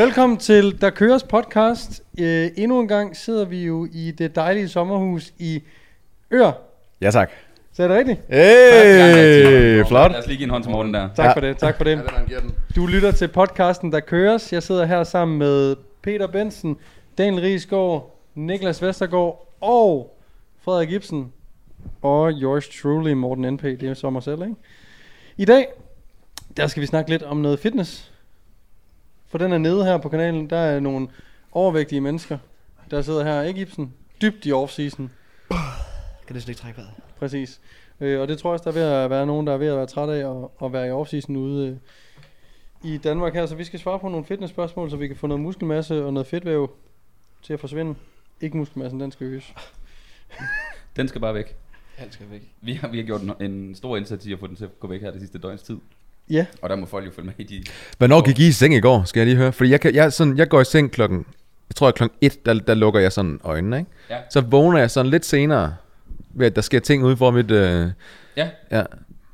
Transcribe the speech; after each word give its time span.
Velkommen 0.00 0.38
til 0.38 0.80
Der 0.80 0.90
Køres 0.90 1.22
podcast. 1.22 2.02
Øh, 2.18 2.48
endnu 2.56 2.80
en 2.80 2.88
gang 2.88 3.16
sidder 3.16 3.44
vi 3.44 3.64
jo 3.64 3.88
i 3.92 4.10
det 4.10 4.36
dejlige 4.36 4.68
sommerhus 4.68 5.32
i 5.38 5.62
Ør. 6.30 6.52
Ja, 7.00 7.10
tak. 7.10 7.30
Så 7.72 7.82
er 7.82 7.88
det 7.88 7.96
rigtigt? 7.96 8.20
Hey, 8.28 9.84
flot. 9.88 10.10
Lad 10.12 10.20
os 10.20 10.26
lige 10.26 10.36
give 10.36 10.44
en 10.44 10.50
hånd 10.50 10.62
til 10.62 10.72
Morten 10.72 10.94
der. 10.94 11.08
Tak 11.16 11.24
Ja. 11.26 11.32
for 11.32 11.40
det, 11.40 11.58
tak 11.58 11.76
for 11.76 11.84
det. 11.84 12.02
Ja, 12.30 12.36
den. 12.40 12.54
Du 12.76 12.86
lytter 12.86 13.10
til 13.12 13.28
podcasten 13.28 13.92
Der 13.92 14.00
Køres. 14.00 14.52
Jeg 14.52 14.62
sidder 14.62 14.84
her 14.84 15.04
sammen 15.04 15.38
med 15.38 15.76
Peter 16.02 16.26
Bensen, 16.26 16.76
Daniel 17.18 17.42
Riesgaard, 17.42 18.16
Niklas 18.34 18.82
Vestergaard 18.82 19.54
og 19.60 20.16
Frederik 20.62 20.88
Gibson. 20.88 21.32
Og 22.02 22.30
yours 22.32 22.68
truly, 22.82 23.12
Morten 23.12 23.54
NP. 23.54 23.62
Det 23.62 23.82
er 23.82 23.94
så 23.94 24.10
mig 24.10 24.22
selv, 24.22 24.42
ikke? 24.42 24.54
I 25.36 25.44
dag, 25.44 25.66
der 26.56 26.66
skal 26.66 26.80
vi 26.80 26.86
snakke 26.86 27.10
lidt 27.10 27.22
om 27.22 27.36
noget 27.36 27.58
fitness. 27.58 28.09
For 29.30 29.38
den 29.38 29.52
er 29.52 29.58
nede 29.58 29.84
her 29.84 29.98
på 29.98 30.08
kanalen. 30.08 30.50
Der 30.50 30.56
er 30.56 30.80
nogle 30.80 31.08
overvægtige 31.52 32.00
mennesker, 32.00 32.38
der 32.90 33.02
sidder 33.02 33.24
her. 33.24 33.42
Ikke 33.42 33.60
Gibson? 33.60 33.92
Dybt 34.22 34.46
i 34.46 34.52
off-season. 34.52 35.08
Kan 36.26 36.34
det 36.34 36.42
slet 36.42 36.48
ikke 36.48 36.60
trække 36.60 36.78
vejret? 36.78 36.92
Præcis. 37.18 37.60
Øh, 38.00 38.20
og 38.20 38.28
det 38.28 38.38
tror 38.38 38.50
jeg 38.50 38.52
også, 38.52 38.70
der 38.70 38.70
er 38.70 38.84
ved 38.84 39.04
at 39.04 39.10
være 39.10 39.26
nogen, 39.26 39.46
der 39.46 39.52
er 39.52 39.56
ved 39.56 39.66
at 39.66 39.76
være 39.76 39.86
træt 39.86 40.08
af 40.08 40.30
at, 40.30 40.48
at 40.64 40.72
være 40.72 40.86
i 40.86 40.90
off-season 40.90 41.36
ude 41.36 41.68
øh, 41.68 41.76
i 42.92 42.98
Danmark 42.98 43.34
her. 43.34 43.46
Så 43.46 43.54
vi 43.54 43.64
skal 43.64 43.78
svare 43.78 43.98
på 43.98 44.08
nogle 44.08 44.26
fitness-spørgsmål, 44.26 44.90
så 44.90 44.96
vi 44.96 45.06
kan 45.06 45.16
få 45.16 45.26
noget 45.26 45.40
muskelmasse 45.40 46.04
og 46.04 46.12
noget 46.12 46.26
fedtvæv 46.26 46.70
til 47.42 47.52
at 47.52 47.60
forsvinde. 47.60 47.94
Ikke 48.40 48.56
muskelmassen, 48.56 49.00
den 49.00 49.12
skal 49.12 49.26
øges. 49.26 49.54
Den 50.96 51.08
skal 51.08 51.20
bare 51.20 51.34
væk. 51.34 51.56
Alt 51.98 52.14
skal 52.14 52.30
væk. 52.30 52.42
Vi 52.60 52.74
har, 52.74 52.88
vi 52.88 52.96
har 52.96 53.04
gjort 53.04 53.20
en, 53.20 53.32
en 53.40 53.74
stor 53.74 53.96
indsats 53.96 54.26
i 54.26 54.32
at 54.32 54.38
få 54.38 54.46
den 54.46 54.56
til 54.56 54.64
at 54.64 54.80
gå 54.80 54.88
væk 54.88 55.00
her 55.00 55.10
det 55.10 55.20
sidste 55.20 55.38
døgns 55.38 55.62
tid. 55.62 55.78
Ja, 56.30 56.46
Og 56.62 56.70
der 56.70 56.76
må 56.76 56.86
folk 56.86 57.06
jo 57.06 57.10
følge 57.10 57.26
med 57.26 57.34
i 57.38 57.42
de... 57.42 57.64
Hvornår 57.98 58.22
gik 58.26 58.38
I 58.38 58.46
i 58.48 58.52
seng 58.52 58.74
i 58.74 58.80
går, 58.80 59.04
skal 59.04 59.20
jeg 59.20 59.26
lige 59.26 59.36
høre? 59.36 59.52
Fordi 59.52 59.70
jeg, 59.70 59.80
kan, 59.80 59.94
jeg, 59.94 60.12
sådan, 60.12 60.38
jeg 60.38 60.48
går 60.48 60.60
i 60.60 60.64
seng 60.64 60.90
klokken, 60.92 61.26
jeg 61.68 61.76
tror 61.76 61.88
at 61.88 61.94
klokken 61.94 62.18
1, 62.20 62.46
der, 62.46 62.54
der 62.54 62.74
lukker 62.74 63.00
jeg 63.00 63.12
sådan 63.12 63.40
øjnene, 63.44 63.78
ikke? 63.78 63.90
Ja. 64.10 64.16
Så 64.30 64.40
vågner 64.40 64.78
jeg 64.78 64.90
sådan 64.90 65.10
lidt 65.10 65.26
senere, 65.26 65.74
ved 66.30 66.46
at 66.46 66.56
der 66.56 66.62
sker 66.62 66.80
ting 66.80 67.04
ude 67.04 67.16
for 67.16 67.30
mit... 67.30 67.50
Øh, 67.50 67.88
Ja, 68.36 68.48
ja. 68.70 68.82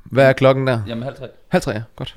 Hvad 0.03 0.25
er 0.29 0.33
klokken 0.33 0.67
der? 0.67 0.81
jamen 0.87 1.03
halv 1.03 1.15
tre. 1.15 1.27
Halv 1.47 1.63
tre, 1.63 1.71
ja. 1.71 1.81
Godt. 1.95 2.15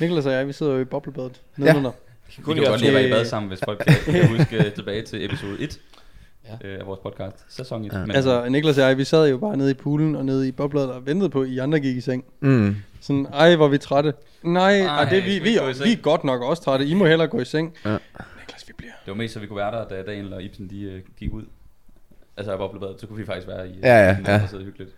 Niklas 0.00 0.26
og 0.26 0.32
jeg, 0.32 0.46
vi 0.48 0.52
sidder 0.52 0.72
jo 0.72 0.80
i 0.80 0.84
boblebadet 0.84 1.40
Ja. 1.58 1.62
nedenunder. 1.64 1.90
Vi 2.26 2.32
kan 2.34 2.44
godt 2.44 2.80
lide 2.80 2.88
at 2.88 2.94
være 2.94 3.06
i 3.08 3.10
bad 3.10 3.24
sammen, 3.24 3.48
hvis 3.50 3.60
folk 3.64 3.82
kan, 3.86 3.94
kan 4.14 4.28
huske 4.38 4.56
øh, 4.66 4.72
tilbage 4.72 5.02
til 5.02 5.24
episode 5.24 5.56
1 5.60 5.80
Ja. 6.62 6.68
øh, 6.68 6.80
af 6.80 6.86
vores 6.86 7.00
podcast. 7.02 7.36
Sæson 7.48 7.84
1. 7.84 7.92
Ja. 7.92 7.98
Men, 7.98 8.10
Altså, 8.10 8.48
Niklas 8.48 8.78
og 8.78 8.84
jeg, 8.88 8.98
vi 8.98 9.04
sad 9.04 9.28
jo 9.30 9.38
bare 9.38 9.56
nede 9.56 9.70
i 9.70 9.74
poolen 9.74 10.16
og 10.16 10.24
nede 10.24 10.48
i 10.48 10.52
boblebadet 10.52 10.90
og 10.92 11.06
ventede 11.06 11.30
på, 11.30 11.42
at 11.42 11.48
I 11.48 11.58
andre 11.58 11.80
gik 11.80 11.96
i 11.96 12.00
seng. 12.00 12.24
Mm. 12.40 12.76
Sådan, 13.00 13.26
ej, 13.32 13.56
hvor 13.56 13.64
er 13.64 13.68
vi 13.70 13.78
trætte. 13.78 14.14
Nej, 14.42 14.80
Ej, 14.80 14.86
ej 15.02 15.04
det, 15.10 15.24
vi, 15.24 15.30
vi, 15.30 15.38
vi 15.38 15.50
vi 15.84 15.92
er 15.92 15.96
godt 16.02 16.24
nok 16.24 16.42
også 16.42 16.62
trætte. 16.62 16.86
I 16.86 16.94
må 16.94 17.06
hellere 17.06 17.28
gå 17.28 17.40
i 17.40 17.44
seng. 17.44 17.74
Ja. 17.84 17.90
Niklas, 17.90 18.64
vi 18.68 18.72
bliver. 18.76 18.92
det 19.04 19.10
var 19.10 19.14
mest, 19.14 19.34
så 19.34 19.40
vi 19.40 19.46
kunne 19.46 19.56
være 19.56 19.72
der, 19.72 19.88
da 19.88 20.02
Daniel 20.02 20.32
og 20.34 20.42
Ibsen 20.42 20.70
de, 20.70 20.82
øh, 20.82 21.00
gik 21.18 21.32
ud. 21.32 21.42
Altså, 22.36 22.52
jeg 22.52 22.60
var 22.60 22.68
blevet 22.68 23.00
så 23.00 23.06
kunne 23.06 23.18
vi 23.18 23.26
faktisk 23.26 23.46
være 23.48 23.68
i... 23.68 23.70
øh, 23.70 23.78
Ja, 23.82 24.06
ja, 24.06 24.16
sådan, 24.16 24.26
ja. 24.36 24.42
Og 24.42 24.48
sidde 24.48 24.64
hyggeligt. 24.64 24.90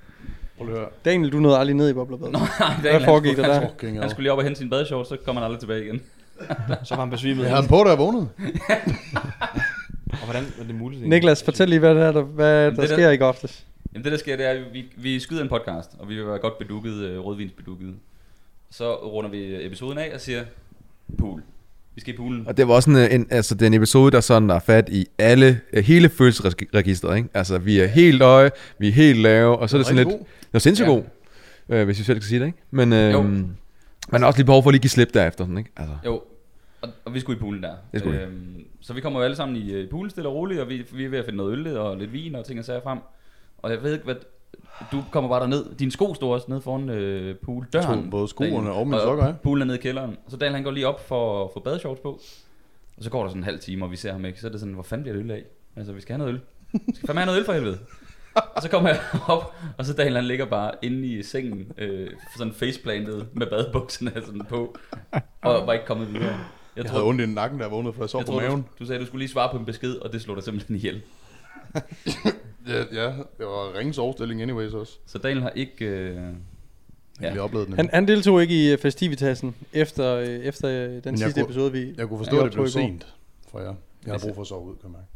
Prøv 0.56 0.67
lige 0.67 0.75
at 0.77 0.80
høre. 0.80 0.91
Daniel, 1.05 1.33
du 1.33 1.39
nåede 1.39 1.58
aldrig 1.58 1.77
ned 1.77 1.91
i 1.91 1.92
boblebadet. 1.92 2.33
Nå, 2.33 2.39
nej, 2.39 2.75
Hvad 2.80 2.91
Daniel, 2.91 3.05
foregik 3.05 3.36
han 3.36 3.45
der 3.45 3.55
skulle- 3.55 3.73
der? 3.80 3.86
Han 3.86 3.97
hell. 3.97 4.11
skulle 4.11 4.23
lige 4.25 4.33
op 4.33 4.39
og 4.39 4.45
hente 4.45 4.58
sin 4.58 4.70
badeshorts, 4.70 5.08
så 5.08 5.17
kommer 5.25 5.41
han 5.42 5.47
aldrig 5.47 5.61
tilbage 5.61 5.84
igen. 5.84 6.02
Så 6.84 6.95
var 6.95 7.01
han 7.02 7.11
besvimet. 7.11 7.42
Jeg 7.42 7.51
havde 7.51 7.63
den 7.63 7.69
på, 7.69 7.83
da 7.84 7.89
jeg 7.90 7.98
vågnede. 7.98 8.29
Og 10.13 10.24
hvordan 10.24 10.42
er 10.61 10.64
det 10.67 10.74
muligt? 10.74 11.08
Niklas, 11.08 11.42
fortæl 11.42 11.69
lige, 11.69 11.79
hvad, 11.79 11.95
det 11.95 12.02
er, 12.02 12.13
der, 12.13 12.23
hvad 12.23 12.64
der 12.64 12.70
det 12.70 12.89
der- 12.90 12.96
sker 12.96 13.11
i 13.11 13.17
går 13.17 13.29
aftes. 13.29 13.67
Jamen 13.95 14.05
det 14.05 14.13
der 14.13 14.19
sker, 14.19 14.36
det 14.36 14.47
er, 14.47 14.51
at 14.51 14.63
vi, 14.73 14.85
vi 14.97 15.20
skyder 15.20 15.42
en 15.42 15.48
podcast, 15.48 15.91
og 15.98 16.08
vi 16.08 16.14
vil 16.14 16.27
være 16.27 16.39
godt 16.39 16.58
bedukket, 16.58 16.92
øh, 16.95 17.19
rødvinsbedukket. 17.19 17.95
Så 18.70 18.95
runder 18.95 19.30
vi 19.30 19.67
episoden 19.67 19.98
af 19.98 20.11
og 20.14 20.20
siger, 20.20 20.45
pool. 21.19 21.42
Vi 21.95 22.01
skal 22.01 22.14
i 22.14 22.17
poolen. 22.17 22.47
Og 22.47 22.57
det 22.57 22.69
var 22.69 22.75
også 22.75 22.91
en, 22.91 22.97
en, 22.97 23.27
altså, 23.31 23.55
det 23.55 23.63
er 23.63 23.67
en 23.67 23.75
episode, 23.75 24.11
der 24.13 24.20
sådan 24.20 24.51
er 24.51 24.58
fat 24.58 24.89
i 24.89 25.07
alle, 25.19 25.61
øh, 25.73 25.85
hele 25.85 26.08
følelsesregistret, 26.08 27.17
ikke? 27.17 27.29
Altså, 27.35 27.58
vi 27.58 27.81
er 27.81 27.86
helt 27.86 28.23
øje, 28.23 28.51
vi 28.79 28.89
er 28.89 28.92
helt 28.92 29.19
lave, 29.19 29.58
og 29.58 29.70
så 29.70 29.77
er 29.77 29.79
det 29.79 29.86
sådan 29.86 29.97
lidt... 29.97 30.08
God. 30.08 30.19
Det 30.19 30.55
er 30.55 30.58
sindssygt 30.58 30.89
Ja. 30.89 30.92
god, 30.95 31.02
øh, 31.69 31.85
hvis 31.85 31.98
vi 31.98 32.05
selv 32.05 32.19
kan 32.19 32.29
sige 32.29 32.41
det, 32.41 32.47
ikke? 32.47 32.58
Men 32.70 32.92
øh, 32.92 33.13
Jo. 33.13 33.23
man 33.23 34.20
har 34.20 34.27
også 34.27 34.39
lige 34.39 34.47
behov 34.47 34.63
for 34.63 34.70
at 34.70 34.75
lige 34.75 34.83
give 34.83 34.91
slip 34.91 35.14
derefter, 35.14 35.45
sådan, 35.45 35.58
ikke? 35.58 35.70
Altså, 35.77 35.95
Jo, 36.07 36.23
og, 36.83 36.89
og 37.05 37.14
vi 37.14 37.20
skulle 37.20 37.36
i 37.36 37.41
poolen 37.41 37.63
der. 37.63 37.75
Det 37.92 38.01
skulle 38.01 38.23
øhm, 38.23 38.64
så 38.81 38.92
vi 38.92 39.01
kommer 39.01 39.19
jo 39.20 39.25
alle 39.25 39.36
sammen 39.36 39.57
i 39.57 39.73
øh, 39.73 39.91
poolen 39.91 40.11
stille 40.11 40.29
og 40.29 40.35
roligt, 40.35 40.61
og 40.61 40.69
vi, 40.69 40.86
vi 40.92 41.05
er 41.05 41.08
ved 41.08 41.19
at 41.19 41.25
finde 41.25 41.36
noget 41.36 41.52
øl 41.52 41.77
og 41.77 41.97
lidt 41.97 42.13
vin 42.13 42.35
og 42.35 42.45
ting 42.47 42.58
og 42.58 42.64
sager 42.64 42.81
frem. 42.83 42.98
Og 43.62 43.70
jeg 43.70 43.83
ved 43.83 43.92
ikke, 43.92 44.05
hvad... 44.05 44.14
Du 44.92 45.05
kommer 45.11 45.30
bare 45.30 45.40
derned. 45.40 45.74
Din 45.78 45.90
sko 45.90 46.14
står 46.14 46.34
også 46.34 46.46
nede 46.48 46.61
foran 46.61 46.89
øh, 46.90 47.36
pooldøren. 47.36 48.05
To, 48.05 48.11
både 48.11 48.28
skoene 48.28 48.73
og 48.73 48.86
mine 48.86 49.00
sokker, 49.00 49.27
ja. 49.27 49.33
Poolen 49.42 49.62
er 49.62 49.67
nede 49.67 49.78
i 49.78 49.80
kælderen. 49.80 50.17
Så 50.28 50.36
Daniel 50.36 50.55
han 50.55 50.64
går 50.64 50.70
lige 50.70 50.89
op 50.89 51.08
for 51.08 51.45
at 51.45 51.50
få 51.55 51.61
badeshorts 51.61 52.01
på. 52.01 52.20
Og 52.96 53.05
så 53.05 53.11
går 53.11 53.22
der 53.22 53.28
sådan 53.28 53.40
en 53.40 53.45
halv 53.45 53.58
time, 53.61 53.84
og 53.84 53.90
vi 53.90 53.96
ser 53.96 54.12
ham 54.12 54.24
ikke. 54.24 54.40
Så 54.40 54.46
er 54.46 54.51
det 54.51 54.61
sådan, 54.61 54.74
hvor 54.74 54.83
fanden 54.83 55.02
bliver 55.02 55.17
det 55.17 55.24
øl 55.24 55.30
af? 55.30 55.42
Altså, 55.77 55.92
vi 55.92 56.01
skal 56.01 56.12
have 56.12 56.18
noget 56.18 56.33
øl. 56.34 56.40
Vi 56.72 56.95
skal 56.95 57.06
fandme 57.06 57.20
have 57.20 57.27
noget 57.27 57.39
øl 57.39 57.45
for 57.45 57.52
helvede. 57.52 57.78
Og 58.55 58.62
så 58.62 58.68
kommer 58.70 58.89
jeg 58.89 59.01
op, 59.28 59.55
og 59.78 59.86
så 59.86 59.92
Daniel 59.95 60.14
han 60.17 60.24
ligger 60.24 60.45
bare 60.46 60.70
inde 60.83 61.06
i 61.08 61.22
sengen, 61.22 61.72
øh, 61.78 62.11
sådan 62.36 62.52
faceplantet 62.52 63.27
med 63.33 63.46
badebukserne 63.46 64.12
sådan 64.27 64.42
på, 64.48 64.77
og 65.42 65.67
var 65.67 65.72
ikke 65.72 65.86
kommet 65.86 66.12
videre. 66.14 66.27
Jeg, 66.27 66.39
Jeg 66.77 66.84
tror, 66.86 66.92
havde 66.92 67.05
ondt 67.05 67.20
i 67.20 67.27
nakken, 67.27 67.61
jeg 67.61 67.70
vågnede, 67.70 67.92
for 67.92 68.02
jeg 68.02 68.11
sov 68.11 68.18
jeg 68.18 68.27
på 68.27 68.33
tror, 68.33 68.40
du, 68.40 68.46
maven. 68.46 68.64
du 68.78 68.86
sagde, 68.86 69.01
du 69.01 69.06
skulle 69.06 69.20
lige 69.20 69.28
svare 69.33 69.48
på 69.51 69.56
en 69.56 69.64
besked, 69.64 69.95
og 69.96 70.12
det 70.12 70.22
slog 70.22 70.36
dig 70.36 70.45
simpelthen 70.45 70.77
ihjel. 70.77 71.02
Ja, 72.68 72.84
ja, 73.02 73.06
det 73.06 73.46
var 73.46 73.78
ringens 73.78 73.98
overstilling 73.98 74.42
anyways 74.42 74.73
også. 74.73 74.98
Så 75.06 75.18
Daniel 75.18 75.42
har 75.42 75.50
ikke... 75.50 75.84
Øh, 75.84 76.17
Jeg 77.20 77.34
Ja. 77.34 77.40
oplevet 77.40 77.67
den. 77.67 77.74
Han, 77.77 77.90
han 77.92 78.08
deltog 78.08 78.42
ikke 78.42 78.64
i 78.64 78.73
øh, 78.73 78.78
festivitasen 78.78 79.55
efter, 79.73 80.14
øh, 80.14 80.27
efter 80.28 80.68
øh, 80.68 80.90
den 80.90 81.02
jeg 81.05 81.18
sidste 81.18 81.40
kunne- 81.40 81.45
episode, 81.45 81.72
vi 81.72 81.95
Jeg 81.98 82.08
kunne 82.08 82.18
forstå, 82.18 82.39
at 82.39 82.45
det 82.45 82.52
blev 82.52 82.64
jeg 82.64 82.70
sent 82.72 83.06
for 83.48 83.61
jer. 83.61 83.74
Jeg 84.06 84.12
har 84.14 84.18
brug 84.18 84.34
for 84.34 84.42
at 84.42 84.48
sove 84.48 84.64
ud, 84.70 84.77
kan 84.77 84.90
man 84.90 84.92
mærke. 84.92 85.06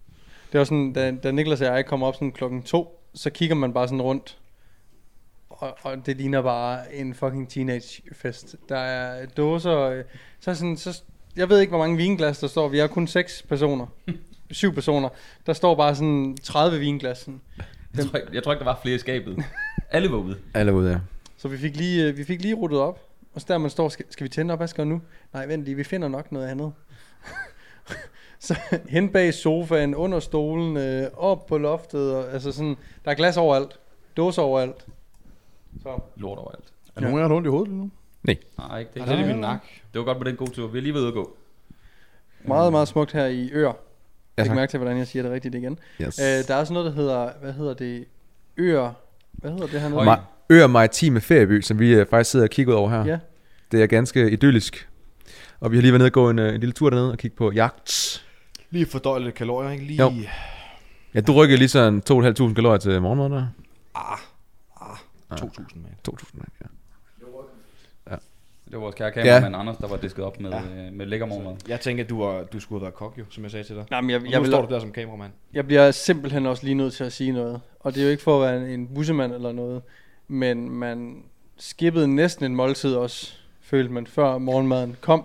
Det 0.53 0.59
var 0.59 0.65
sådan, 0.65 0.93
da, 0.93 1.11
da 1.23 1.31
Niklas 1.31 1.61
og 1.61 1.67
jeg 1.67 1.87
kommer 1.87 2.07
op 2.07 2.15
sådan 2.15 2.33
klokken 2.33 2.63
to, 2.63 3.01
så 3.15 3.31
kigger 3.31 3.57
man 3.57 3.73
bare 3.73 3.89
sådan 3.89 4.03
rundt. 4.03 4.39
Og, 5.51 5.77
og 5.83 6.07
det 6.07 6.17
ligner 6.17 6.43
bare 6.43 6.95
en 6.95 7.15
fucking 7.15 7.49
teenagefest. 7.49 8.57
Der 8.69 8.77
er 8.79 9.27
dåser, 9.27 9.79
øh, 9.79 10.05
så 10.41 10.55
sådan, 10.55 10.77
så, 10.77 11.03
jeg 11.37 11.49
ved 11.49 11.61
ikke, 11.61 11.71
hvor 11.71 11.79
mange 11.79 11.97
vinglas 11.97 12.39
der 12.39 12.47
står. 12.47 12.69
Vi 12.69 12.79
er 12.79 12.87
kun 12.87 13.07
seks 13.07 13.43
personer. 13.49 13.87
Syv 14.51 14.75
personer. 14.75 15.09
Der 15.47 15.53
står 15.53 15.75
bare 15.75 15.95
sådan 15.95 16.37
30 16.43 16.79
vinglas. 16.79 17.19
Sådan. 17.19 17.41
jeg, 17.97 18.07
tror 18.07 18.19
ikke, 18.19 18.29
jeg 18.33 18.43
tror 18.43 18.53
ikke, 18.53 18.65
der 18.65 18.71
var 18.71 18.79
flere 18.83 18.97
i 18.97 18.99
skabet. 18.99 19.45
Alle 19.91 20.11
var 20.11 20.17
ude. 20.17 20.37
alle 20.55 20.75
ude, 20.75 20.91
ja. 20.91 20.99
Så 21.37 21.49
vi 21.49 21.59
fik 21.59 21.77
lige, 21.77 22.09
øh, 22.09 22.17
vi 22.17 22.25
fik 22.25 22.43
lige 22.43 22.55
ruttet 22.55 22.81
op. 22.81 23.01
Og 23.35 23.41
så 23.41 23.47
der 23.49 23.59
man 23.59 23.71
står, 23.71 23.89
skal, 23.89 24.05
skal 24.11 24.25
vi 24.25 24.29
tænde 24.29 24.53
op, 24.53 24.59
hvad 24.59 24.69
skal 24.69 24.85
vi 24.85 24.89
nu? 24.89 25.01
Nej, 25.33 25.47
vent 25.47 25.65
lige, 25.65 25.75
vi 25.75 25.85
finder 25.85 26.09
nok 26.09 26.33
noget 26.33 26.49
andet. 26.49 26.73
så 28.39 28.57
hen 28.89 29.09
bag 29.09 29.35
sofaen, 29.35 29.95
under 29.95 30.21
stolen, 30.21 30.77
øh, 30.77 31.11
op 31.17 31.47
på 31.47 31.59
loftet, 31.59 32.15
og, 32.15 32.33
altså 32.33 32.53
sådan, 32.53 32.77
der 33.05 33.11
er 33.11 33.15
glas 33.15 33.37
overalt, 33.37 33.79
dåser 34.17 34.43
overalt. 34.43 34.87
Så 35.83 35.99
Lort 36.17 36.39
overalt. 36.39 36.65
Er 36.97 37.01
nogen 37.01 37.19
af 37.19 37.29
jer, 37.29 37.35
ondt 37.35 37.47
i 37.47 37.51
hovedet 37.51 37.69
lige 37.69 37.81
nu? 37.81 37.91
Nej, 38.59 38.79
ikke 38.79 38.91
det. 38.95 39.03
Er 39.03 39.17
det 39.17 39.27
min 39.27 39.37
nak. 39.37 39.61
Det 39.93 39.99
var 39.99 40.05
godt 40.05 40.19
med 40.19 40.27
den 40.27 40.37
gode 40.37 40.51
tur. 40.51 40.67
Vi 40.69 40.79
er 40.79 40.83
lige 40.83 40.95
ved 40.95 41.07
at 41.09 41.15
gå. 41.15 41.37
meget, 42.45 42.73
meget 42.73 42.89
smukt 42.89 43.13
her 43.13 43.27
i 43.27 43.51
Ør. 43.53 43.73
Ja, 44.39 44.43
Læg 44.43 44.55
mærke 44.55 44.71
til, 44.71 44.79
hvordan 44.79 44.99
jeg 44.99 45.07
siger 45.07 45.23
det 45.23 45.33
rigtigt 45.33 45.55
igen. 45.55 45.79
Yes. 46.03 46.19
Øh, 46.19 46.25
der 46.49 46.55
er 46.55 46.59
også 46.59 46.73
noget, 46.73 46.87
der 46.87 46.93
hedder, 47.03 47.31
hvad 47.43 47.53
hedder 47.53 47.75
det, 47.75 48.05
Ør, 48.59 48.91
hvad 49.33 49.51
hedder 49.51 49.67
det 49.67 49.81
her 49.81 49.89
nede? 49.89 50.05
Høj. 50.05 50.17
Ma- 50.17 50.21
Ør 50.53 50.67
Maritime 50.67 51.21
Ferieby, 51.21 51.61
som 51.61 51.79
vi 51.79 51.95
øh, 51.95 52.07
faktisk 52.11 52.31
sidder 52.31 52.47
og 52.47 52.51
kigger 52.51 52.73
ud 52.73 52.79
over 52.79 52.91
her. 52.91 53.05
Ja. 53.05 53.19
Det 53.73 53.83
er 53.83 53.87
ganske 53.87 54.31
idyllisk. 54.31 54.89
Og 55.61 55.71
vi 55.71 55.77
har 55.77 55.83
lige 55.83 55.93
været 55.93 56.01
nede 56.01 56.09
og 56.09 56.13
gå 56.13 56.31
en, 56.31 56.39
øh, 56.39 56.55
en 56.55 56.61
lille 56.61 56.73
tur 56.73 56.91
dernede 56.91 57.13
og 57.13 57.19
kigge 57.19 57.37
på 57.37 57.53
jagt. 57.53 58.23
Lige 58.71 58.87
fordøje 58.87 59.25
lidt 59.25 59.35
kalorier, 59.35 59.71
ikke? 59.71 59.85
Lige... 59.85 60.03
Jo. 60.03 60.13
Ja, 61.15 61.21
du 61.21 61.33
rykker 61.33 61.57
lige 61.57 61.69
sådan 61.69 62.03
2.500 62.11 62.55
kalorier 62.55 62.77
til 62.79 63.03
morgenmad 63.03 63.31
der. 63.31 63.47
Ah, 63.95 64.19
ah, 64.81 64.97
2.000, 65.41 65.61
man. 65.75 65.91
2.000, 66.09 66.41
ja. 66.61 66.67
Det 68.67 68.75
var 68.75 68.79
vores 68.79 68.95
kære 68.95 69.13
kameramand 69.13 69.55
ja. 69.55 69.61
Anders, 69.61 69.77
der 69.77 69.89
var 69.89 69.97
disket 69.97 70.25
op 70.25 70.41
med, 70.41 70.51
Ja. 70.51 70.57
ja. 70.57 70.91
med 70.93 71.07
lækker 71.07 71.27
morgenmad. 71.27 71.55
Jeg 71.69 71.81
tænker, 71.81 72.05
at 72.05 72.11
du, 72.11 72.23
var, 72.25 72.43
du 72.43 72.61
skulle 72.61 72.79
have 72.79 72.83
været 72.83 72.95
kok, 72.95 73.19
jo, 73.19 73.25
som 73.31 73.43
jeg 73.43 73.51
sagde 73.51 73.65
til 73.65 73.77
dig. 73.77 73.85
Nej, 73.91 74.01
men 74.01 74.11
jeg, 74.11 74.21
Og 74.21 74.31
jeg, 74.31 74.37
nu 74.39 74.43
vil, 74.43 74.51
står 74.53 74.67
du 74.67 74.75
der 74.75 74.81
som 74.81 74.93
kameramand. 74.93 75.33
jeg 75.53 75.67
bliver 75.67 75.91
simpelthen 75.91 76.47
også 76.47 76.65
lige 76.65 76.75
nødt 76.75 76.95
til 76.95 77.05
at 77.05 77.13
sige 77.13 77.33
noget. 77.33 77.61
Og 77.81 77.95
det 77.95 78.01
er 78.01 78.05
jo 78.05 78.11
ikke 78.11 78.23
for 78.23 78.43
at 78.45 78.49
være 78.51 78.61
en, 78.75 78.81
en 78.81 78.89
bussemand 78.95 79.33
eller 79.33 79.53
noget. 79.53 79.83
Men 80.29 80.71
man 80.71 81.23
skippede 81.57 82.09
næsten 82.09 82.45
en 82.45 82.57
måltid 82.57 82.95
også, 82.95 83.33
følte 83.63 83.93
man, 83.93 84.07
før 84.07 84.39
morgenmaden 84.39 84.97
kom. 85.01 85.25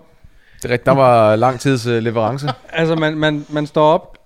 Det 0.56 0.64
er 0.64 0.72
rigtigt, 0.72 0.86
der 0.86 0.92
var 0.94 1.36
lang 1.36 1.60
tids 1.60 1.86
øh, 1.86 2.02
leverance. 2.02 2.48
Altså, 2.72 2.96
man, 2.96 3.16
man, 3.18 3.46
man 3.48 3.66
står 3.66 3.84
op 3.92 4.18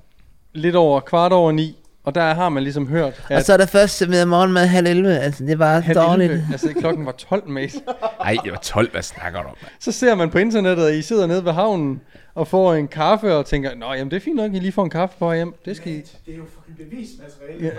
lidt 0.53 0.77
over 0.77 1.01
kvart 1.01 1.33
over 1.33 1.53
ni, 1.53 1.77
og 2.07 2.15
der 2.15 2.35
har 2.35 2.49
man 2.49 2.63
ligesom 2.63 2.89
hørt, 2.89 3.23
Og 3.31 3.37
at 3.37 3.47
så 3.47 3.53
er 3.53 3.57
der 3.57 3.67
først 3.67 3.97
serveret 3.97 4.29
morgenmad 4.29 4.67
halv 4.67 4.87
11. 4.87 5.19
Altså, 5.19 5.45
det 5.45 5.59
var 5.59 5.79
halv 5.81 5.99
dårligt. 5.99 6.33
11, 6.33 6.49
altså 6.53 6.69
klokken 6.81 7.07
var 7.07 7.13
12, 7.13 7.49
mate. 7.49 7.81
Nej, 8.21 8.37
det 8.45 8.53
var 8.53 8.59
12. 8.59 8.91
Hvad 8.93 9.03
snakker 9.03 9.43
du 9.43 9.49
om? 9.49 9.55
Så 9.81 9.93
ser 9.93 10.15
man 10.15 10.31
på 10.31 10.39
internettet, 10.39 10.87
at 10.87 10.95
I 10.95 11.03
sidder 11.03 11.27
nede 11.27 11.45
ved 11.45 11.53
havnen 11.53 12.01
og 12.35 12.49
får 12.49 12.75
en 12.75 12.89
kaffe 12.89 13.35
og 13.35 13.47
tænker, 13.47 13.75
Nå, 13.75 13.93
jamen 13.93 14.11
det 14.11 14.17
er 14.17 14.21
fint 14.21 14.37
nok, 14.37 14.55
I 14.55 14.59
lige 14.59 14.73
får 14.73 14.85
en 14.85 14.91
kaffe 14.91 15.17
på 15.19 15.33
hjem. 15.33 15.55
Det 15.65 15.77
skal 15.77 15.93
I... 15.93 15.97
Det 15.97 16.35
er 16.35 16.37
jo 16.37 16.43
fucking 16.55 16.91
bevismateriale. 16.91 17.73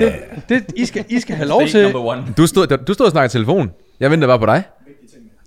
Ja. 0.00 0.12
Det, 0.48 0.64
I, 0.76 0.84
skal, 0.84 1.04
I 1.08 1.20
skal 1.20 1.36
have 1.36 1.48
lov 1.48 1.62
til... 1.66 1.92
Du 2.36 2.46
stod, 2.46 2.66
du 2.86 2.94
stod 2.94 3.06
og 3.06 3.12
snakkede 3.12 3.30
i 3.30 3.34
telefon. 3.38 3.70
Jeg 4.00 4.10
ventede 4.10 4.28
bare 4.28 4.38
på 4.38 4.46
dig. 4.46 4.62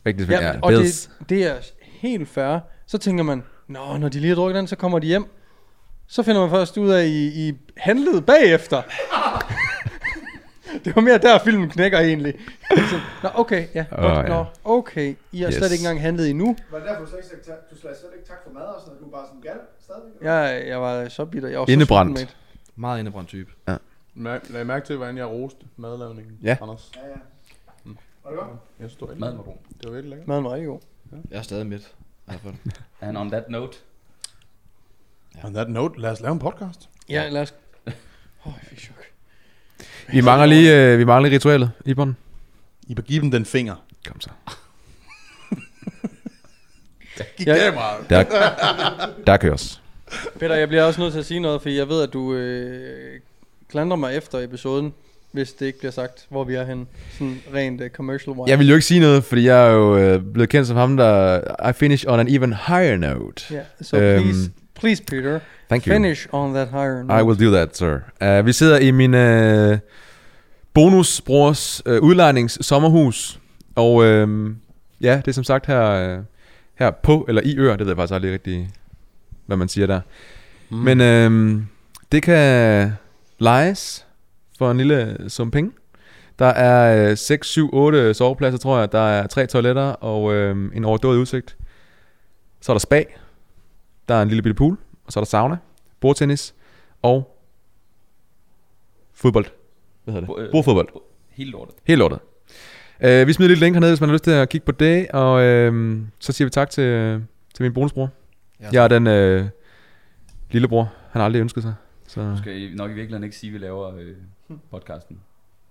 Vigtigt, 0.03 0.29
Ja, 0.29 0.45
ja. 0.47 0.51
og 0.61 0.71
det, 0.71 1.09
det 1.29 1.43
er 1.43 1.53
helt 2.01 2.29
fair. 2.29 2.59
Så 2.87 2.97
tænker 2.97 3.23
man, 3.23 3.43
Nå, 3.67 3.97
når 3.99 4.09
de 4.09 4.19
lige 4.19 4.29
har 4.29 4.35
drukket 4.35 4.55
den, 4.55 4.67
så 4.67 4.75
kommer 4.75 4.99
de 4.99 5.07
hjem. 5.07 5.25
Så 6.11 6.23
finder 6.23 6.41
man 6.41 6.49
først 6.49 6.77
ud 6.77 6.89
af, 6.89 7.01
at 7.01 7.07
I, 7.07 7.47
I 7.49 7.53
handlede 7.77 8.21
bagefter. 8.21 8.81
det 10.85 10.95
var 10.95 11.01
mere 11.01 11.17
der, 11.17 11.39
filmen 11.43 11.69
knækker 11.69 11.99
egentlig. 11.99 12.33
Så, 12.69 12.99
Nå, 13.23 13.29
okay, 13.33 13.67
ja. 13.75 13.85
Godt, 13.95 14.03
ja. 14.17 14.27
Nå, 14.27 14.45
okay. 14.63 15.15
I 15.31 15.41
har 15.41 15.47
Yes. 15.49 15.55
slet 15.55 15.71
ikke 15.71 15.81
engang 15.81 16.01
handlet 16.01 16.29
endnu. 16.29 16.55
Var 16.71 16.77
det 16.79 16.87
derfor, 16.87 17.03
du 17.03 17.09
slet 17.09 17.19
ikke 17.19 17.29
sagde 17.29 17.43
tak, 17.43 17.69
du 17.71 17.75
slet, 17.77 17.97
slet 17.99 18.09
ikke 18.17 18.27
tak 18.27 18.37
for 18.47 18.53
mad 18.53 18.61
og 18.61 18.81
sådan 18.81 18.87
noget? 18.93 18.99
Du 19.05 19.05
var 19.11 19.17
bare 19.17 19.27
sådan 19.27 19.41
gal 19.41 19.59
stadigvæk? 19.79 20.13
Jeg, 20.21 20.63
jeg 20.67 20.81
var 20.81 21.09
så 21.09 21.25
bitter. 21.25 21.49
Jeg 21.49 21.59
var 21.59 21.65
så 21.65 21.71
Indebrændt. 21.71 22.19
sulten, 22.19 22.25
mate. 22.25 22.35
Meget 22.75 22.99
indebrændt 22.99 23.29
type. 23.29 23.51
Mær- 24.15 24.51
Lad 24.53 24.61
I 24.61 24.63
mærke 24.65 24.85
til, 24.85 24.97
hvordan 24.97 25.17
jeg 25.17 25.25
roste 25.25 25.65
madlavningen, 25.77 26.37
Ja. 26.43 26.57
Anders? 26.61 26.91
Ja, 26.95 27.01
ja. 27.09 27.15
Var 28.23 28.29
det 28.31 28.39
godt? 28.39 28.49
Jeg 28.79 28.89
synes, 28.89 28.95
det 28.95 29.07
var 29.09 29.15
Maden 29.15 29.37
var 29.37 29.43
god. 29.43 29.53
Det 29.77 29.85
var 29.87 29.91
virkelig 29.91 30.09
lækkert. 30.09 30.27
Maden 30.27 30.43
var 30.43 30.51
rigtig 30.53 30.67
god. 30.67 30.79
Jeg 31.31 31.37
er 31.37 31.41
stadig 31.41 31.67
midt. 31.67 31.81
i 31.81 31.91
hvert 32.25 32.39
fald. 32.41 32.53
And 33.01 33.17
on 33.17 33.29
that 33.31 33.49
note, 33.49 33.77
On 35.43 35.53
that 35.53 35.69
note, 35.69 36.01
lad 36.01 36.09
os 36.11 36.19
lave 36.21 36.31
en 36.33 36.39
podcast. 36.39 36.89
Ja, 37.09 37.29
lad 37.29 37.41
os... 37.41 37.53
Åh, 37.87 37.93
oh, 38.47 38.53
jeg 38.61 38.67
fik 38.69 38.79
chok. 38.79 38.95
Vi 40.13 40.21
mangler 40.21 40.45
lige, 40.45 40.77
øh, 40.77 40.99
vi 40.99 41.03
mangler 41.05 41.29
lige 41.29 41.35
ritualet, 41.37 41.71
Ibon. 41.85 42.15
I 42.87 42.95
bør 42.95 43.01
give 43.03 43.21
dem 43.21 43.31
den 43.31 43.45
finger. 43.45 43.75
Kom 44.07 44.21
så. 44.21 44.29
Gik 47.37 47.47
Ja. 47.47 47.65
det 47.65 47.73
meget. 47.73 48.09
Der, 48.09 48.23
der 49.27 49.37
køres. 49.37 49.81
Peter, 50.39 50.55
jeg 50.55 50.67
bliver 50.67 50.83
også 50.83 51.01
nødt 51.01 51.11
til 51.13 51.19
at 51.19 51.25
sige 51.25 51.39
noget, 51.39 51.61
for 51.61 51.69
jeg 51.69 51.89
ved, 51.89 52.03
at 52.03 52.13
du 52.13 52.33
øh, 52.33 53.19
klandrer 53.69 53.97
mig 53.97 54.15
efter 54.17 54.39
episoden, 54.39 54.93
hvis 55.31 55.53
det 55.53 55.65
ikke 55.65 55.79
bliver 55.79 55.91
sagt, 55.91 56.25
hvor 56.29 56.43
vi 56.43 56.55
er 56.55 56.65
henne. 56.65 56.85
Sådan 57.11 57.41
rent 57.53 57.81
uh, 57.81 57.87
commercial 57.87 58.29
wise. 58.35 58.49
Jeg 58.51 58.59
vil 58.59 58.67
jo 58.69 58.73
ikke 58.75 58.85
sige 58.85 58.99
noget, 58.99 59.23
fordi 59.23 59.45
jeg 59.47 59.67
er 59.67 59.71
jo 59.71 59.97
øh, 59.97 60.21
blevet 60.33 60.49
kendt 60.49 60.67
som 60.67 60.77
ham, 60.77 60.97
der... 60.97 61.69
I 61.69 61.73
finish 61.73 62.05
on 62.07 62.19
an 62.19 62.27
even 62.27 62.53
higher 62.53 62.97
note. 62.97 63.43
Ja, 63.55 63.61
så 63.81 63.97
Øhm, 63.97 64.23
please, 64.23 64.51
please 64.81 65.03
Peter, 65.03 65.39
Thank 65.69 65.87
you. 65.87 65.93
finish 65.93 66.27
on 66.31 66.53
that 66.53 66.67
higher 66.67 67.03
note. 67.03 67.19
I 67.19 67.23
will 67.23 67.35
do 67.35 67.51
that, 67.51 67.77
sir. 67.77 68.01
Uh, 68.21 68.45
vi 68.45 68.53
sidder 68.53 68.79
i 68.79 68.91
min 68.91 69.13
uh, 69.13 69.77
bonusbrors 70.73 71.81
uh, 71.85 71.93
udlejnings 71.93 72.65
sommerhus. 72.65 73.39
Og 73.75 73.95
uh, 73.95 74.51
ja, 75.01 75.15
det 75.17 75.27
er 75.27 75.31
som 75.31 75.43
sagt 75.43 75.65
her, 75.65 76.17
uh, 76.17 76.23
her 76.75 76.91
på, 76.91 77.25
eller 77.27 77.41
i 77.45 77.57
ør, 77.57 77.71
det 77.71 77.79
ved 77.79 77.87
jeg 77.87 77.97
faktisk 77.97 78.13
aldrig 78.13 78.33
rigtig, 78.33 78.69
hvad 79.45 79.57
man 79.57 79.67
siger 79.67 79.87
der. 79.87 80.01
Mm. 80.69 80.77
Men 80.77 81.01
uh, 81.01 81.61
det 82.11 82.23
kan 82.23 82.91
lejes 83.39 84.05
for 84.57 84.71
en 84.71 84.77
lille 84.77 85.17
sum 85.27 85.51
penge. 85.51 85.71
Der 86.39 86.45
er 86.45 87.11
uh, 87.11 87.17
6, 87.17 87.47
7, 87.47 87.69
8 87.73 88.13
sovepladser, 88.13 88.57
tror 88.57 88.79
jeg. 88.79 88.91
Der 88.91 89.09
er 89.09 89.27
tre 89.27 89.47
toiletter 89.47 89.83
og 89.83 90.23
uh, 90.23 90.75
en 90.75 90.85
overdået 90.85 91.17
udsigt. 91.17 91.57
Så 92.61 92.71
er 92.71 92.73
der 92.73 92.79
spa. 92.79 93.03
Der 94.11 94.17
er 94.17 94.21
en 94.21 94.27
lille 94.27 94.41
bitte 94.41 94.53
pool. 94.55 94.77
Og 95.05 95.11
så 95.13 95.19
er 95.19 95.23
der 95.23 95.27
sauna, 95.29 95.57
bordtennis 95.99 96.55
og 97.01 97.37
fodbold. 99.13 99.45
Hvad 100.03 100.13
hedder 100.13 100.33
det? 100.33 100.43
øh, 100.45 100.51
Bordfodbold. 100.51 100.87
helt 101.29 101.51
lortet. 101.51 101.75
Helt 101.87 101.99
lortet. 101.99 102.19
Uh, 103.05 103.27
vi 103.27 103.33
smider 103.33 103.47
lidt 103.49 103.59
link 103.59 103.75
hernede, 103.75 103.91
hvis 103.91 104.01
man 104.01 104.09
har 104.09 104.13
lyst 104.13 104.23
til 104.23 104.31
at 104.31 104.49
kigge 104.49 104.65
på 104.65 104.71
det. 104.71 105.07
Og 105.11 105.33
uh, 105.73 105.97
så 106.19 106.31
siger 106.31 106.45
vi 106.45 106.49
tak 106.49 106.69
til, 106.69 106.83
til 107.53 107.63
min 107.63 107.73
bonusbror. 107.73 108.09
Ja. 108.61 108.69
Jeg 108.73 108.83
er 108.83 108.87
den 108.99 109.07
uh, 109.41 109.49
lillebror, 110.51 110.93
han 111.09 111.19
har 111.19 111.25
aldrig 111.25 111.39
ønsket 111.41 111.63
sig. 111.63 111.73
Så 112.07 112.21
Du 112.31 112.37
skal 112.37 112.61
i- 112.61 112.75
nok 112.75 112.91
i 112.91 112.93
virkeligheden 112.93 113.23
ikke 113.23 113.35
sige, 113.35 113.49
at 113.49 113.53
vi 113.53 113.57
laver 113.65 113.95
øh, 113.97 114.15
podcasten. 114.71 115.19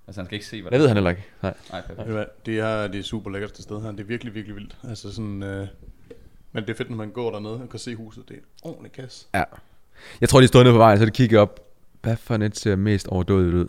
Altså 0.07 0.21
han 0.21 0.27
skal 0.27 0.35
ikke 0.35 0.47
se, 0.47 0.63
hvad 0.63 0.73
jeg 0.73 0.81
ved 0.81 0.87
han 0.89 0.97
heller 0.97 1.11
ikke. 1.11 1.25
Nej. 1.43 1.55
Nej, 1.73 1.81
perfekt. 1.81 2.47
Det 2.47 2.59
er 2.59 2.87
det 2.87 2.99
er 2.99 3.03
super 3.03 3.31
lækkert 3.31 3.57
det 3.57 3.63
sted 3.65 3.83
her. 3.83 3.91
Det 3.91 4.01
er 4.01 4.05
virkelig, 4.05 4.35
virkelig 4.35 4.57
vildt. 4.57 4.77
Altså 4.89 5.13
sådan... 5.15 5.43
Øh, 5.43 5.67
men 6.53 6.63
det 6.65 6.71
er 6.71 6.75
fedt, 6.77 6.91
når 6.91 6.97
man 6.97 7.11
går 7.11 7.31
dernede 7.31 7.55
og 7.63 7.69
kan 7.69 7.79
se 7.79 7.97
huset. 7.97 8.29
Det 8.29 8.35
er 8.35 8.39
en 8.41 8.45
ordentlig 8.63 8.93
kasse. 8.93 9.27
Ja. 9.35 9.45
Jeg 10.21 10.29
tror, 10.29 10.41
de 10.41 10.47
stod 10.49 10.63
nede 10.65 10.75
på 10.75 10.79
vejen, 10.79 10.99
så 10.99 11.05
de 11.05 11.11
kiggede 11.11 11.41
op. 11.41 11.61
Hvad 12.03 12.17
for 12.17 12.37
net 12.37 12.59
ser 12.59 12.77
mest 12.77 13.09
overdået 13.09 13.55
ud? 13.55 13.67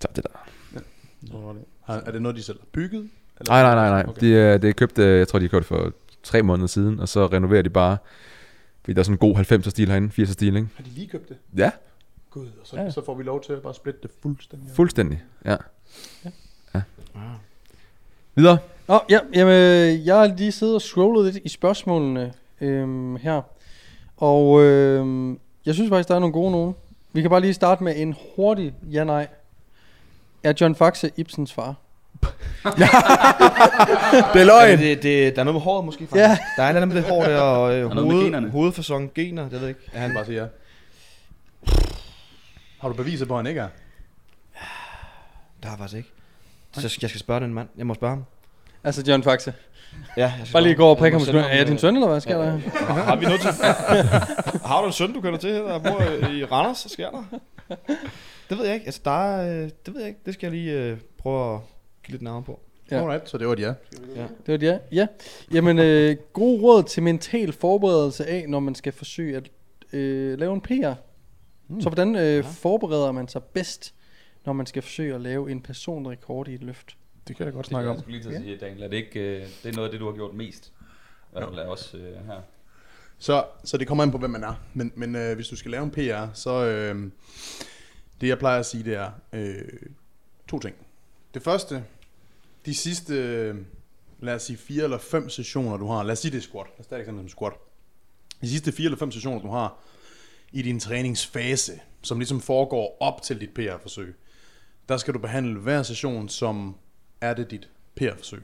Så 0.00 0.08
det 0.16 0.24
der. 0.24 0.48
Ja. 0.74 1.38
Har, 1.84 1.94
er 2.06 2.10
det 2.12 2.22
noget, 2.22 2.36
de 2.36 2.42
selv 2.42 2.58
har 2.60 2.66
bygget? 2.72 3.10
Eller? 3.40 3.52
Nej, 3.52 3.62
nej, 3.62 3.74
nej, 3.74 3.88
nej. 3.88 4.04
Okay. 4.08 4.20
De, 4.20 4.32
øh, 4.32 4.62
det 4.62 4.68
er 4.68 4.72
købt, 4.72 4.98
øh, 4.98 5.18
jeg 5.18 5.28
tror, 5.28 5.38
de 5.38 5.44
har 5.44 5.48
købt 5.50 5.66
for 5.66 5.92
tre 6.22 6.42
måneder 6.42 6.66
siden, 6.66 7.00
og 7.00 7.08
så 7.08 7.26
renoverer 7.26 7.62
de 7.62 7.70
bare. 7.70 7.96
Fordi 8.80 8.92
der 8.94 8.98
er 9.00 9.02
sådan 9.04 9.14
en 9.14 9.18
god 9.18 9.36
90'er 9.66 9.70
stil 9.70 9.88
herinde, 9.88 10.22
80'er 10.22 10.32
stil, 10.32 10.56
ikke? 10.56 10.68
Har 10.76 10.84
de 10.84 10.90
lige 10.90 11.08
købt 11.08 11.28
det? 11.28 11.36
Ja, 11.56 11.70
Gud, 12.30 12.46
og 12.46 12.66
så, 12.66 12.76
Ja. 12.76 12.82
ja. 12.82 12.90
så 12.90 13.04
får 13.04 13.14
vi 13.14 13.22
lov 13.22 13.42
til 13.44 13.52
at 13.52 13.62
bare 13.62 13.74
splitte 13.74 14.00
det 14.02 14.10
fuldstændig. 14.22 14.68
fuldstændig. 14.74 15.22
Ja. 15.44 15.56
ja. 16.74 16.80
Videre. 18.34 18.58
Åh, 18.90 18.96
oh, 18.96 19.00
ja, 19.10 19.18
jamen, 19.34 19.54
øh, 19.54 20.06
jeg 20.06 20.16
har 20.16 20.26
lige 20.26 20.52
siddet 20.52 20.74
og 20.74 20.82
scrollet 20.82 21.24
lidt 21.32 21.44
i 21.44 21.48
spørgsmålene 21.48 22.32
øhm, 22.60 23.16
her. 23.16 23.42
Og 24.16 24.62
øhm, 24.62 25.38
jeg 25.66 25.74
synes 25.74 25.88
faktisk, 25.88 26.08
der 26.08 26.14
er 26.14 26.18
nogle 26.18 26.32
gode 26.32 26.50
nogen. 26.50 26.74
Vi 27.12 27.20
kan 27.20 27.30
bare 27.30 27.40
lige 27.40 27.54
starte 27.54 27.84
med 27.84 27.94
en 27.96 28.16
hurtig 28.36 28.74
ja-nej. 28.92 29.26
Er 30.42 30.52
John 30.60 30.74
Faxe 30.74 31.10
Ibsens 31.16 31.52
far? 31.52 31.74
Det 32.24 32.30
er 34.34 34.38
Ja, 34.38 34.44
løgn! 34.44 34.78
det, 34.78 35.02
det, 35.02 35.34
der 35.36 35.40
er 35.40 35.44
noget 35.44 35.54
med 35.54 35.60
håret 35.60 35.84
måske, 35.84 36.06
faktisk. 36.06 36.20
Ja. 36.20 36.38
Der 36.56 36.62
er 36.62 36.72
noget 36.72 36.88
med 36.88 36.96
det 36.96 37.04
hår 37.04 37.22
der, 37.22 37.40
og 37.40 37.74
øh, 37.74 37.90
hoved, 37.90 38.50
hovedfasong, 38.50 39.14
gener, 39.14 39.42
det 39.42 39.52
ved 39.52 39.60
jeg 39.60 39.68
ikke. 39.68 39.80
Er 39.92 40.00
Han 40.00 40.14
bare 40.14 40.24
siger 40.24 40.42
ja. 40.42 40.48
Har 42.80 42.88
du 42.88 42.94
beviser 42.94 43.26
på, 43.26 43.34
at 43.34 43.38
han 43.38 43.46
ikke 43.46 43.60
er? 43.60 43.68
Der 45.62 45.70
er 45.70 45.76
faktisk 45.76 45.96
ikke. 45.96 46.10
Så 46.72 46.80
jeg 46.80 46.90
skal, 46.90 47.00
jeg 47.02 47.10
skal 47.10 47.20
spørge 47.20 47.40
den 47.40 47.54
mand. 47.54 47.68
Jeg 47.76 47.86
må 47.86 47.94
spørge 47.94 48.14
ham. 48.14 48.24
Altså 48.84 49.04
John 49.08 49.22
Faxe. 49.22 49.54
Ja, 50.16 50.22
jeg 50.22 50.40
skal 50.42 50.52
Bare 50.52 50.62
lige 50.62 50.74
gå 50.74 50.86
og 50.86 50.96
prikke 50.96 51.18
ham. 51.18 51.36
Er 51.36 51.56
jeg 51.56 51.66
din 51.66 51.78
søn, 51.78 51.94
eller 51.94 52.08
hvad 52.08 52.20
sker 52.20 52.38
der? 52.38 52.50
Har 52.92 53.16
vi 53.16 53.24
noget 53.24 53.40
til? 53.40 53.50
har 54.68 54.80
du 54.80 54.86
en 54.86 54.92
søn, 54.92 55.12
du 55.12 55.20
kender 55.20 55.38
til 55.38 55.52
her, 55.52 55.62
der 55.62 55.78
bor 55.78 56.28
i 56.30 56.44
Randers? 56.44 56.78
Så 56.78 56.88
sker 56.88 57.10
der? 57.10 57.24
Det 58.50 58.58
ved 58.58 58.64
jeg 58.64 58.74
ikke. 58.74 58.86
Altså, 58.86 59.00
der 59.04 59.34
er, 59.34 59.62
øh, 59.62 59.70
det 59.86 59.94
ved 59.94 60.00
jeg 60.00 60.08
ikke. 60.08 60.20
Det 60.26 60.34
skal 60.34 60.46
jeg 60.46 60.60
lige 60.60 60.72
øh, 60.72 60.98
prøve 61.18 61.54
at 61.54 61.60
give 62.04 62.12
lidt 62.12 62.22
navn 62.22 62.44
på. 62.44 62.60
Ja. 62.90 62.96
Ja. 62.96 63.02
Alright, 63.02 63.30
så 63.30 63.38
det 63.38 63.46
var 63.46 63.52
et 63.52 63.60
ja. 63.60 63.72
Ja. 64.16 64.22
Det 64.22 64.48
var 64.48 64.56
det, 64.56 64.66
ja. 64.66 64.78
ja. 64.92 65.06
Jamen, 65.52 65.78
øh, 65.78 66.16
god 66.32 66.62
råd 66.62 66.82
til 66.82 67.02
mental 67.02 67.52
forberedelse 67.52 68.26
af, 68.26 68.44
når 68.48 68.60
man 68.60 68.74
skal 68.74 68.92
forsøge 68.92 69.36
at 69.36 69.50
øh, 69.92 70.38
lave 70.38 70.54
en 70.54 70.60
PR. 70.60 70.94
Mm. 71.68 71.80
Så 71.80 71.88
hvordan 71.88 72.16
øh, 72.16 72.44
forbereder 72.44 73.12
man 73.12 73.28
sig 73.28 73.42
bedst, 73.42 73.94
når 74.46 74.52
man 74.52 74.66
skal 74.66 74.82
forsøge 74.82 75.14
at 75.14 75.20
lave 75.20 75.50
en 75.50 75.60
personrekord 75.60 76.48
i 76.48 76.54
et 76.54 76.62
løft? 76.62 76.96
Det 77.30 77.36
kan 77.36 77.46
jeg 77.46 77.52
godt 77.54 77.64
Det 77.66 77.70
snakke 77.70 77.90
om. 77.90 77.94
jeg 77.94 78.00
skulle 78.02 78.18
lige 78.18 78.30
til 78.30 78.36
at 78.36 78.42
sige, 78.42 78.56
Daniel. 78.56 78.82
Er 78.82 78.88
det 78.88 78.96
ikke 78.96 79.20
øh, 79.20 79.48
det 79.62 79.68
er 79.68 79.72
noget 79.72 79.88
af 79.88 79.90
det, 79.90 80.00
du 80.00 80.06
har 80.06 80.12
gjort 80.12 80.34
mest? 80.34 80.72
I 80.76 81.32
hvert 81.32 81.48
fald 81.48 81.58
af 81.58 81.66
os 81.66 81.94
øh, 81.94 82.26
her. 82.26 82.40
Så, 83.18 83.44
så 83.64 83.76
det 83.76 83.86
kommer 83.88 84.04
an 84.04 84.10
på, 84.10 84.18
hvem 84.18 84.30
man 84.30 84.44
er. 84.44 84.54
Men, 84.74 84.92
men 84.94 85.16
øh, 85.16 85.34
hvis 85.34 85.48
du 85.48 85.56
skal 85.56 85.70
lave 85.70 85.82
en 85.84 85.90
PR, 85.90 86.34
så 86.34 86.64
øh, 86.64 87.10
det 88.20 88.28
jeg 88.28 88.38
plejer 88.38 88.58
at 88.58 88.66
sige, 88.66 88.84
det 88.84 88.94
er 88.94 89.10
øh, 89.32 89.64
to 90.48 90.58
ting. 90.58 90.76
Det 91.34 91.42
første, 91.42 91.84
de 92.66 92.74
sidste, 92.74 93.14
øh, 93.14 93.56
lad 94.20 94.34
os 94.34 94.42
sige 94.42 94.56
fire 94.56 94.84
eller 94.84 94.98
fem 94.98 95.28
sessioner, 95.28 95.76
du 95.76 95.86
har. 95.86 96.02
Lad 96.02 96.12
os 96.12 96.18
sige 96.18 96.30
det 96.32 96.38
er 96.38 96.42
squat. 96.42 96.66
Lad 96.66 96.80
os 96.80 96.86
tage 96.86 96.98
et 96.98 97.00
eksempel 97.02 97.22
som 97.22 97.28
squat. 97.28 97.52
De 98.40 98.48
sidste 98.48 98.72
fire 98.72 98.84
eller 98.84 98.98
fem 98.98 99.10
sessioner, 99.10 99.40
du 99.40 99.50
har 99.50 99.78
i 100.52 100.62
din 100.62 100.80
træningsfase, 100.80 101.80
som 102.02 102.18
ligesom 102.18 102.40
foregår 102.40 102.96
op 103.00 103.22
til 103.22 103.40
dit 103.40 103.50
PR-forsøg, 103.54 104.14
der 104.88 104.96
skal 104.96 105.14
du 105.14 105.18
behandle 105.18 105.60
hver 105.60 105.82
session, 105.82 106.28
som 106.28 106.76
er 107.20 107.34
det 107.34 107.50
dit 107.50 107.68
PR-forsøg. 107.96 108.42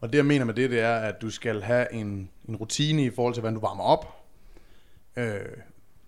Og 0.00 0.12
det 0.12 0.18
jeg 0.18 0.26
mener 0.26 0.44
med 0.44 0.54
det, 0.54 0.70
det 0.70 0.80
er, 0.80 0.96
at 0.96 1.22
du 1.22 1.30
skal 1.30 1.62
have 1.62 1.92
en, 1.92 2.30
en 2.48 2.56
rutine 2.56 3.04
i 3.04 3.10
forhold 3.10 3.34
til, 3.34 3.40
hvordan 3.40 3.54
du 3.54 3.60
varmer 3.60 3.84
op. 3.84 4.24
Øh, 5.16 5.40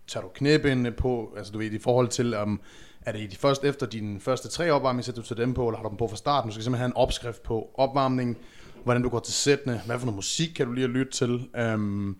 tager 0.06 0.24
du 0.24 0.30
knæbindene 0.34 0.92
på, 0.92 1.34
altså 1.36 1.52
du 1.52 1.58
ved, 1.58 1.70
i 1.70 1.78
forhold 1.78 2.08
til, 2.08 2.34
om 2.34 2.60
er 3.06 3.12
det 3.12 3.20
i 3.20 3.26
de 3.26 3.36
første, 3.36 3.68
efter 3.68 3.86
dine 3.86 4.20
første 4.20 4.48
tre 4.48 4.70
opvarmninger, 4.70 5.04
sætter 5.04 5.22
du 5.22 5.28
til 5.28 5.36
dem 5.36 5.54
på, 5.54 5.68
eller 5.68 5.76
har 5.76 5.82
du 5.82 5.88
dem 5.88 5.98
på 5.98 6.08
fra 6.08 6.16
starten? 6.16 6.48
Du 6.48 6.54
skal 6.54 6.64
simpelthen 6.64 6.80
have 6.80 6.86
en 6.86 6.96
opskrift 6.96 7.42
på 7.42 7.70
opvarmning, 7.74 8.38
hvordan 8.84 9.02
du 9.02 9.08
går 9.08 9.18
til 9.18 9.34
sættene, 9.34 9.82
hvad 9.86 9.98
for 9.98 10.06
noget 10.06 10.16
musik 10.16 10.48
kan 10.56 10.66
du 10.66 10.72
lige 10.72 10.84
at 10.84 10.90
lytte 10.90 11.12
til, 11.12 11.48
øhm, 11.56 12.18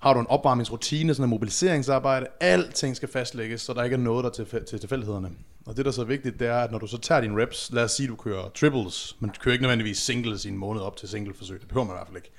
har 0.00 0.14
du 0.14 0.20
en 0.20 0.26
opvarmningsrutine, 0.26 1.14
sådan 1.14 1.24
en 1.24 1.30
mobiliseringsarbejde, 1.30 2.26
alting 2.40 2.96
skal 2.96 3.08
fastlægges, 3.08 3.60
så 3.60 3.74
der 3.74 3.82
ikke 3.82 3.94
er 3.94 4.00
noget 4.00 4.24
der 4.24 4.30
til, 4.30 4.64
til 4.66 4.80
tilfældighederne. 4.80 5.30
Og 5.66 5.76
det, 5.76 5.84
der 5.84 5.90
så 5.90 6.04
vigtigt, 6.04 6.38
det 6.38 6.48
er, 6.48 6.58
at 6.58 6.70
når 6.70 6.78
du 6.78 6.86
så 6.86 6.98
tager 6.98 7.20
dine 7.20 7.42
reps, 7.42 7.70
lad 7.72 7.84
os 7.84 7.92
sige, 7.92 8.08
du 8.08 8.16
kører 8.16 8.48
triples, 8.48 9.16
men 9.20 9.30
du 9.30 9.40
kører 9.40 9.52
ikke 9.52 9.62
nødvendigvis 9.62 9.98
singles 9.98 10.44
i 10.44 10.48
en 10.48 10.56
måned 10.56 10.82
op 10.82 10.96
til 10.96 11.08
singleforsøg, 11.08 11.60
det 11.60 11.68
behøver 11.68 11.86
man 11.86 11.94
i 11.94 11.98
hvert 11.98 12.06
fald 12.06 12.16
ikke. 12.16 12.30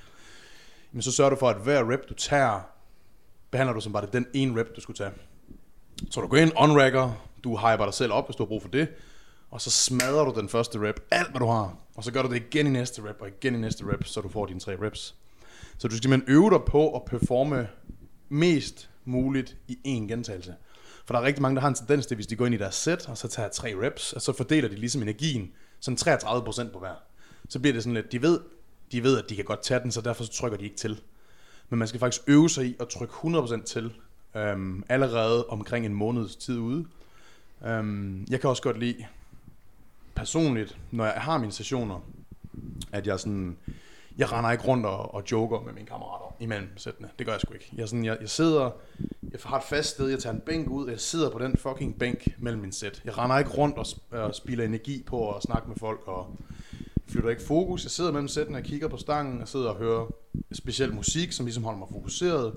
Men 0.91 1.01
så 1.01 1.11
sørger 1.11 1.29
du 1.29 1.35
for, 1.35 1.49
at 1.49 1.57
hver 1.57 1.91
rep, 1.91 2.09
du 2.09 2.13
tager, 2.13 2.59
behandler 3.51 3.73
du 3.73 3.81
som 3.81 3.93
bare 3.93 4.05
det 4.05 4.13
den 4.13 4.25
ene 4.33 4.59
rep, 4.59 4.75
du 4.75 4.81
skulle 4.81 4.97
tage. 4.97 5.11
Så 6.11 6.21
du 6.21 6.27
går 6.27 6.37
ind, 6.37 6.51
on-racker, 6.55 7.11
du 7.43 7.57
hyper 7.57 7.85
dig 7.85 7.93
selv 7.93 8.13
op, 8.13 8.27
hvis 8.27 8.35
du 8.35 8.43
har 8.43 8.47
brug 8.47 8.61
for 8.61 8.69
det, 8.69 8.87
og 9.51 9.61
så 9.61 9.71
smadrer 9.71 10.25
du 10.25 10.39
den 10.39 10.49
første 10.49 10.87
rep, 10.87 10.99
alt 11.11 11.29
hvad 11.29 11.39
du 11.39 11.47
har, 11.47 11.75
og 11.95 12.03
så 12.03 12.11
gør 12.11 12.21
du 12.21 12.29
det 12.29 12.35
igen 12.35 12.67
i 12.67 12.69
næste 12.69 13.01
rep, 13.09 13.21
og 13.21 13.27
igen 13.27 13.55
i 13.55 13.57
næste 13.57 13.83
rep, 13.93 14.03
så 14.05 14.21
du 14.21 14.29
får 14.29 14.45
dine 14.45 14.59
tre 14.59 14.77
reps. 14.81 15.15
Så 15.81 15.88
du 15.88 15.95
skal 15.95 16.03
simpelthen 16.03 16.35
øve 16.35 16.50
dig 16.50 16.59
på 16.67 16.95
at 16.95 17.01
performe 17.05 17.67
mest 18.29 18.89
muligt 19.05 19.57
i 19.67 19.77
én 19.85 20.07
gentagelse. 20.07 20.55
For 21.05 21.13
der 21.13 21.21
er 21.21 21.25
rigtig 21.25 21.41
mange, 21.41 21.55
der 21.55 21.61
har 21.61 21.67
en 21.67 21.75
tendens 21.75 22.05
til, 22.05 22.15
hvis 22.15 22.27
de 22.27 22.35
går 22.35 22.45
ind 22.45 22.55
i 22.55 22.57
deres 22.57 22.75
sæt, 22.75 23.09
og 23.09 23.17
så 23.17 23.27
tager 23.27 23.50
tre 23.50 23.75
reps, 23.85 24.13
og 24.13 24.21
så 24.21 24.33
fordeler 24.33 24.69
de 24.69 24.75
ligesom 24.75 25.01
energien, 25.01 25.51
sådan 25.79 26.19
33% 26.19 26.71
på 26.71 26.79
hver. 26.79 26.93
Så 27.50 27.59
bliver 27.59 27.73
det 27.73 27.83
sådan 27.83 27.93
lidt, 27.93 28.11
de 28.11 28.21
ved, 28.21 28.39
de 28.91 29.03
ved, 29.03 29.17
at 29.17 29.29
de 29.29 29.35
kan 29.35 29.45
godt 29.45 29.63
tage 29.63 29.79
den, 29.79 29.91
så 29.91 30.01
derfor 30.01 30.23
så 30.23 30.31
trykker 30.31 30.57
de 30.57 30.63
ikke 30.63 30.75
til. 30.75 31.01
Men 31.69 31.79
man 31.79 31.88
skal 31.88 32.00
faktisk 32.00 32.23
øve 32.27 32.50
sig 32.50 32.65
i 32.65 32.75
at 32.79 32.88
trykke 32.88 33.13
100% 33.13 33.63
til 33.63 33.93
øhm, 34.35 34.83
allerede 34.89 35.45
omkring 35.45 35.85
en 35.85 35.93
måneds 35.93 36.35
tid 36.35 36.57
ude. 36.57 36.85
Øhm, 37.65 38.27
jeg 38.29 38.41
kan 38.41 38.50
også 38.50 38.63
godt 38.63 38.79
lide 38.79 39.05
personligt, 40.15 40.77
når 40.91 41.05
jeg 41.05 41.21
har 41.21 41.38
mine 41.38 41.51
sessioner, 41.51 42.00
at 42.91 43.07
jeg 43.07 43.19
sådan, 43.19 43.57
jeg 44.17 44.31
render 44.31 44.51
ikke 44.51 44.63
rundt 44.63 44.85
og, 44.85 45.13
og 45.13 45.23
joker 45.31 45.59
med 45.59 45.73
mine 45.73 45.85
kammerater 45.85 46.35
imellem 46.39 46.77
sættene. 46.77 47.09
Det 47.19 47.25
gør 47.25 47.33
jeg 47.33 47.41
sgu 47.41 47.53
ikke. 47.53 47.71
Jeg, 47.75 47.89
sådan, 47.89 48.05
jeg, 48.05 48.17
jeg 48.21 48.29
sidder, 48.29 48.69
jeg 49.31 49.39
har 49.43 49.57
et 49.57 49.63
fast 49.63 49.89
sted, 49.89 50.07
jeg 50.07 50.19
tager 50.19 50.35
en 50.35 50.41
bænk 50.41 50.69
ud, 50.69 50.85
og 50.85 50.91
jeg 50.91 50.99
sidder 50.99 51.29
på 51.29 51.39
den 51.39 51.57
fucking 51.57 51.99
bænk 51.99 52.27
mellem 52.39 52.61
min 52.61 52.71
sæt. 52.71 53.01
Jeg 53.05 53.17
render 53.17 53.37
ikke 53.37 53.51
rundt 53.51 53.77
og, 53.77 53.85
og 54.11 54.35
spilder 54.35 54.65
energi 54.65 55.03
på 55.07 55.31
at 55.31 55.43
snakke 55.43 55.67
med 55.67 55.75
folk, 55.75 56.01
og 56.05 56.37
flytter 57.07 57.29
ikke 57.29 57.41
fokus. 57.41 57.83
Jeg 57.83 57.91
sidder 57.91 58.11
mellem 58.11 58.27
sættene 58.27 58.57
og 58.57 58.63
kigger 58.63 58.87
på 58.87 58.97
stangen, 58.97 59.41
og 59.41 59.47
sidder 59.47 59.69
og 59.69 59.75
hører 59.75 60.05
speciel 60.51 60.93
musik, 60.93 61.31
som 61.31 61.45
ligesom 61.45 61.63
holder 61.63 61.79
mig 61.79 61.87
fokuseret. 61.91 62.55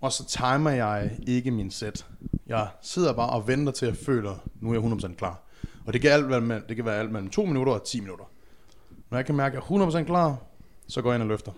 Og 0.00 0.12
så 0.12 0.26
timer 0.26 0.70
jeg 0.70 1.18
ikke 1.26 1.50
min 1.50 1.70
sæt. 1.70 2.06
Jeg 2.46 2.68
sidder 2.82 3.12
bare 3.12 3.30
og 3.30 3.48
venter 3.48 3.72
til, 3.72 3.86
at 3.86 3.90
jeg 3.90 4.04
føler, 4.06 4.48
nu 4.60 4.70
er 4.70 4.74
jeg 4.74 4.92
100% 4.92 5.14
klar. 5.14 5.42
Og 5.86 5.92
det 5.92 6.00
kan, 6.00 6.10
alt, 6.10 6.28
være 6.28 6.62
det 6.68 6.76
kan 6.76 6.84
være 6.84 6.98
alt 6.98 7.12
mellem 7.12 7.30
2 7.30 7.44
minutter 7.44 7.72
og 7.72 7.84
10 7.84 8.00
minutter. 8.00 8.24
Når 9.10 9.18
jeg 9.18 9.26
kan 9.26 9.34
mærke, 9.34 9.56
at 9.56 9.64
jeg 9.70 9.76
er 9.76 9.86
100% 10.02 10.04
klar, 10.04 10.38
så 10.88 11.02
går 11.02 11.10
jeg 11.10 11.16
ind 11.16 11.22
og 11.22 11.28
løfter. 11.28 11.52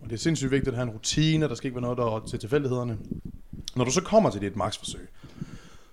Og 0.00 0.10
det 0.10 0.12
er 0.12 0.18
sindssygt 0.18 0.50
vigtigt 0.50 0.68
at 0.68 0.74
have 0.74 0.88
en 0.88 0.94
rutine, 0.94 1.48
der 1.48 1.54
skal 1.54 1.66
ikke 1.68 1.82
være 1.82 1.94
noget, 1.94 1.98
der 1.98 2.28
til 2.28 2.38
tilfældighederne. 2.38 2.98
Når 3.76 3.84
du 3.84 3.90
så 3.90 4.02
kommer 4.02 4.30
til 4.30 4.40
dit 4.40 4.56
maksforsøg, 4.56 5.08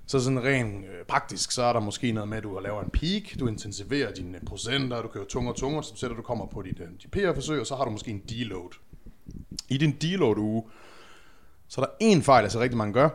så 0.08 0.20
sådan 0.20 0.44
rent 0.44 0.86
øh, 0.86 1.06
praktisk, 1.08 1.52
så 1.52 1.64
er 1.64 1.74
der 1.74 1.80
måske 1.80 2.12
noget 2.12 2.30
med, 2.30 2.38
at 2.38 2.44
du 2.44 2.60
laver 2.60 2.84
en 2.84 2.90
peak, 2.90 3.40
du 3.40 3.48
intensiverer 3.48 4.14
dine 4.14 4.40
procenter, 4.46 5.02
du 5.02 5.08
kører 5.08 5.26
tungere 5.26 5.54
og 5.54 5.58
tungere, 5.58 5.84
så 5.84 5.94
sætter 5.96 6.16
du 6.16 6.22
kommer 6.22 6.46
på 6.46 6.62
dit, 6.62 6.80
øh, 6.80 6.88
dit 7.04 7.12
PR-forsøg, 7.12 7.60
og 7.60 7.66
så 7.66 7.76
har 7.76 7.86
du 7.86 7.92
måske 7.92 8.12
en 8.12 8.22
deload. 8.30 8.70
I 9.70 9.78
din 9.78 9.92
deload-uge, 9.92 10.64
så 11.68 11.82
er 11.82 11.86
der 11.86 11.92
en 12.00 12.24
fejl, 12.24 12.44
altså 12.44 12.60
rigtig 12.60 12.78
mange 12.78 12.94
gør, 12.94 13.10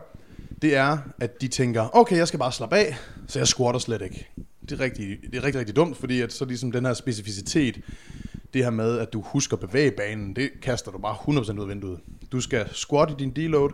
det 0.61 0.75
er, 0.75 0.97
at 1.19 1.41
de 1.41 1.47
tænker, 1.47 1.95
okay, 1.95 2.17
jeg 2.17 2.27
skal 2.27 2.39
bare 2.39 2.51
slappe 2.51 2.75
af, 2.75 2.97
så 3.27 3.39
jeg 3.39 3.47
squatter 3.47 3.79
slet 3.79 4.01
ikke. 4.01 4.29
Det 4.61 4.71
er 4.71 4.79
rigtig, 4.79 5.17
det 5.31 5.35
er 5.35 5.43
rigtig, 5.43 5.59
rigtig 5.59 5.75
dumt, 5.75 5.97
fordi 5.97 6.21
at 6.21 6.33
så 6.33 6.45
ligesom 6.45 6.71
den 6.71 6.85
her 6.85 6.93
specificitet, 6.93 7.79
det 8.53 8.63
her 8.63 8.71
med, 8.71 8.99
at 8.99 9.13
du 9.13 9.21
husker 9.21 9.57
at 9.57 9.59
bevæge 9.59 9.91
banen, 9.91 10.35
det 10.35 10.49
kaster 10.61 10.91
du 10.91 10.97
bare 10.97 11.15
100% 11.15 11.57
ud 11.57 11.61
af 11.61 11.67
vinduet. 11.67 11.99
Du 12.31 12.41
skal 12.41 12.69
squat 12.71 13.11
i 13.11 13.13
din 13.19 13.29
deload, 13.29 13.69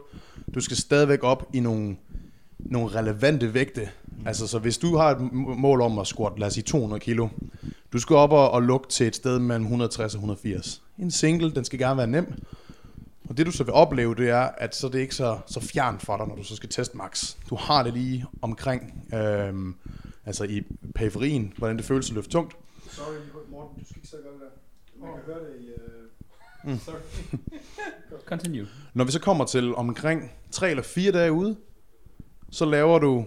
du 0.53 0.59
skal 0.59 0.77
stadigvæk 0.77 1.23
op 1.23 1.49
i 1.53 1.59
nogle, 1.59 1.97
nogle 2.59 2.87
relevante 2.87 3.53
vægte. 3.53 3.89
Altså, 4.25 4.47
så 4.47 4.59
hvis 4.59 4.77
du 4.77 4.95
har 4.95 5.11
et 5.11 5.31
mål 5.33 5.81
om 5.81 5.99
at 5.99 6.07
squat, 6.07 6.39
lad 6.39 6.47
os 6.47 6.53
sige 6.53 6.63
200 6.63 6.99
kilo, 6.99 7.27
du 7.93 7.99
skal 7.99 8.15
op 8.15 8.31
og, 8.31 8.51
og 8.51 8.63
lukke 8.63 8.87
til 8.87 9.07
et 9.07 9.15
sted 9.15 9.39
mellem 9.39 9.63
160 9.63 10.13
og 10.13 10.17
180. 10.17 10.81
En 10.99 11.11
single, 11.11 11.51
den 11.51 11.65
skal 11.65 11.79
gerne 11.79 11.97
være 11.97 12.07
nem, 12.07 12.33
og 13.29 13.37
det 13.37 13.45
du 13.45 13.51
så 13.51 13.63
vil 13.63 13.73
opleve, 13.73 14.15
det 14.15 14.29
er, 14.29 14.49
at 14.57 14.75
så 14.75 14.87
er 14.87 14.91
det 14.91 14.99
ikke 14.99 15.15
så, 15.15 15.39
så 15.45 15.59
fjern 15.59 15.99
for 15.99 16.17
dig, 16.17 16.27
når 16.27 16.35
du 16.35 16.43
så 16.43 16.55
skal 16.55 16.69
teste 16.69 16.97
max. 16.97 17.35
Du 17.49 17.55
har 17.55 17.83
det 17.83 17.93
lige 17.93 18.25
omkring, 18.41 19.07
øhm, 19.13 19.75
altså 20.25 20.43
i 20.43 20.63
periferien, 20.95 21.53
hvordan 21.57 21.77
det 21.77 21.85
føles 21.85 22.09
at 22.09 22.15
løfte 22.15 22.31
tungt. 22.31 22.55
Sorry, 22.91 23.15
Morten, 23.49 23.79
du 23.79 23.85
skal 23.85 23.97
ikke 23.97 24.07
så 24.07 24.17
gøre 24.23 24.33
det 24.33 24.41
der. 24.41 24.66
Man 25.01 25.09
kan 25.13 25.21
høre 25.25 25.39
det 25.39 25.55
i... 25.59 25.71
Uh... 25.71 26.71
Mm. 26.71 26.79
Sorry. 26.79 26.99
Continue. 28.25 28.67
Når 28.93 29.03
vi 29.03 29.11
så 29.11 29.19
kommer 29.19 29.45
til 29.45 29.75
omkring 29.75 30.31
3 30.51 30.69
eller 30.69 30.83
4 30.83 31.11
dage 31.11 31.31
ude, 31.31 31.55
så 32.51 32.65
laver 32.65 32.99
du 32.99 33.25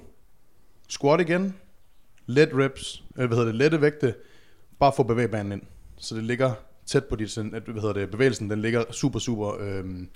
squat 0.89 1.21
igen, 1.21 1.55
let 2.27 2.49
reps, 2.55 3.05
øh, 3.17 3.27
hvad 3.27 3.37
hedder 3.37 3.45
det, 3.45 3.55
lette 3.55 3.81
vægte, 3.81 4.15
bare 4.79 4.93
for 4.97 5.03
at 5.03 5.07
bevæge 5.07 5.29
banen 5.29 5.53
ind. 5.53 5.63
Så 5.97 6.15
det 6.15 6.25
ligger 6.25 6.55
tæt 6.87 7.05
på 7.05 7.17
dit, 7.17 7.39
at, 7.39 7.45
hvad 7.45 7.81
hedder 7.81 7.93
det, 7.93 8.11
bevægelsen, 8.11 8.51
den 8.51 8.63
ligger 8.63 8.85
super, 8.93 9.19
super, 9.19 9.57
øhm, 9.61 10.09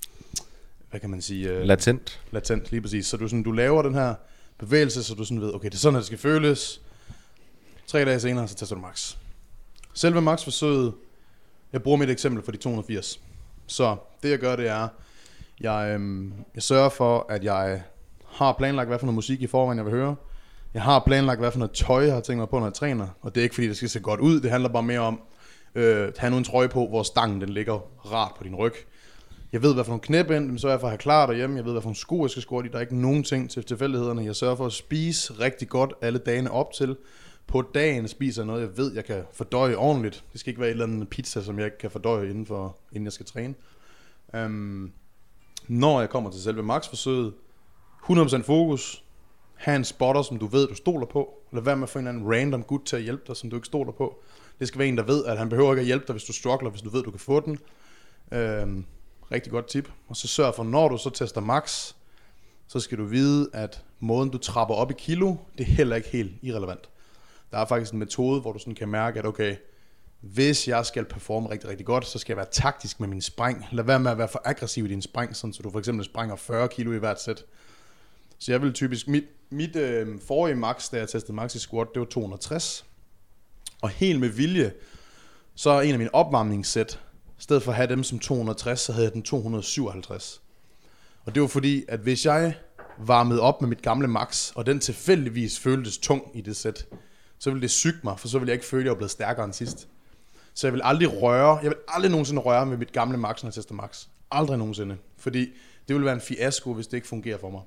hvad 0.90 1.00
kan 1.00 1.10
man 1.10 1.22
sige, 1.22 1.48
øh, 1.48 1.62
Latent. 1.62 2.20
latent, 2.30 2.70
lige 2.70 2.80
præcis. 2.80 3.06
Så 3.06 3.16
du, 3.16 3.28
sådan, 3.28 3.42
du 3.42 3.52
laver 3.52 3.82
den 3.82 3.94
her 3.94 4.14
bevægelse, 4.58 5.02
så 5.02 5.14
du 5.14 5.24
sådan 5.24 5.40
ved, 5.40 5.54
okay, 5.54 5.68
det 5.68 5.74
er 5.74 5.78
sådan, 5.78 5.96
at 5.96 6.00
det 6.00 6.06
skal 6.06 6.18
føles. 6.18 6.80
Tre 7.86 8.04
dage 8.04 8.20
senere, 8.20 8.48
så 8.48 8.54
tester 8.54 8.76
du 8.76 8.82
max. 8.82 9.16
Selve 9.94 10.20
max-forsøget, 10.20 10.92
jeg 11.74 11.82
bruger 11.82 11.98
mit 11.98 12.10
eksempel 12.10 12.44
for 12.44 12.52
de 12.52 12.58
280. 12.58 13.20
Så 13.66 13.96
det 14.22 14.30
jeg 14.30 14.38
gør, 14.38 14.56
det 14.56 14.68
er, 14.68 14.88
jeg, 15.60 15.94
øhm, 15.94 16.32
jeg 16.54 16.62
sørger 16.62 16.88
for, 16.88 17.26
at 17.28 17.44
jeg 17.44 17.82
har 18.26 18.52
planlagt, 18.52 18.88
hvad 18.88 18.98
for 18.98 19.06
noget 19.06 19.14
musik 19.14 19.42
i 19.42 19.46
forvejen, 19.46 19.78
jeg 19.78 19.84
vil 19.84 19.94
høre. 19.94 20.16
Jeg 20.74 20.82
har 20.82 21.02
planlagt, 21.06 21.40
hvad 21.40 21.50
for 21.50 21.58
noget 21.58 21.72
tøj, 21.72 22.04
jeg 22.04 22.14
har 22.14 22.20
tænkt 22.20 22.38
mig 22.38 22.48
på, 22.48 22.58
når 22.58 22.66
jeg 22.66 22.74
træner. 22.74 23.06
Og 23.22 23.34
det 23.34 23.40
er 23.40 23.42
ikke, 23.42 23.54
fordi 23.54 23.68
det 23.68 23.76
skal 23.76 23.88
se 23.88 24.00
godt 24.00 24.20
ud. 24.20 24.40
Det 24.40 24.50
handler 24.50 24.68
bare 24.68 24.82
mere 24.82 25.00
om, 25.00 25.20
øh, 25.74 26.12
have 26.18 26.30
nu 26.30 26.36
en 26.36 26.44
trøje 26.44 26.68
på, 26.68 26.86
hvor 26.88 27.02
stangen 27.02 27.40
den 27.40 27.48
ligger 27.48 27.78
rart 28.12 28.32
på 28.38 28.44
din 28.44 28.54
ryg. 28.54 28.74
Jeg 29.52 29.62
ved, 29.62 29.74
hvad 29.74 29.84
for 29.84 29.90
nogle 29.90 30.02
knæb 30.02 30.30
ind, 30.30 30.58
så 30.58 30.66
er 30.66 30.72
jeg 30.72 30.80
for 30.80 30.86
at 30.86 30.90
have 30.90 30.98
klar 30.98 31.26
derhjemme. 31.26 31.56
Jeg 31.56 31.64
ved, 31.64 31.72
hvad 31.72 31.82
for 31.82 31.88
nogle 31.88 31.96
sko, 31.96 32.22
jeg 32.22 32.30
skal 32.30 32.42
score 32.42 32.66
i. 32.66 32.68
Der 32.68 32.76
er 32.76 32.80
ikke 32.80 33.00
nogen 33.00 33.22
ting 33.22 33.50
til 33.50 33.64
tilfældighederne. 33.64 34.24
Jeg 34.24 34.36
sørger 34.36 34.56
for 34.56 34.66
at 34.66 34.72
spise 34.72 35.32
rigtig 35.40 35.68
godt 35.68 35.92
alle 36.02 36.18
dagene 36.18 36.50
op 36.50 36.72
til. 36.72 36.96
På 37.46 37.62
dagen 37.62 38.08
spiser 38.08 38.44
noget, 38.44 38.60
jeg 38.60 38.76
ved, 38.76 38.94
jeg 38.94 39.04
kan 39.04 39.24
fordøje 39.32 39.74
ordentligt. 39.74 40.24
Det 40.32 40.40
skal 40.40 40.50
ikke 40.50 40.60
være 40.60 40.70
et 40.70 40.72
eller 40.72 40.86
andet 40.86 41.08
pizza, 41.08 41.42
som 41.42 41.58
jeg 41.58 41.64
ikke 41.64 41.78
kan 41.78 41.90
fordøje, 41.90 42.30
inden, 42.30 42.46
for, 42.46 42.76
inden 42.92 43.04
jeg 43.04 43.12
skal 43.12 43.26
træne. 43.26 43.54
Um, 44.34 44.92
når 45.68 46.00
jeg 46.00 46.10
kommer 46.10 46.30
til 46.30 46.42
selve 46.42 46.62
maxforsøget, 46.62 47.34
100% 48.10 48.42
fokus. 48.42 49.04
have 49.54 49.76
en 49.76 49.84
spotter, 49.84 50.22
som 50.22 50.38
du 50.38 50.46
ved, 50.46 50.68
du 50.68 50.74
stoler 50.74 51.06
på. 51.06 51.34
Lad 51.52 51.62
være 51.62 51.76
med 51.76 51.82
at 51.82 51.88
få 51.88 51.98
en 51.98 52.06
eller 52.06 52.18
anden 52.18 52.34
random 52.34 52.62
gut 52.62 52.80
til 52.84 52.96
at 52.96 53.02
hjælpe 53.02 53.22
dig, 53.26 53.36
som 53.36 53.50
du 53.50 53.56
ikke 53.56 53.66
stoler 53.66 53.92
på. 53.92 54.22
Det 54.60 54.68
skal 54.68 54.78
være 54.78 54.88
en, 54.88 54.96
der 54.96 55.02
ved, 55.02 55.24
at 55.24 55.38
han 55.38 55.48
behøver 55.48 55.72
ikke 55.72 55.80
at 55.80 55.86
hjælpe 55.86 56.04
dig, 56.06 56.12
hvis 56.12 56.24
du 56.24 56.32
struggler, 56.32 56.70
hvis 56.70 56.82
du 56.82 56.90
ved, 56.90 57.02
du 57.02 57.10
kan 57.10 57.20
få 57.20 57.40
den. 57.40 57.58
Øhm, 58.32 58.84
rigtig 59.32 59.52
godt 59.52 59.66
tip. 59.66 59.92
Og 60.08 60.16
så 60.16 60.28
sørg 60.28 60.54
for, 60.54 60.64
når 60.64 60.88
du 60.88 60.98
så 60.98 61.10
tester 61.10 61.40
max, 61.40 61.92
så 62.66 62.80
skal 62.80 62.98
du 62.98 63.04
vide, 63.04 63.50
at 63.52 63.84
måden 64.00 64.30
du 64.30 64.38
trapper 64.38 64.74
op 64.74 64.90
i 64.90 64.94
kilo, 64.98 65.36
det 65.58 65.66
er 65.66 65.70
heller 65.70 65.96
ikke 65.96 66.08
helt 66.08 66.32
irrelevant. 66.42 66.88
Der 67.54 67.60
er 67.60 67.64
faktisk 67.64 67.92
en 67.92 67.98
metode, 67.98 68.40
hvor 68.40 68.52
du 68.52 68.58
sådan 68.58 68.74
kan 68.74 68.88
mærke, 68.88 69.18
at 69.18 69.26
okay, 69.26 69.56
hvis 70.20 70.68
jeg 70.68 70.86
skal 70.86 71.04
performe 71.04 71.50
rigtig, 71.50 71.70
rigtig 71.70 71.86
godt, 71.86 72.06
så 72.06 72.18
skal 72.18 72.32
jeg 72.32 72.36
være 72.36 72.50
taktisk 72.52 73.00
med 73.00 73.08
min 73.08 73.20
spring. 73.20 73.66
Lad 73.72 73.84
være 73.84 74.00
med 74.00 74.10
at 74.10 74.18
være 74.18 74.28
for 74.28 74.42
aggressiv 74.44 74.84
i 74.84 74.88
din 74.88 75.02
spring, 75.02 75.36
sådan 75.36 75.52
så 75.52 75.62
du 75.62 75.70
for 75.70 75.78
eksempel 75.78 76.04
springer 76.04 76.36
40 76.36 76.68
kilo 76.68 76.92
i 76.92 76.98
hvert 76.98 77.22
sæt. 77.22 77.44
Så 78.38 78.52
jeg 78.52 78.62
vil 78.62 78.72
typisk, 78.72 79.08
mit, 79.08 79.24
mit 79.50 79.76
øh, 79.76 80.20
forrige 80.26 80.54
max, 80.54 80.90
da 80.90 80.96
jeg 80.96 81.08
testede 81.08 81.32
max 81.32 81.54
i 81.54 81.58
squat, 81.58 81.88
det 81.94 82.00
var 82.00 82.06
260. 82.06 82.84
Og 83.82 83.88
helt 83.88 84.20
med 84.20 84.28
vilje, 84.28 84.72
så 85.54 85.70
er 85.70 85.80
en 85.80 85.92
af 85.92 85.98
mine 85.98 86.14
opvarmningssæt, 86.14 87.00
i 87.38 87.42
stedet 87.42 87.62
for 87.62 87.70
at 87.72 87.76
have 87.76 87.88
dem 87.88 88.02
som 88.02 88.18
260, 88.18 88.80
så 88.80 88.92
havde 88.92 89.04
jeg 89.04 89.12
den 89.12 89.22
257. 89.22 90.42
Og 91.24 91.34
det 91.34 91.42
var 91.42 91.48
fordi, 91.48 91.84
at 91.88 92.00
hvis 92.00 92.26
jeg 92.26 92.54
varmede 92.98 93.40
op 93.40 93.60
med 93.60 93.68
mit 93.68 93.82
gamle 93.82 94.08
max, 94.08 94.52
og 94.54 94.66
den 94.66 94.80
tilfældigvis 94.80 95.58
føltes 95.58 95.98
tung 95.98 96.22
i 96.34 96.40
det 96.40 96.56
sæt, 96.56 96.86
så 97.44 97.50
ville 97.50 97.62
det 97.62 97.70
syge 97.70 97.98
mig, 98.02 98.18
for 98.18 98.28
så 98.28 98.38
ville 98.38 98.50
jeg 98.50 98.54
ikke 98.54 98.66
føle, 98.66 98.80
at 98.80 98.84
jeg 98.84 98.90
var 98.90 98.96
blevet 98.96 99.10
stærkere 99.10 99.44
end 99.44 99.52
sidst. 99.52 99.88
Så 100.54 100.66
jeg 100.66 100.74
vil 100.74 100.80
aldrig 100.84 101.22
røre, 101.22 101.56
jeg 101.56 101.70
vil 101.70 101.78
aldrig 101.88 102.10
nogensinde 102.10 102.42
røre 102.42 102.66
med 102.66 102.76
mit 102.76 102.92
gamle 102.92 103.18
max, 103.18 103.42
når 103.42 103.48
jeg 103.48 103.54
tester 103.54 103.74
max. 103.74 104.06
Aldrig 104.30 104.58
nogensinde. 104.58 104.96
Fordi 105.16 105.48
det 105.88 105.96
vil 105.96 106.04
være 106.04 106.14
en 106.14 106.20
fiasko, 106.20 106.74
hvis 106.74 106.86
det 106.86 106.96
ikke 106.96 107.08
fungerer 107.08 107.38
for 107.38 107.50
mig. 107.50 107.60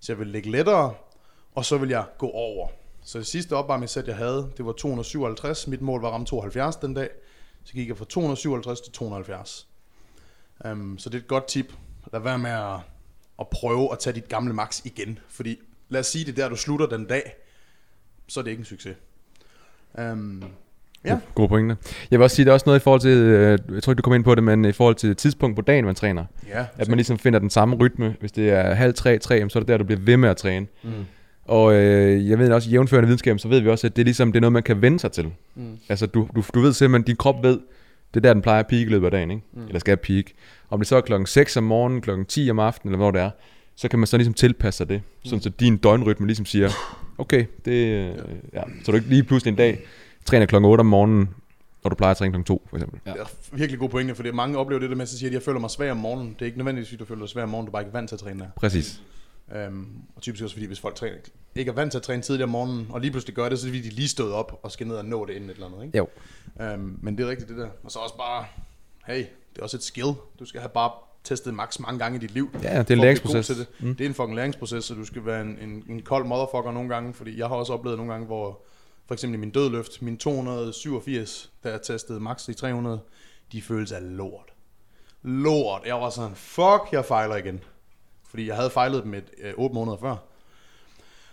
Så 0.00 0.12
jeg 0.12 0.18
vil 0.18 0.26
lægge 0.26 0.50
lettere, 0.50 0.94
og 1.54 1.64
så 1.64 1.78
vil 1.78 1.88
jeg 1.88 2.04
gå 2.18 2.30
over. 2.30 2.68
Så 3.04 3.18
det 3.18 3.26
sidste 3.26 3.56
opvarmningssæt, 3.56 4.06
jeg 4.06 4.16
havde, 4.16 4.50
det 4.56 4.66
var 4.66 4.72
257. 4.72 5.66
Mit 5.66 5.80
mål 5.80 6.00
var 6.00 6.08
at 6.08 6.14
ramme 6.14 6.26
72 6.26 6.76
den 6.76 6.94
dag. 6.94 7.08
Så 7.64 7.72
gik 7.72 7.88
jeg 7.88 7.96
fra 7.96 8.04
257 8.04 8.80
til 8.80 8.92
270. 8.92 9.68
Um, 10.64 10.70
øhm, 10.70 10.98
så 10.98 11.10
det 11.10 11.18
er 11.18 11.22
et 11.22 11.28
godt 11.28 11.46
tip. 11.46 11.72
Lad 12.12 12.20
være 12.20 12.38
med 12.38 12.50
at, 12.50 12.80
at 13.40 13.48
prøve 13.48 13.92
at 13.92 13.98
tage 13.98 14.14
dit 14.14 14.28
gamle 14.28 14.52
max 14.52 14.84
igen. 14.84 15.18
Fordi 15.28 15.58
lad 15.88 16.00
os 16.00 16.06
sige, 16.06 16.24
det 16.24 16.38
er 16.38 16.42
der, 16.42 16.48
du 16.48 16.56
slutter 16.56 16.86
den 16.86 17.06
dag, 17.06 17.36
så 18.28 18.40
er 18.40 18.44
det 18.44 18.50
ikke 18.50 18.60
en 18.60 18.64
succes. 18.64 18.96
Um, 19.98 20.42
Ja. 21.04 21.18
Gode 21.34 21.48
pointe. 21.48 21.76
Jeg 22.10 22.18
vil 22.18 22.24
også 22.24 22.36
sige, 22.36 22.44
der 22.46 22.50
er 22.50 22.54
også 22.54 22.64
noget 22.66 22.80
i 22.80 22.82
forhold 22.82 23.00
til, 23.00 23.10
øh, 23.10 23.58
jeg 23.74 23.82
tror 23.82 23.92
ikke, 23.92 23.98
du 23.98 24.02
kom 24.02 24.14
ind 24.14 24.24
på 24.24 24.34
det, 24.34 24.44
men 24.44 24.64
i 24.64 24.72
forhold 24.72 24.94
til 24.94 25.16
tidspunkt 25.16 25.56
på 25.56 25.62
dagen, 25.62 25.84
man 25.84 25.94
træner. 25.94 26.24
ja, 26.48 26.64
At 26.78 26.88
man 26.88 26.96
ligesom 26.96 27.18
finder 27.18 27.38
den 27.38 27.50
samme 27.50 27.76
rytme. 27.76 28.16
Hvis 28.20 28.32
det 28.32 28.50
er 28.50 28.74
halv 28.74 28.94
tre, 28.94 29.18
tre, 29.18 29.50
så 29.50 29.58
er 29.58 29.60
det 29.60 29.68
der, 29.68 29.76
du 29.76 29.84
bliver 29.84 30.00
ved 30.00 30.16
med 30.16 30.28
at 30.28 30.36
træne. 30.36 30.66
Mm. 30.84 30.90
Og 31.44 31.74
øh, 31.74 32.28
jeg 32.30 32.38
ved 32.38 32.52
også, 32.52 32.68
i 32.68 32.72
jævnførende 32.72 33.06
videnskab, 33.06 33.38
så 33.38 33.48
ved 33.48 33.60
vi 33.60 33.68
også, 33.68 33.86
at 33.86 33.96
det 33.96 34.02
er 34.02 34.04
ligesom, 34.04 34.32
det 34.32 34.38
er 34.38 34.40
noget, 34.40 34.52
man 34.52 34.62
kan 34.62 34.82
vende 34.82 34.98
sig 34.98 35.12
til. 35.12 35.26
Mm. 35.54 35.78
Altså, 35.88 36.06
du, 36.06 36.28
du, 36.36 36.42
du 36.54 36.60
ved 36.60 36.72
simpelthen, 36.72 37.06
din 37.06 37.16
krop 37.16 37.42
ved, 37.42 37.58
det 38.14 38.16
er 38.16 38.20
der, 38.20 38.32
den 38.32 38.42
plejer 38.42 38.60
at 38.60 38.66
peak 38.66 38.80
i 38.80 38.90
løbet 38.90 39.06
af 39.06 39.10
dagen, 39.10 39.30
ikke? 39.30 39.42
Mm. 39.52 39.66
Eller 39.66 39.78
skal 39.78 39.96
peak. 39.96 40.24
Om 40.70 40.80
det 40.80 40.88
så 40.88 40.96
er 40.96 41.00
klokken 41.00 41.26
6 41.26 41.56
om 41.56 41.64
morgenen, 41.64 42.00
klokken 42.00 42.26
10 42.26 42.50
om 42.50 42.58
aftenen, 42.58 42.92
eller 42.94 43.04
hvor 43.04 43.10
det 43.10 43.20
er, 43.20 43.30
så 43.76 43.88
kan 43.88 43.98
man 43.98 44.06
så 44.06 44.16
ligesom 44.16 44.34
tilpasse 44.34 44.78
sig 44.78 44.88
det. 44.88 45.02
Mm. 45.24 45.28
Sådan 45.28 45.42
så 45.42 45.48
din 45.48 45.76
døgnrytme 45.76 46.26
ligesom 46.26 46.46
siger, 46.46 46.70
okay, 47.18 47.46
det, 47.64 47.72
øh, 47.72 48.14
ja. 48.52 48.62
så 48.84 48.92
du 48.92 48.96
ikke 48.96 49.08
lige 49.08 49.24
pludselig 49.24 49.50
en 49.50 49.56
dag 49.56 49.78
træner 50.24 50.46
klokken 50.46 50.70
8 50.70 50.80
om 50.80 50.86
morgenen, 50.86 51.28
når 51.84 51.88
du 51.88 51.94
plejer 51.94 52.10
at 52.10 52.16
træne 52.16 52.32
klokken 52.32 52.44
2, 52.44 52.66
for 52.70 52.76
eksempel. 52.76 53.00
Ja. 53.06 53.12
Det 53.12 53.20
er 53.20 53.26
virkelig 53.52 53.78
god 53.78 53.88
pointe, 53.88 54.14
fordi 54.14 54.30
mange 54.30 54.58
oplever 54.58 54.80
det 54.80 54.90
der 54.90 54.96
med, 54.96 55.02
at 55.02 55.16
de, 55.20 55.26
at 55.26 55.32
jeg 55.32 55.42
føler 55.42 55.60
mig 55.60 55.70
svag 55.70 55.90
om 55.90 55.96
morgenen. 55.96 56.32
Det 56.32 56.42
er 56.42 56.46
ikke 56.46 56.58
nødvendigvis, 56.58 56.88
fordi 56.88 56.98
du 56.98 57.04
føler 57.04 57.20
dig 57.20 57.28
svag 57.28 57.44
om 57.44 57.48
morgenen, 57.50 57.66
du 57.66 57.70
er 57.70 57.72
bare 57.72 57.82
ikke 57.82 57.94
vant 57.94 58.08
til 58.08 58.16
at 58.16 58.20
træne 58.20 58.40
der. 58.40 58.46
Præcis. 58.56 59.00
Øhm, 59.54 59.86
og 60.16 60.22
typisk 60.22 60.44
også 60.44 60.54
fordi, 60.54 60.66
hvis 60.66 60.80
folk 60.80 60.94
træner, 60.94 61.16
ikke 61.54 61.68
er 61.70 61.74
vant 61.74 61.90
til 61.90 61.98
at 61.98 62.02
træne 62.02 62.22
tidligere 62.22 62.44
om 62.44 62.50
morgenen, 62.50 62.86
og 62.90 63.00
lige 63.00 63.10
pludselig 63.10 63.34
gør 63.34 63.48
det, 63.48 63.58
så 63.58 63.66
er 63.66 63.70
det 63.70 63.78
fordi, 63.78 63.88
de 63.88 63.94
lige 63.94 64.08
stået 64.08 64.32
op 64.32 64.60
og 64.62 64.72
skal 64.72 64.86
ned 64.86 64.96
og 64.96 65.04
nå 65.04 65.26
det 65.26 65.34
inden 65.34 65.50
et 65.50 65.54
eller 65.54 65.66
andet. 65.66 65.84
Ikke? 65.84 65.98
Jo. 65.98 66.08
Øhm, 66.60 66.98
men 67.02 67.18
det 67.18 67.26
er 67.26 67.30
rigtigt 67.30 67.48
det 67.48 67.58
der. 67.58 67.68
Og 67.84 67.90
så 67.90 67.98
også 67.98 68.16
bare, 68.16 68.44
hey, 69.06 69.18
det 69.18 69.58
er 69.58 69.62
også 69.62 69.76
et 69.76 69.82
skill. 69.82 70.12
Du 70.38 70.44
skal 70.44 70.60
have 70.60 70.70
bare 70.74 70.90
testet 71.26 71.54
max 71.54 71.78
mange 71.78 71.98
gange 71.98 72.16
i 72.16 72.18
dit 72.20 72.30
liv. 72.30 72.50
Ja, 72.62 72.78
det 72.78 72.90
er 72.90 72.94
en 72.94 73.00
læringsproces. 73.00 73.46
det. 73.46 73.66
Mm. 73.80 73.88
Mm. 73.88 73.96
det 73.96 74.04
er 74.04 74.08
en 74.08 74.14
fucking 74.14 74.36
læringsproces, 74.36 74.84
så 74.84 74.94
du 74.94 75.04
skal 75.04 75.26
være 75.26 75.40
en, 75.40 75.58
en, 75.58 75.84
en 75.88 76.02
kold 76.02 76.24
motherfucker 76.24 76.72
nogle 76.72 76.88
gange, 76.88 77.14
fordi 77.14 77.38
jeg 77.38 77.48
har 77.48 77.54
også 77.54 77.72
oplevet 77.72 77.98
nogle 77.98 78.12
gange, 78.12 78.26
hvor 78.26 78.62
for 79.06 79.14
eksempel 79.14 79.34
i 79.34 79.40
min 79.40 79.50
dødløft, 79.50 80.02
min 80.02 80.18
287, 80.18 81.50
da 81.64 81.70
jeg 81.70 81.82
testede 81.82 82.20
max 82.20 82.48
i 82.48 82.54
300, 82.54 83.00
de 83.52 83.62
føles 83.62 83.92
af 83.92 84.16
lort. 84.16 84.52
Lort. 85.22 85.82
Jeg 85.86 85.94
var 85.94 86.10
sådan, 86.10 86.36
fuck, 86.36 86.92
jeg 86.92 87.04
fejler 87.04 87.36
igen. 87.36 87.60
Fordi 88.28 88.46
jeg 88.46 88.56
havde 88.56 88.70
fejlet 88.70 89.04
dem 89.04 89.14
et, 89.14 89.30
øh, 89.42 89.52
8 89.56 89.74
måneder 89.74 89.96
før. 89.96 90.16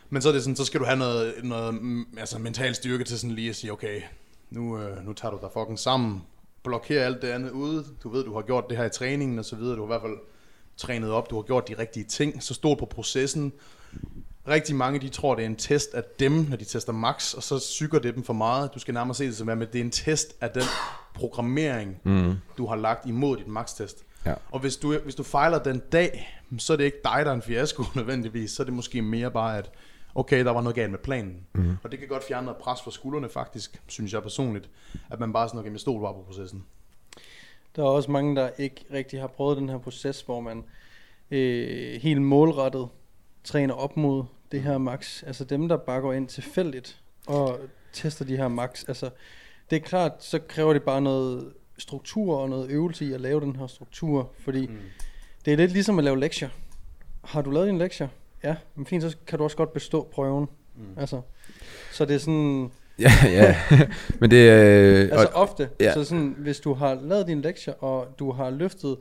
Men 0.10 0.22
så 0.22 0.30
er 0.30 0.34
det 0.34 0.44
sådan, 0.44 0.56
så 0.56 0.66
skal 0.66 0.80
du 0.80 0.86
have 0.86 0.98
noget, 0.98 1.34
noget 1.44 1.74
mm, 1.74 2.06
altså 2.18 2.40
mental 2.40 2.76
styrke 2.76 3.04
til 3.04 3.20
sådan 3.20 3.36
lige 3.36 3.50
at 3.50 3.56
sige, 3.56 3.72
okay, 3.72 4.02
nu, 4.50 4.80
øh, 4.80 5.06
nu 5.06 5.14
tager 5.14 5.32
du 5.32 5.40
dig 5.42 5.50
fucking 5.54 5.80
sammen, 5.80 6.24
blokerer 6.64 7.06
alt 7.06 7.22
det 7.22 7.28
andet 7.28 7.52
ude, 7.52 7.86
du 8.04 8.10
ved, 8.10 8.24
du 8.24 8.34
har 8.34 8.42
gjort 8.42 8.64
det 8.70 8.78
her 8.78 8.86
i 8.86 8.90
træningen 8.90 9.40
og 9.40 9.46
så 9.46 9.56
videre, 9.56 9.76
du 9.76 9.82
har 9.82 9.86
i 9.86 9.88
hvert 9.88 10.02
fald 10.02 10.18
trænet 10.78 11.12
op, 11.12 11.30
du 11.30 11.36
har 11.36 11.42
gjort 11.42 11.68
de 11.68 11.76
rigtige 11.78 12.04
ting, 12.06 12.44
så 12.44 12.54
stol 12.54 12.78
på 12.78 12.86
processen. 12.86 13.54
Rigtig 14.48 14.76
mange, 14.76 15.00
de 15.00 15.10
tror, 15.10 15.36
det 15.36 15.42
er 15.42 15.46
en 15.46 15.56
test 15.56 15.94
af 15.94 16.04
dem, 16.20 16.32
når 16.32 16.58
de 16.58 16.66
tester 16.66 16.94
max, 16.94 17.34
og 17.34 17.44
så 17.44 17.60
syger 17.60 18.00
det 18.00 18.16
dem 18.16 18.24
for 18.24 18.34
meget. 18.34 18.74
Du 18.74 18.80
skal 18.80 18.94
nærmere 18.94 19.16
se 19.16 19.26
det 19.26 19.36
som, 19.38 19.50
at 19.50 19.74
det 19.74 19.80
er 19.80 19.84
en 19.84 19.92
test 19.92 20.36
af 20.42 20.50
den 20.50 20.64
programmering, 21.16 21.98
Mm. 22.04 22.34
du 22.58 22.66
har 22.66 22.76
lagt 22.76 23.06
imod 23.06 23.38
dit 23.38 23.48
max-test. 23.48 24.04
Ja. 24.26 24.34
Og 24.52 24.60
hvis 24.60 24.78
du, 24.78 24.98
hvis 25.04 25.16
du 25.16 25.24
fejler 25.24 25.60
den 25.64 25.82
dag, 25.92 26.40
så 26.58 26.74
er 26.74 26.78
det 26.78 26.84
ikke 26.84 26.98
dig, 27.04 27.22
der 27.26 27.32
er 27.32 27.36
en 27.36 27.42
fiasko 27.42 27.84
nødvendigvis. 27.96 28.52
Så 28.52 28.64
er 28.64 28.66
det 28.66 28.74
måske 28.74 29.02
mere 29.02 29.32
bare, 29.32 29.58
at 29.58 29.72
okay, 30.16 30.46
der 30.46 30.52
var 30.52 30.62
noget 30.62 30.76
galt 30.76 30.92
med 30.92 31.00
planen. 31.00 31.46
Mm. 31.54 31.78
Og 31.84 31.92
det 31.92 32.00
kan 32.00 32.08
godt 32.08 32.24
fjerne 32.28 32.46
noget 32.46 32.58
pres 32.58 32.82
fra 32.82 32.92
skuldrene 32.92 33.30
faktisk, 33.30 33.82
synes 33.88 34.14
jeg 34.14 34.22
personligt. 34.22 34.70
At 35.10 35.20
man 35.20 35.34
bare 35.34 35.48
sådan, 35.48 35.60
okay, 35.60 35.70
med 35.70 35.80
stol 35.80 36.02
bare 36.02 36.14
på 36.14 36.22
processen. 36.22 36.66
Der 37.76 37.84
er 37.84 37.88
også 37.88 38.12
mange, 38.12 38.36
der 38.36 38.50
ikke 38.58 38.86
rigtig 38.94 39.20
har 39.20 39.28
prøvet 39.28 39.58
den 39.58 39.70
her 39.70 39.78
proces, 39.78 40.22
hvor 40.22 40.42
man 40.42 40.64
øh, 41.32 42.02
helt 42.02 42.22
målrettet 42.22 42.88
træner 43.44 43.74
op 43.74 43.98
mod 43.98 44.24
det 44.52 44.62
her 44.62 44.78
max. 44.78 45.24
Altså 45.24 45.44
dem, 45.44 45.68
der 45.68 45.78
bare 45.78 46.02
går 46.02 46.14
ind 46.14 46.28
tilfældigt 46.28 47.02
og 47.28 47.60
tester 47.94 48.26
de 48.26 48.38
her 48.38 48.48
max. 48.48 48.84
Altså, 48.88 49.10
det 49.70 49.76
er 49.76 49.80
klart, 49.80 50.24
så 50.24 50.40
kræver 50.40 50.74
det 50.74 50.84
bare 50.84 51.02
noget 51.02 51.54
struktur 51.78 52.38
og 52.38 52.50
noget 52.50 52.70
øvelse 52.70 53.06
i 53.06 53.14
at 53.14 53.22
lave 53.22 53.42
den 53.42 53.56
her 53.56 53.68
struktur, 53.68 54.32
fordi 54.40 54.68
mm. 54.68 54.80
det 55.46 55.54
er 55.54 55.58
lidt 55.58 55.72
ligesom 55.72 55.98
at 55.98 56.04
lave 56.04 56.20
lektier. 56.20 56.50
Har 57.24 57.42
du 57.42 57.52
lavet 57.52 57.70
en 57.70 57.78
lektier? 57.78 58.08
Ja, 58.44 58.56
men 58.76 58.86
fint, 58.86 59.04
så 59.04 59.18
kan 59.28 59.38
du 59.40 59.44
også 59.44 59.58
godt 59.58 59.74
bestå 59.74 60.08
prøven. 60.14 60.48
Mm. 60.76 60.84
Altså, 60.98 61.22
så 61.92 62.06
det 62.06 62.16
er 62.16 62.20
sådan, 62.20 62.72
Ja, 63.00 63.12
ja. 63.24 63.56
Men 64.20 64.32
det 64.32 64.50
er... 64.50 65.02
Altså 65.02 65.28
og, 65.34 65.42
ofte. 65.42 65.70
ja. 65.80 65.94
Så 65.94 66.04
sådan, 66.04 66.36
hvis 66.38 66.60
du 66.60 66.74
har 66.74 66.94
lavet 67.02 67.28
din 67.28 67.42
lektier, 67.42 67.74
og 67.84 68.08
du 68.20 68.32
har 68.32 68.50
løftet 68.50 68.98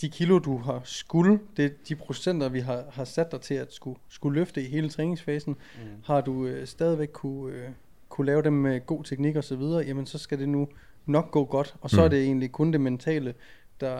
de 0.00 0.08
kilo, 0.10 0.38
du 0.38 0.58
har 0.58 0.80
skulle, 0.84 1.38
det 1.56 1.64
er 1.64 1.68
de 1.88 1.94
procenter, 1.94 2.48
vi 2.48 2.60
har, 2.60 2.84
har 2.92 3.04
sat 3.04 3.32
dig 3.32 3.40
til 3.40 3.54
at 3.54 3.72
skulle, 3.72 3.98
skulle 4.08 4.40
løfte 4.40 4.62
i 4.62 4.68
hele 4.70 4.88
træningsfasen, 4.88 5.52
mm. 5.76 5.88
har 6.04 6.20
du 6.20 6.46
øh, 6.46 6.66
stadigvæk 6.66 7.08
kunne, 7.12 7.54
øh, 7.54 7.68
kunne 8.08 8.26
lave 8.26 8.42
dem 8.42 8.52
med 8.52 8.86
god 8.86 9.04
teknik 9.04 9.36
og 9.36 9.44
så 9.44 9.56
videre, 9.56 9.84
jamen 9.86 10.06
så 10.06 10.18
skal 10.18 10.38
det 10.38 10.48
nu 10.48 10.68
nok 11.06 11.30
gå 11.30 11.44
godt. 11.44 11.74
Og 11.80 11.90
så 11.90 11.96
Mm. 11.96 12.04
er 12.04 12.08
det 12.08 12.22
egentlig 12.22 12.52
kun 12.52 12.72
det 12.72 12.80
mentale, 12.80 13.34
der 13.80 13.98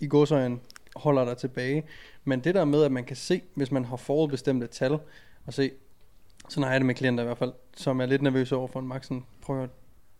i 0.00 0.06
godsøjen 0.06 0.60
holder 0.98 1.24
dig 1.24 1.36
tilbage. 1.36 1.82
Men 2.24 2.40
det 2.40 2.54
der 2.54 2.64
med, 2.64 2.82
at 2.82 2.92
man 2.92 3.04
kan 3.04 3.16
se, 3.16 3.42
hvis 3.54 3.72
man 3.72 3.84
har 3.84 3.96
forudbestemte 3.96 4.66
tal, 4.66 4.98
og 5.46 5.54
se, 5.54 5.70
sådan 6.48 6.62
har 6.64 6.70
jeg 6.70 6.80
det 6.80 6.86
med 6.86 6.94
klienter 6.94 7.24
i 7.24 7.26
hvert 7.26 7.38
fald, 7.38 7.52
som 7.76 8.00
er 8.00 8.06
lidt 8.06 8.22
nervøse 8.22 8.56
over 8.56 8.68
for 8.68 8.80
en 8.80 8.88
maxen. 8.88 9.24
Prøv 9.42 9.62
at 9.62 9.70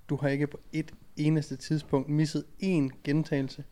du 0.08 0.16
har 0.16 0.28
ikke 0.28 0.46
på 0.46 0.60
et 0.72 0.92
eneste 1.16 1.56
tidspunkt 1.56 2.08
misset 2.08 2.44
én 2.62 2.88
gentagelse. 3.04 3.64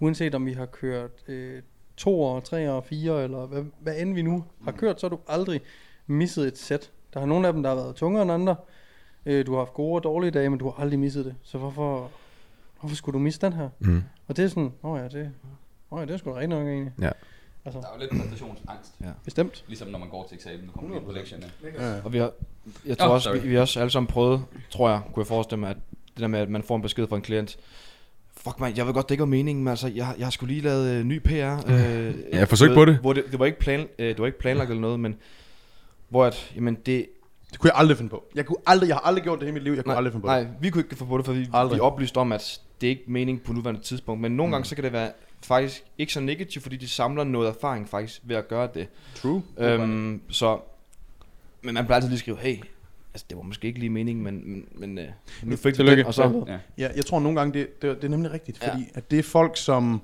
Uanset 0.00 0.34
om 0.34 0.46
vi 0.46 0.52
har 0.52 0.66
kørt 0.66 1.28
øh, 1.28 1.62
to 1.96 2.22
og 2.22 2.44
tre 2.44 2.70
og 2.70 2.84
fire, 2.84 3.24
eller 3.24 3.46
hvad, 3.46 3.64
hvad 3.80 3.96
end 3.98 4.14
vi 4.14 4.22
nu 4.22 4.44
har 4.64 4.72
kørt, 4.72 5.00
så 5.00 5.08
har 5.08 5.16
du 5.16 5.22
aldrig 5.28 5.60
misset 6.06 6.46
et 6.46 6.58
sæt. 6.58 6.92
Der 7.14 7.20
er 7.20 7.26
nogle 7.26 7.46
af 7.46 7.52
dem, 7.52 7.62
der 7.62 7.70
har 7.70 7.76
været 7.76 7.96
tungere 7.96 8.22
end 8.22 8.32
andre. 8.32 8.56
Øh, 9.26 9.46
du 9.46 9.52
har 9.52 9.58
haft 9.58 9.74
gode 9.74 9.94
og 9.94 10.02
dårlige 10.02 10.30
dage, 10.30 10.50
men 10.50 10.58
du 10.58 10.70
har 10.70 10.82
aldrig 10.82 10.98
misset 10.98 11.24
det. 11.24 11.34
Så 11.42 11.58
hvorfor, 11.58 12.10
hvorfor 12.80 12.96
skulle 12.96 13.14
du 13.14 13.18
misse 13.18 13.40
den 13.40 13.52
her? 13.52 13.68
mm. 13.78 14.02
Og 14.26 14.36
det 14.36 14.44
er 14.44 14.48
sådan, 14.48 14.72
åh 14.82 14.90
oh 14.90 14.98
ja, 14.98 15.08
det, 15.08 15.32
oh 15.90 16.00
ja, 16.00 16.06
det 16.06 16.14
er 16.14 16.16
sgu 16.18 16.30
da 16.30 16.34
rigtig 16.34 16.48
nok 16.48 16.66
egentlig. 16.68 16.92
Ja. 17.00 17.10
Altså, 17.64 17.80
Der 17.80 17.86
er 17.86 17.90
jo 17.94 18.00
lidt 18.00 18.10
præstationsangst. 18.10 18.92
bestemt. 19.24 19.64
Ligesom 19.66 19.88
når 19.88 19.98
man 19.98 20.08
går 20.08 20.26
til 20.28 20.34
eksamen, 20.34 20.60
nu 20.66 20.72
kommer 20.72 20.96
ind 20.96 21.04
på 21.04 21.12
lektierne. 21.12 21.50
Ja. 21.78 22.00
Og 22.04 22.12
vi 22.12 22.18
har, 22.18 22.30
jeg 22.86 22.98
tror 22.98 23.06
Åh, 23.06 23.10
oh, 23.10 23.14
også, 23.14 23.24
sorry. 23.30 23.36
vi, 23.42 23.48
vi 23.48 23.54
har 23.54 23.60
også 23.60 23.80
alle 23.80 23.90
sammen 23.90 24.06
prøvet, 24.06 24.44
tror 24.70 24.90
jeg, 24.90 25.00
kunne 25.12 25.20
jeg 25.22 25.26
forestille 25.26 25.60
mig, 25.60 25.70
at 25.70 25.76
det 26.14 26.20
der 26.20 26.26
med, 26.26 26.38
at 26.40 26.48
man 26.50 26.62
får 26.62 26.76
en 26.76 26.82
besked 26.82 27.06
fra 27.08 27.16
en 27.16 27.22
klient, 27.22 27.58
fuck 28.36 28.60
man, 28.60 28.76
jeg 28.76 28.86
ved 28.86 28.94
godt, 28.94 29.08
det 29.08 29.14
ikke 29.14 29.20
var 29.22 29.26
meningen, 29.26 29.64
men 29.64 29.70
altså, 29.70 29.88
jeg, 29.88 30.14
jeg 30.18 30.26
har 30.26 30.30
skulle 30.30 30.54
lige 30.54 30.64
lavet 30.64 30.90
øh, 30.90 31.04
ny 31.04 31.18
PR. 31.18 31.30
Øh, 31.32 31.34
Ja, 31.72 32.38
jeg 32.38 32.48
forsøgte 32.48 32.74
på 32.74 32.84
det. 32.84 32.96
Hvor 32.98 33.12
det, 33.12 33.24
det, 33.30 33.38
var 33.38 33.46
ikke 33.46 33.58
plan, 33.58 33.80
øh, 33.98 34.08
det 34.08 34.18
var 34.18 34.26
ikke 34.26 34.38
planlagt 34.38 34.70
eller 34.70 34.80
noget, 34.80 35.00
men 35.00 35.16
hvor 36.08 36.24
at, 36.24 36.52
jamen 36.56 36.74
det, 36.74 37.06
Det 37.50 37.58
kunne 37.58 37.70
jeg 37.70 37.78
aldrig 37.78 37.96
finde 37.96 38.10
på. 38.10 38.24
Jeg, 38.34 38.46
kunne 38.46 38.56
aldrig, 38.66 38.88
jeg 38.88 38.96
har 38.96 39.00
aldrig 39.00 39.24
gjort 39.24 39.40
det 39.40 39.48
i 39.48 39.50
mit 39.50 39.62
liv, 39.62 39.72
jeg 39.72 39.84
kunne 39.84 39.90
nej, 39.92 39.96
aldrig 39.96 40.12
finde 40.12 40.22
på 40.22 40.26
nej, 40.26 40.38
det. 40.40 40.48
vi 40.60 40.70
kunne 40.70 40.82
ikke 40.84 40.96
få 40.96 41.04
på 41.04 41.18
det, 41.18 41.26
for 41.26 41.32
vi, 41.32 41.48
Aldrig. 41.52 41.76
vi 41.76 41.80
oplyste 41.80 42.18
om, 42.18 42.32
at 42.32 42.60
det 42.80 42.86
er 42.86 42.90
ikke 42.90 43.04
meningen 43.06 43.44
på 43.46 43.52
nuværende 43.52 43.80
tidspunkt, 43.80 44.20
men 44.22 44.32
nogle 44.36 44.48
Mm. 44.48 44.52
gange 44.52 44.64
så 44.64 44.74
kan 44.74 44.84
det 44.84 44.92
være 44.92 45.10
faktisk 45.42 45.84
ikke 45.98 46.12
så 46.12 46.20
negativt, 46.20 46.62
fordi 46.62 46.76
de 46.76 46.88
samler 46.88 47.24
noget 47.24 47.48
erfaring 47.48 47.88
faktisk 47.88 48.20
ved 48.24 48.36
at 48.36 48.48
gøre 48.48 48.68
det. 48.74 48.88
True. 49.14 49.42
Øhm, 49.58 50.20
så, 50.30 50.60
men 51.62 51.74
man 51.74 51.84
bliver 51.84 51.94
altid 51.94 52.08
lige 52.08 52.18
skrive, 52.18 52.36
hey, 52.36 52.56
altså 53.14 53.26
det 53.30 53.36
var 53.36 53.42
måske 53.42 53.66
ikke 53.68 53.78
lige 53.78 53.90
meningen, 53.90 54.24
men, 54.24 54.50
men, 54.50 54.68
men 54.74 54.98
øh, 54.98 55.08
nu 55.42 55.56
fik 55.56 55.74
Tillykke. 55.74 55.98
den, 56.00 56.06
og 56.06 56.14
så, 56.14 56.44
Ja. 56.48 56.58
Ja, 56.78 56.90
jeg 56.96 57.06
tror 57.06 57.20
nogle 57.20 57.38
gange, 57.40 57.58
det, 57.58 57.82
det, 57.82 57.96
det 57.96 58.04
er 58.04 58.08
nemlig 58.08 58.32
rigtigt, 58.32 58.62
Ja. 58.62 58.70
fordi 58.72 58.84
at 58.94 59.10
det 59.10 59.18
er 59.18 59.22
folk, 59.22 59.56
som 59.56 60.00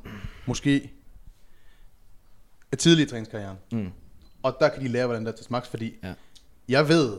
måske 0.47 0.91
er 2.73 2.77
tidlige 2.77 3.07
i 3.07 3.09
træningskarrieren, 3.09 3.57
mm, 3.73 3.89
og 4.43 4.57
der 4.61 4.69
kan 4.69 4.83
de 4.83 4.89
lære, 4.89 5.07
hvordan 5.07 5.27
der 5.27 5.33
tages 5.33 5.51
max, 5.51 5.69
fordi 5.69 5.95
Ja. 6.03 6.13
jeg 6.69 6.89
ved, 6.89 7.13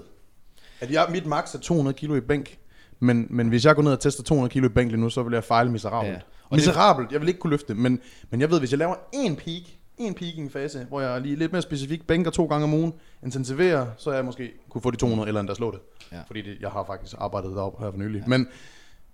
at 0.81 0.91
jeg, 0.91 1.07
mit 1.11 1.25
max 1.25 1.55
er 1.55 1.59
200 1.59 1.93
kilo 1.97 2.15
i 2.15 2.21
bænk, 2.21 2.57
men, 2.99 3.27
men 3.29 3.47
hvis 3.49 3.65
jeg 3.65 3.75
går 3.75 3.81
ned 3.83 3.91
og 3.91 3.99
tester 3.99 4.23
200 4.23 4.51
kilo 4.53 4.65
i 4.65 4.69
bænk 4.69 4.91
lige 4.91 5.01
nu, 5.01 5.09
så 5.09 5.23
vil 5.23 5.33
jeg 5.33 5.43
fejle 5.43 5.71
miserabelt. 5.71 6.13
Ja. 6.13 6.19
Og 6.49 6.55
Miserabelt, 6.57 7.11
jeg 7.11 7.21
vil 7.21 7.27
ikke 7.27 7.39
kunne 7.39 7.51
løfte 7.51 7.67
det, 7.67 7.77
men, 7.77 7.99
men 8.29 8.41
jeg 8.41 8.51
ved, 8.51 8.59
hvis 8.59 8.71
jeg 8.71 8.79
laver 8.79 8.95
en 9.13 9.35
peak, 9.35 9.63
en 9.97 10.13
peaking 10.13 10.51
fase, 10.51 10.85
hvor 10.89 11.01
jeg 11.01 11.21
lige 11.21 11.35
lidt 11.35 11.51
mere 11.51 11.61
specifikt 11.61 12.07
bænker 12.07 12.31
to 12.31 12.45
gange 12.45 12.63
om 12.63 12.73
ugen, 12.73 12.93
intensiverer, 13.23 13.87
så 13.97 14.11
jeg 14.11 14.25
måske 14.25 14.51
kunne 14.69 14.81
få 14.81 14.91
de 14.91 14.97
200 14.97 15.27
eller 15.27 15.39
endda 15.39 15.53
slå 15.53 15.71
det. 15.71 15.79
Ja. 16.11 16.21
Fordi 16.27 16.41
det, 16.41 16.57
jeg 16.61 16.69
har 16.69 16.83
faktisk 16.87 17.15
arbejdet 17.17 17.51
deroppe 17.51 17.83
her 17.83 17.91
for 17.91 17.97
nylig. 17.97 18.21
Ja. 18.21 18.27
Men, 18.27 18.47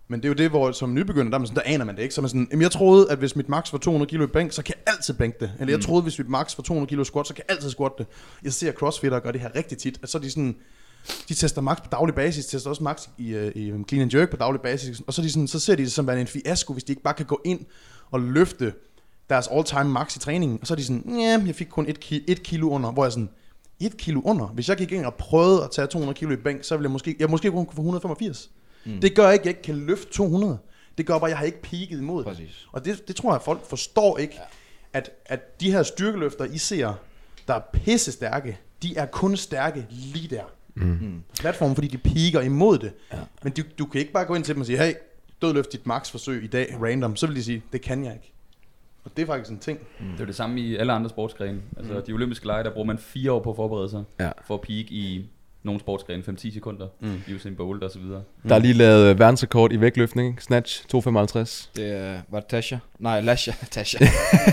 men 0.08 0.20
det 0.20 0.26
er 0.26 0.30
jo 0.30 0.36
det, 0.36 0.50
hvor 0.50 0.72
som 0.72 0.94
nybegynder, 0.94 1.30
der, 1.30 1.36
er 1.36 1.40
man 1.40 1.48
sådan, 1.48 1.64
der 1.64 1.74
aner 1.74 1.86
man 1.86 1.96
det 1.96 2.02
ikke. 2.02 2.14
Så 2.14 2.22
man 2.22 2.30
sådan, 2.30 2.48
jamen 2.52 2.62
jeg 2.62 2.72
troede, 2.72 3.12
at 3.12 3.18
hvis 3.18 3.36
mit 3.36 3.50
max 3.50 3.74
var 3.74 3.80
200 3.80 4.10
kilo 4.10 4.24
i 4.24 4.28
bænk, 4.28 4.52
så 4.52 4.64
kan 4.64 4.76
jeg 4.78 4.94
altid 4.94 5.14
bænke 5.14 5.38
det. 5.40 5.52
Eller 5.60 5.74
jeg 5.74 5.82
troede, 5.82 6.02
hvis 6.02 6.18
mit 6.18 6.30
max 6.30 6.58
var 6.58 6.62
200 6.62 6.90
kilo 6.90 7.04
squat, 7.04 7.28
så 7.28 7.34
kan 7.34 7.44
jeg 7.48 7.56
altid 7.56 7.70
squat 7.70 7.92
det. 7.98 8.08
Jeg 8.44 8.54
ser 8.54 8.72
crossfitter 8.72 9.20
gøre 9.20 9.34
det 9.34 9.42
her 9.42 9.56
rigtig 9.56 9.78
tit. 9.78 10.00
At 10.04 10.10
så 10.10 10.18
er 10.18 10.22
de 10.22 10.32
sådan, 10.32 10.56
de 11.30 11.34
tester 11.34 11.62
max 11.62 11.78
på 11.78 11.88
daglig 11.92 12.16
basis, 12.16 12.46
tester 12.46 12.70
også 12.70 12.84
max 12.84 13.08
i, 13.18 13.36
uh, 13.36 13.48
i 13.48 13.72
um, 13.72 13.86
clean 13.90 14.02
and 14.02 14.14
jerk 14.16 14.30
på 14.30 14.38
daglig 14.38 14.62
basis, 14.62 15.02
og 15.08 15.14
så, 15.14 15.22
de 15.22 15.32
sådan, 15.32 15.48
så 15.48 15.60
ser 15.60 15.76
de 15.76 15.84
det 15.84 15.92
som 15.92 16.08
værende 16.08 16.22
en 16.22 16.28
fiasko, 16.28 16.74
hvis 16.74 16.84
de 16.84 16.92
ikke 16.92 17.04
bare 17.04 17.14
kan 17.14 17.26
gå 17.26 17.42
ind 17.46 17.66
og 18.12 18.20
løfte 18.20 18.74
deres 19.30 19.48
all-time 19.52 19.84
max 19.84 20.16
i 20.16 20.20
træningen, 20.20 20.58
og 20.62 20.68
så 20.68 20.74
er 20.74 20.76
de 20.76 20.86
sådan, 20.86 21.20
ja, 21.20 21.44
jeg 21.46 21.56
fik 21.56 21.68
kun 21.68 21.88
et, 21.88 21.98
ki- 22.06 22.24
et 22.28 22.44
kilo 22.44 22.70
under, 22.70 22.92
hvor 22.92 23.06
jeg 23.06 23.12
sådan, 23.12 23.30
et 23.80 23.98
kilo 23.98 24.22
under. 24.22 24.48
Hvis 24.48 24.70
jeg 24.70 24.78
gik 24.78 24.92
ind 24.92 25.06
og 25.06 25.14
prøvede 25.16 25.64
at 25.64 25.72
tage 25.72 25.88
200 25.88 26.18
kilo 26.18 26.32
i 26.32 26.36
bænk, 26.36 26.64
så 26.64 26.76
ville 26.76 26.86
jeg 26.88 26.92
måske, 26.92 27.16
jeg 27.20 27.30
måske 27.30 27.52
kun 27.52 27.66
kunne 27.66 27.76
få 27.76 27.82
185. 27.82 28.50
Mm. 28.86 29.02
Det 29.02 29.16
gør 29.16 29.30
ikke, 29.32 29.42
at 29.42 29.46
jeg 29.46 29.52
ikke 29.52 29.62
kan 29.62 29.76
løfte 29.76 30.12
200. 30.14 30.58
Det 30.98 31.06
gør 31.06 31.18
bare, 31.20 31.30
at 31.30 31.30
jeg 31.30 31.38
har 31.38 31.46
ikke 31.46 31.62
peaked 31.62 31.98
imod 32.00 32.24
det. 32.24 32.28
Præcis. 32.28 32.68
Og 32.72 32.86
det, 32.86 33.08
det 33.08 33.16
tror 33.16 33.30
jeg, 33.30 33.36
at 33.36 33.42
folk 33.42 33.66
forstår 33.70 34.18
ikke, 34.18 34.34
ja. 34.36 34.42
at, 35.00 35.10
at 35.26 35.62
de 35.62 35.72
her 35.72 35.84
styrkeløfter, 35.84 36.46
I 36.46 36.58
ser, 36.58 36.94
der 37.48 37.54
er 37.54 37.62
pisse 37.74 38.12
stærke, 38.12 38.60
de 38.84 38.98
er 38.98 39.06
kun 39.06 39.38
stærke 39.38 39.86
lige 39.90 40.28
der. 40.36 40.44
Mm. 40.76 41.24
Platformen, 41.40 41.76
fordi 41.76 41.88
de 41.88 41.98
piker 41.98 42.42
imod 42.42 42.78
det. 42.78 42.94
Ja. 43.14 43.18
Men 43.44 43.54
du, 43.54 43.62
du 43.80 43.86
kan 43.86 44.02
ikke 44.02 44.12
bare 44.14 44.26
gå 44.26 44.36
ind 44.36 44.44
til 44.44 44.54
dem 44.56 44.60
og 44.62 44.66
sige, 44.66 44.78
hey, 44.78 44.94
dødløft 45.42 45.72
dit 45.72 45.88
max 45.88 46.12
forsøg 46.12 46.44
i 46.44 46.48
dag, 46.48 46.78
random. 46.82 47.16
Så 47.16 47.28
vil 47.28 47.36
de 47.36 47.44
sige, 47.44 47.64
det 47.74 47.82
kan 47.82 48.06
jeg 48.06 48.14
ikke. 48.14 48.34
Og 49.04 49.12
det 49.18 49.24
er 49.24 49.28
faktisk 49.28 49.52
en 49.52 49.60
ting. 49.60 49.80
Det 50.18 50.22
er 50.22 50.26
det 50.26 50.36
samme 50.36 50.60
i 50.62 50.76
alle 50.76 50.94
andre 50.94 51.10
sportsgrene. 51.10 51.62
Altså 51.78 51.94
Mm. 51.94 52.02
de 52.08 52.12
olympiske 52.14 52.46
lege, 52.46 52.64
der 52.64 52.72
bruger 52.74 52.88
man 52.88 52.98
fire 52.98 53.32
år 53.32 53.40
på 53.40 53.50
at 53.50 53.56
forberede 53.56 53.90
sig. 53.90 54.04
Ja. 54.20 54.32
For 54.48 54.54
at 54.54 54.62
peak 54.62 54.92
i 54.92 55.26
nogle 55.64 55.80
sportsgrene, 55.80 56.24
5-10 56.28 56.54
sekunder. 56.54 56.88
Mm. 57.02 57.22
Usain 57.36 57.56
Bolt 57.56 57.84
og 57.84 57.92
så 57.92 58.00
videre. 58.00 58.22
Der 58.50 58.56
er 58.56 58.60
lige 58.60 58.74
lavet 58.74 59.10
øh, 59.10 59.20
verdensrekord 59.20 59.72
i 59.74 59.82
vægtløftning, 59.82 60.28
ikke? 60.30 60.44
Snatch 60.44 60.86
2,55. 60.96 61.70
Det 61.76 61.98
er, 61.98 62.14
var 62.32 62.40
det 62.40 62.48
Tasha? 62.50 62.76
Nej, 63.00 63.22
Lasha. 63.22 63.52
Tasha. 63.72 64.06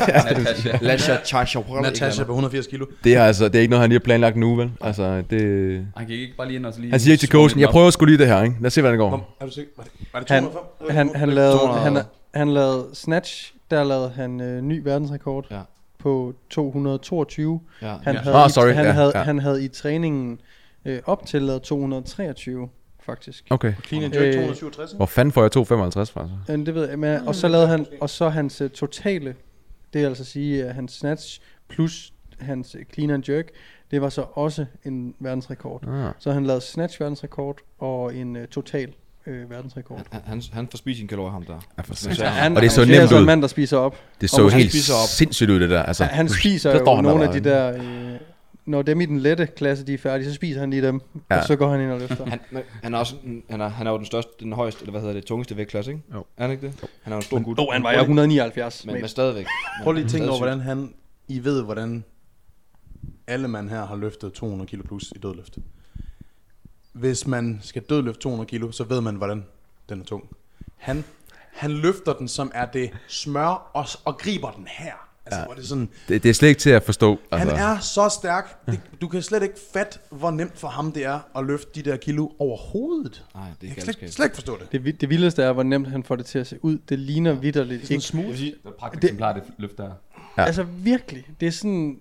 Natasha. 0.08 0.78
Lasha 0.86 1.16
Tasha. 1.24 1.60
Natasha 1.82 2.24
på 2.24 2.32
180 2.32 2.66
kilo. 2.66 2.86
Det 3.04 3.14
er 3.16 3.24
altså, 3.24 3.44
det 3.48 3.54
er 3.54 3.60
ikke 3.60 3.70
noget, 3.70 3.80
han 3.80 3.90
lige 3.90 3.98
har 3.98 4.04
planlagt 4.04 4.36
nu, 4.36 4.54
vel? 4.56 4.70
Altså, 4.80 5.22
det... 5.30 5.86
Han 5.96 6.06
gik 6.06 6.20
ikke 6.20 6.36
bare 6.36 6.46
lige 6.46 6.56
ind 6.56 6.66
og 6.66 6.74
så 6.74 6.80
lige... 6.80 6.90
Han 6.90 7.00
siger 7.00 7.16
til 7.16 7.28
coachen, 7.28 7.60
jeg 7.60 7.68
prøver 7.68 7.90
sgu 7.90 8.04
lige 8.04 8.18
det 8.18 8.26
her, 8.26 8.42
ikke? 8.42 8.56
Lad 8.60 8.66
os 8.66 8.72
se, 8.72 8.80
hvordan 8.80 8.92
det 8.98 9.04
går. 9.04 9.10
Kom, 9.10 9.22
er 9.40 9.46
du 9.46 9.52
sikker? 9.52 9.70
Var 9.76 9.84
det, 9.84 9.92
var 10.12 10.20
det 10.20 10.30
Han, 10.30 10.42
205? 10.44 10.96
han, 10.96 11.10
han, 11.14 11.28
lavede, 11.28 11.58
200. 11.58 11.80
han, 11.82 11.98
han 12.34 12.54
lavede 12.54 12.86
snatch, 12.94 13.54
der 13.70 13.84
lavede 13.84 14.10
han 14.16 14.40
øh, 14.40 14.62
ny 14.62 14.80
verdensrekord 14.84 15.46
Ja. 15.50 15.60
på 15.98 16.34
222. 16.50 17.60
Ja. 17.82 17.94
Han, 18.02 18.14
Ja. 18.14 18.20
havde, 18.20 18.46
i, 18.46 18.50
sorry, 18.50 18.72
han, 18.72 18.84
ja, 18.84 18.92
havde, 18.92 19.12
ja. 19.14 19.22
han 19.22 19.38
havde 19.38 19.64
i 19.64 19.68
træningen 19.68 20.38
øh, 20.84 21.00
op 21.04 21.26
til 21.26 21.42
lavet 21.42 21.62
223, 21.62 22.68
faktisk. 23.00 23.44
Okay. 23.50 23.74
Clean 23.86 24.04
and 24.04 24.14
jerk 24.14 24.24
Øh, 24.26 24.32
267. 24.32 24.92
Hvor 24.92 25.06
fanden 25.06 25.32
får 25.32 25.42
jeg 25.42 25.50
2,55 25.56 25.62
fra 25.64 26.28
så? 26.46 26.52
Øh, 26.52 26.66
det 26.66 26.74
ved 26.74 26.88
jeg, 26.88 26.98
men, 26.98 27.28
og 27.28 27.34
så 27.34 27.48
lavede 27.48 27.68
han, 27.68 27.86
og 28.00 28.10
så 28.10 28.28
hans 28.28 28.60
øh, 28.60 28.70
totale 28.70 29.34
Det 29.92 30.00
vil 30.00 30.06
altså 30.06 30.24
sige, 30.24 30.64
at 30.64 30.74
hans 30.74 30.92
snatch 30.92 31.40
plus 31.68 32.12
hans 32.40 32.74
øh, 32.74 32.84
clean 32.94 33.10
and 33.10 33.30
jerk, 33.30 33.46
det 33.90 34.02
var 34.02 34.08
så 34.08 34.24
også 34.34 34.66
en 34.84 35.14
verdensrekord. 35.20 35.84
Ah. 35.88 36.12
Så 36.18 36.32
han 36.32 36.46
lavede 36.46 36.60
snatch 36.60 37.00
verdensrekord 37.00 37.58
og 37.78 38.14
en 38.14 38.36
uh, 38.36 38.44
total 38.44 38.92
øh, 39.26 39.50
verdensrekord. 39.50 40.02
Han, 40.12 40.20
han, 40.26 40.42
han 40.52 40.68
får 40.70 40.76
spist 40.78 40.98
sin 40.98 41.08
kalorier, 41.08 41.32
ham 41.32 41.42
der. 41.44 41.60
Ja, 41.76 41.82
for 41.82 42.22
er 42.22 42.28
Han, 42.28 42.56
Og 42.56 42.62
det 42.62 42.72
så 42.72 42.80
han, 42.80 42.88
nemt 42.88 42.96
er 42.96 43.00
altså 43.00 43.14
ud. 43.16 43.20
en 43.20 43.26
mand, 43.26 43.42
der 43.42 43.48
spiser 43.48 43.76
op. 43.76 43.96
Det 44.20 44.30
så 44.30 44.48
helt 44.48 44.70
spiser 44.70 44.94
op. 44.94 45.08
sindssygt 45.08 45.50
ud, 45.50 45.60
det 45.60 45.70
der. 45.70 45.82
Altså, 45.82 46.04
han 46.04 46.28
spiser 46.28 46.78
jo 46.78 47.00
nogle 47.00 47.24
af 47.24 47.32
de 47.32 47.40
der... 47.50 47.72
Øh, 47.76 48.20
når 48.68 48.82
dem 48.82 49.00
i 49.00 49.06
den 49.06 49.18
lette 49.18 49.46
klasse, 49.46 49.86
de 49.86 49.94
er 49.94 49.98
færdige, 49.98 50.28
så 50.28 50.34
spiser 50.34 50.60
han 50.60 50.70
lige 50.70 50.82
dem. 50.82 51.00
Ja. 51.30 51.38
Og 51.38 51.44
så 51.44 51.56
går 51.56 51.68
han 51.68 51.80
ind 51.80 51.90
og 51.90 52.00
løfter. 52.00 52.26
Han, 52.26 52.40
han, 52.82 52.94
er 52.94 52.98
også, 52.98 53.14
han, 53.50 53.60
er, 53.60 53.68
han 53.68 53.86
er 53.86 53.90
jo 53.90 53.96
den 53.96 54.06
største, 54.06 54.30
den 54.40 54.52
højeste, 54.52 54.80
eller 54.80 54.90
hvad 54.90 55.00
hedder 55.00 55.14
det, 55.14 55.24
tungeste 55.24 55.56
vægtklasse, 55.56 55.90
ikke? 55.90 56.02
Jo. 56.14 56.24
Er 56.36 56.42
han 56.42 56.50
ikke 56.50 56.66
det? 56.66 56.88
Han 57.02 57.12
er 57.12 57.16
jo 57.16 57.18
en 57.18 57.22
stor 57.22 57.42
gut. 57.42 57.58
Åh, 57.58 57.66
oh, 57.66 57.72
han 57.72 57.82
vejer 57.82 58.00
179. 58.00 58.86
Men, 58.86 58.92
Men, 58.92 59.02
men 59.02 59.08
stadigvæk. 59.08 59.46
Prøv 59.82 59.92
lige 59.92 60.04
at 60.04 60.10
tænke 60.10 60.28
over, 60.28 60.38
hvordan 60.38 60.60
han... 60.60 60.94
I 61.28 61.44
ved, 61.44 61.62
hvordan 61.62 62.04
alle 63.26 63.48
mand 63.48 63.70
her 63.70 63.86
har 63.86 63.96
løftet 63.96 64.32
200 64.32 64.68
kilo 64.68 64.82
plus 64.82 65.12
i 65.16 65.18
dødløft. 65.18 65.58
Hvis 66.92 67.26
man 67.26 67.58
skal 67.62 67.82
dødløfte 67.82 68.20
200 68.20 68.48
kilo, 68.48 68.70
så 68.70 68.84
ved 68.84 69.00
man, 69.00 69.14
hvordan 69.14 69.44
den 69.88 70.00
er 70.00 70.04
tung. 70.04 70.24
Han, 70.76 71.04
han 71.52 71.70
løfter 71.70 72.12
den, 72.12 72.28
som 72.28 72.50
er 72.54 72.66
det 72.66 72.90
smør, 73.08 73.70
og, 73.74 73.86
og 74.04 74.18
griber 74.18 74.50
den 74.50 74.66
her. 74.68 75.07
Altså, 75.30 75.38
ja. 75.40 75.44
hvor 75.44 75.54
det 75.54 75.62
er 75.62 75.66
sådan, 75.66 75.88
det, 76.08 76.22
det 76.22 76.28
er 76.28 76.32
slet 76.34 76.48
ikke 76.48 76.58
til 76.60 76.70
at 76.70 76.82
forstå. 76.82 77.18
han 77.32 77.40
Altså, 77.48 77.56
er 77.56 77.78
så 77.78 78.08
stærk. 78.20 78.66
Det, 78.66 78.80
du 79.00 79.08
kan 79.08 79.22
slet 79.22 79.42
ikke 79.42 79.54
fatte, 79.72 79.98
hvor 80.10 80.30
nemt 80.30 80.58
for 80.58 80.68
ham 80.68 80.92
det 80.92 81.04
er 81.04 81.20
at 81.38 81.44
løfte 81.46 81.70
de 81.82 81.90
der 81.90 81.96
kilo 81.96 82.28
overhovedet. 82.38 83.24
Nej, 83.34 83.44
det 83.60 83.66
er 83.66 83.68
Jeg 83.76 83.84
kan 83.84 83.94
slet, 83.94 84.12
slet 84.14 84.26
ikke 84.26 84.34
forstå 84.34 84.58
det. 84.72 84.84
det, 84.84 85.00
det 85.00 85.08
vildeste 85.10 85.42
er, 85.42 85.52
hvor 85.52 85.62
nemt 85.62 85.88
han 85.88 86.04
får 86.04 86.16
det 86.16 86.26
til 86.26 86.38
at 86.38 86.46
se 86.46 86.58
ud. 86.64 86.78
Det 86.88 86.98
ligner 86.98 87.32
vidderligt 87.32 87.82
Sådan 87.82 87.94
ikke. 87.94 88.04
smooth. 88.04 88.24
Jeg 88.26 88.30
vil 88.32 88.38
sige, 88.38 88.50
Det 88.50 88.58
er 88.64 88.68
et 88.68 88.74
pragt 88.74 88.94
Det- 88.94 89.04
eksemplar, 89.04 89.32
det 89.32 89.42
løft 89.58 89.78
der. 89.78 89.84
Ja. 89.84 89.90
Ja. 90.38 90.44
Altså 90.46 90.62
virkelig. 90.62 91.26
Det 91.40 91.46
er 91.48 91.52
sådan... 91.52 91.98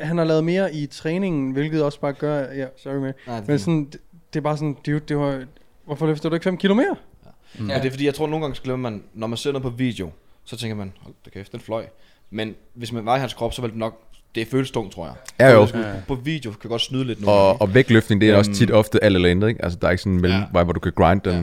Han 0.00 0.18
har 0.18 0.24
lavet 0.24 0.44
mere 0.44 0.74
i 0.74 0.86
træningen, 0.86 1.52
hvilket 1.52 1.82
også 1.82 2.00
bare 2.00 2.12
gør... 2.12 2.52
Ja, 2.52 2.66
sorry 2.82 2.94
med. 2.94 3.12
Nej, 3.26 3.38
det, 3.40 3.48
Men 3.48 3.58
sådan, 3.58 3.84
det, 3.84 4.00
det 4.32 4.38
er 4.38 4.42
bare 4.42 4.56
sådan, 4.56 4.76
dude, 4.86 5.00
det 5.00 5.16
var... 5.18 5.44
Hvorfor 5.84 6.06
løfter 6.06 6.28
du 6.28 6.34
ikke 6.34 6.44
5 6.44 6.56
kilo 6.56 6.74
mere? 6.74 6.96
ja. 7.26 7.30
Men 7.62 7.70
det 7.70 7.84
er 7.86 7.90
fordi, 7.90 8.04
jeg 8.06 8.14
tror 8.14 8.26
nogle 8.26 8.44
gange, 8.44 8.56
så 8.56 8.62
glemmer 8.62 8.90
man, 8.90 9.02
når 9.14 9.26
man 9.26 9.36
ser 9.36 9.52
noget 9.52 9.62
på 9.62 9.70
video, 9.70 10.10
så 10.44 10.56
tænker 10.56 10.76
man, 10.76 10.92
hold 11.00 11.14
da 11.24 11.30
kæft, 11.30 11.52
den 11.52 11.60
fløj. 11.60 11.86
Men 12.30 12.54
hvis 12.74 12.92
man 12.92 13.06
var 13.06 13.16
i 13.16 13.20
hans 13.20 13.34
krop, 13.34 13.52
så 13.52 13.60
ville 13.62 13.72
det 13.72 13.78
nok, 13.78 14.00
det 14.34 14.46
føles 14.46 14.70
tungt, 14.70 14.92
tror 14.94 15.06
jeg. 15.06 15.14
Ja, 15.40 15.52
jo. 15.52 15.64
På, 15.66 16.14
på 16.14 16.14
video 16.14 16.50
kan 16.52 16.70
godt 16.70 16.82
snyde 16.82 17.04
lidt 17.04 17.20
nogle 17.20 17.38
Og, 17.40 17.60
og 17.60 17.74
vægtløftning, 17.74 18.20
det 18.20 18.30
er 18.30 18.36
også 18.36 18.50
Øhm. 18.50 18.56
tit 18.56 18.70
ofte 18.70 19.04
alt 19.04 19.14
eller 19.16 19.28
intet, 19.28 19.48
ikke? 19.48 19.62
Altså, 19.64 19.78
der 19.82 19.86
er 19.86 19.90
ikke 19.90 20.02
sådan 20.02 20.12
en 20.12 20.20
mellemvej, 20.20 20.64
hvor 20.64 20.72
du 20.72 20.80
kan 20.80 20.92
grinde 20.96 21.30
den 21.30 21.36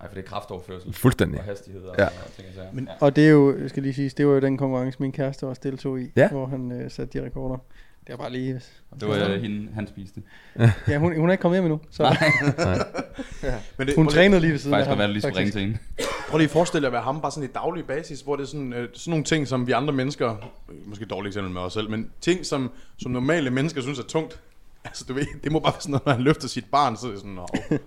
Nej, 0.00 0.08
for 0.08 0.14
det 0.14 0.24
er 0.24 0.28
kraftoverførsel. 0.28 0.92
fuldstændig. 0.92 1.38
Og 1.40 1.44
hastighed 1.44 1.82
og, 1.82 1.94
Ja. 1.98 2.04
og 2.06 2.10
ting 2.36 2.48
og 2.48 2.54
sager. 2.54 2.68
Men- 2.72 2.84
ja. 3.00 3.06
Og 3.06 3.16
det 3.16 3.26
er 3.26 3.30
jo, 3.30 3.58
jeg 3.60 3.70
skal 3.70 3.82
lige 3.82 3.94
sige, 3.94 4.10
det 4.16 4.26
var 4.26 4.32
jo 4.32 4.40
den 4.40 4.56
konkurrence, 4.56 4.98
min 5.00 5.12
kæreste 5.12 5.46
også 5.46 5.60
deltog 5.64 6.00
i, 6.00 6.06
Ja. 6.16 6.28
hvor 6.28 6.46
han 6.46 6.72
øh, 6.72 6.90
satte 6.90 7.18
de 7.20 7.24
rekorder. 7.24 7.56
Det 8.08 8.14
er 8.14 8.18
bare 8.18 8.30
lige... 8.32 8.60
Det 9.00 9.08
var 9.08 9.14
øh, 9.28 9.42
hende, 9.42 9.72
han 9.74 9.86
spiste. 9.88 10.22
Ja, 10.88 10.98
hun, 10.98 11.16
hun 11.20 11.28
er 11.28 11.32
ikke 11.32 11.42
kommet 11.42 11.56
hjem 11.56 11.64
endnu, 11.64 11.80
så 11.90 12.02
Men 13.78 13.86
det, 13.86 13.96
hun 13.96 14.04
lige- 14.06 14.14
trænede 14.14 14.40
lige 14.40 14.52
ved 14.52 14.58
siden 14.58 14.74
Faktisk 14.74 14.90
af 14.90 14.96
ham. 14.96 15.06
du 15.08 15.12
lige 15.12 15.22
skulle 15.22 15.38
ringe 15.38 15.52
til 15.52 15.60
hende. 15.60 15.78
Prøv 16.28 16.38
lige 16.38 16.44
at 16.44 16.50
forestille 16.50 16.80
dig 16.82 16.86
at 16.86 16.92
være 16.92 17.02
ham 17.02 17.20
bare 17.20 17.32
sådan 17.32 17.48
i 17.48 17.52
daglig 17.52 17.84
basis, 17.86 18.20
hvor 18.20 18.36
det 18.36 18.42
er 18.42 18.46
sådan, 18.46 18.72
øh, 18.72 18.88
sådan 18.94 19.10
nogle 19.10 19.24
ting, 19.24 19.48
som 19.48 19.66
vi 19.66 19.72
andre 19.72 19.92
mennesker, 19.92 20.36
måske 20.86 21.04
dårligt 21.04 21.30
eksempel 21.32 21.52
med 21.52 21.60
os 21.60 21.72
selv, 21.72 21.90
men 21.90 22.10
ting, 22.20 22.46
som, 22.46 22.70
som 22.98 23.12
normale 23.12 23.50
mennesker 23.50 23.80
synes 23.82 23.98
er 23.98 24.02
tungt. 24.02 24.40
Altså, 24.84 25.04
du 25.08 25.14
ved, 25.14 25.26
det 25.44 25.52
må 25.52 25.58
bare 25.60 25.72
være 25.72 25.80
sådan 25.80 25.90
noget, 25.90 26.06
når 26.06 26.12
han 26.12 26.22
løfter 26.22 26.48
sit 26.48 26.64
barn, 26.72 26.96
så 26.96 27.06
er 27.06 27.10
det 27.10 27.20
sådan, 27.20 27.32
Nå. 27.34 27.46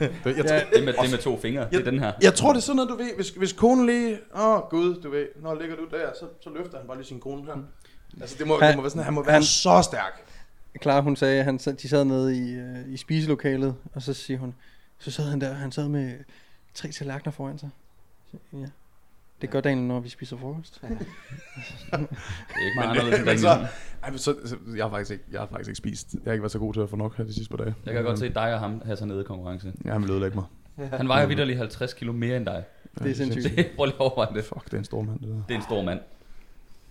Det- 0.00 0.10
jeg, 0.24 0.36
Ja, 0.36 0.42
tror, 0.42 0.58
Det 0.74 0.84
med, 0.84 0.92
det 1.02 1.10
med 1.10 1.18
to 1.18 1.38
fingre, 1.40 1.66
det 1.70 1.80
er 1.80 1.84
den 1.90 1.98
her. 1.98 2.12
jeg 2.22 2.34
tror, 2.34 2.48
det 2.52 2.56
er 2.56 2.60
sådan 2.62 2.76
noget, 2.76 2.90
du 2.90 2.96
ved, 2.96 3.10
hvis, 3.16 3.28
hvis 3.30 3.52
konen 3.52 3.86
lige, 3.86 4.18
åh 4.36 4.46
oh, 4.56 4.60
gud, 4.70 5.00
du 5.02 5.10
ved, 5.10 5.26
når 5.42 5.60
ligger 5.60 5.76
du 5.76 5.82
der, 5.90 6.10
så, 6.20 6.26
så 6.40 6.50
løfter 6.56 6.78
han 6.78 6.86
bare 6.86 6.96
lige 6.96 7.06
sin 7.06 7.20
kone 7.20 7.44
her. 7.44 7.52
Altså, 8.20 8.36
det 8.38 8.46
må, 8.46 8.58
Han- 8.60 8.68
det 8.68 8.76
må 8.76 8.82
være 8.82 8.90
sådan, 8.90 9.04
han 9.04 9.14
må 9.14 9.22
være 9.22 9.32
han- 9.32 9.42
så 9.42 9.82
stærk. 9.82 10.12
Clara, 10.82 11.00
hun 11.00 11.16
sagde, 11.16 11.38
at 11.38 11.44
han, 11.44 11.58
sad- 11.58 11.74
de 11.74 11.88
sad 11.88 12.04
nede 12.04 12.36
i, 12.36 12.52
øh, 12.54 12.88
i 12.88 12.96
spiselokalet, 12.96 13.74
og 13.94 14.02
så 14.02 14.12
siger 14.14 14.38
hun, 14.38 14.54
så 14.98 15.10
sad 15.10 15.24
han 15.30 15.40
der, 15.40 15.52
han 15.52 15.72
sad 15.72 15.88
med 15.88 16.12
tre 16.74 16.88
tallerkener 16.88 17.32
foran 17.32 17.58
sig. 17.58 17.70
Ja. 18.52 18.66
Det 19.40 19.50
gør 19.50 19.60
Daniel, 19.60 19.86
når 19.86 20.00
vi 20.00 20.08
spiser 20.08 20.36
frokost. 20.36 20.80
Det 20.82 20.88
er 20.90 21.96
ikke 21.98 22.74
meget 22.76 22.88
anderledes 22.90 23.18
end 23.18 23.26
Men 23.26 23.38
så, 23.38 23.46
derhjemme. 23.48 23.68
ej, 24.02 24.16
så, 24.16 24.34
så, 24.44 24.56
jeg, 24.76 24.84
har 24.84 24.90
faktisk 24.90 25.10
ikke, 25.10 25.24
jeg 25.32 25.40
har 25.40 25.46
faktisk 25.46 25.68
ikke 25.68 25.76
spist. 25.78 26.12
Jeg 26.14 26.20
har 26.24 26.32
ikke 26.32 26.42
været 26.42 26.52
så 26.52 26.58
god 26.58 26.74
til 26.74 26.80
at 26.80 26.90
få 26.90 26.96
nok 26.96 27.16
her 27.16 27.24
de 27.24 27.34
sidste 27.34 27.50
par 27.56 27.64
dage. 27.64 27.74
Jeg 27.86 27.94
kan 27.94 28.04
godt 28.04 28.18
se 28.18 28.28
dig 28.28 28.54
og 28.54 28.60
ham 28.60 28.82
have 28.84 28.96
sådan 28.96 29.08
nede 29.08 29.20
i 29.20 29.24
konkurrence. 29.24 29.72
Ja, 29.84 29.92
han 29.92 30.02
vil 30.02 30.10
ødelægge 30.10 30.34
mig. 30.36 30.44
Han 30.92 31.08
vejer 31.08 31.26
vidderlig 31.26 31.58
50 31.58 31.92
kilo 31.94 32.12
mere 32.12 32.36
end 32.36 32.46
dig. 32.46 32.64
Det 32.98 33.10
er 33.10 33.14
sindssygt. 33.14 33.56
Det, 33.56 33.66
prøv 33.76 33.84
lige 33.84 33.94
at 33.94 34.00
overveje 34.00 34.34
det. 34.34 34.44
Fuck, 34.44 34.64
det 34.64 34.74
er 34.74 34.78
en 34.78 34.84
stor 34.84 35.02
mand, 35.02 35.18
det 35.20 35.28
der. 35.28 35.34
Det 35.34 35.50
er 35.50 35.54
en 35.56 35.62
stor 35.62 35.82
mand. 35.82 36.00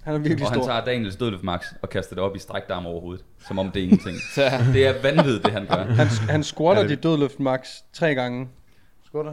Han 0.04 0.14
er 0.16 0.18
virkelig 0.20 0.46
Og 0.46 0.52
han 0.52 0.62
stor. 0.62 0.68
tager 0.72 0.86
Daniels 0.86 1.16
dødløft 1.16 1.44
max 1.44 1.66
og 1.82 1.90
kaster 1.90 2.16
det 2.16 2.24
op 2.24 2.36
i 2.36 2.40
strækte 2.40 2.74
arm 2.74 2.86
over 2.86 3.02
hovedet. 3.02 3.24
Som 3.48 3.60
om 3.60 3.72
det 3.72 3.80
er 3.80 3.84
ingenting. 3.84 4.18
Det 4.74 4.88
er 4.88 4.94
vanvittigt, 5.04 5.44
det 5.46 5.52
han 5.54 5.66
gør. 5.66 5.84
Han, 5.84 6.08
han 6.08 6.44
squatter 6.44 6.82
Ja, 6.84 6.88
det- 6.90 6.98
dit 6.98 7.04
dødløft 7.04 7.40
max 7.40 7.68
tre 7.94 8.16
gange. 8.16 8.48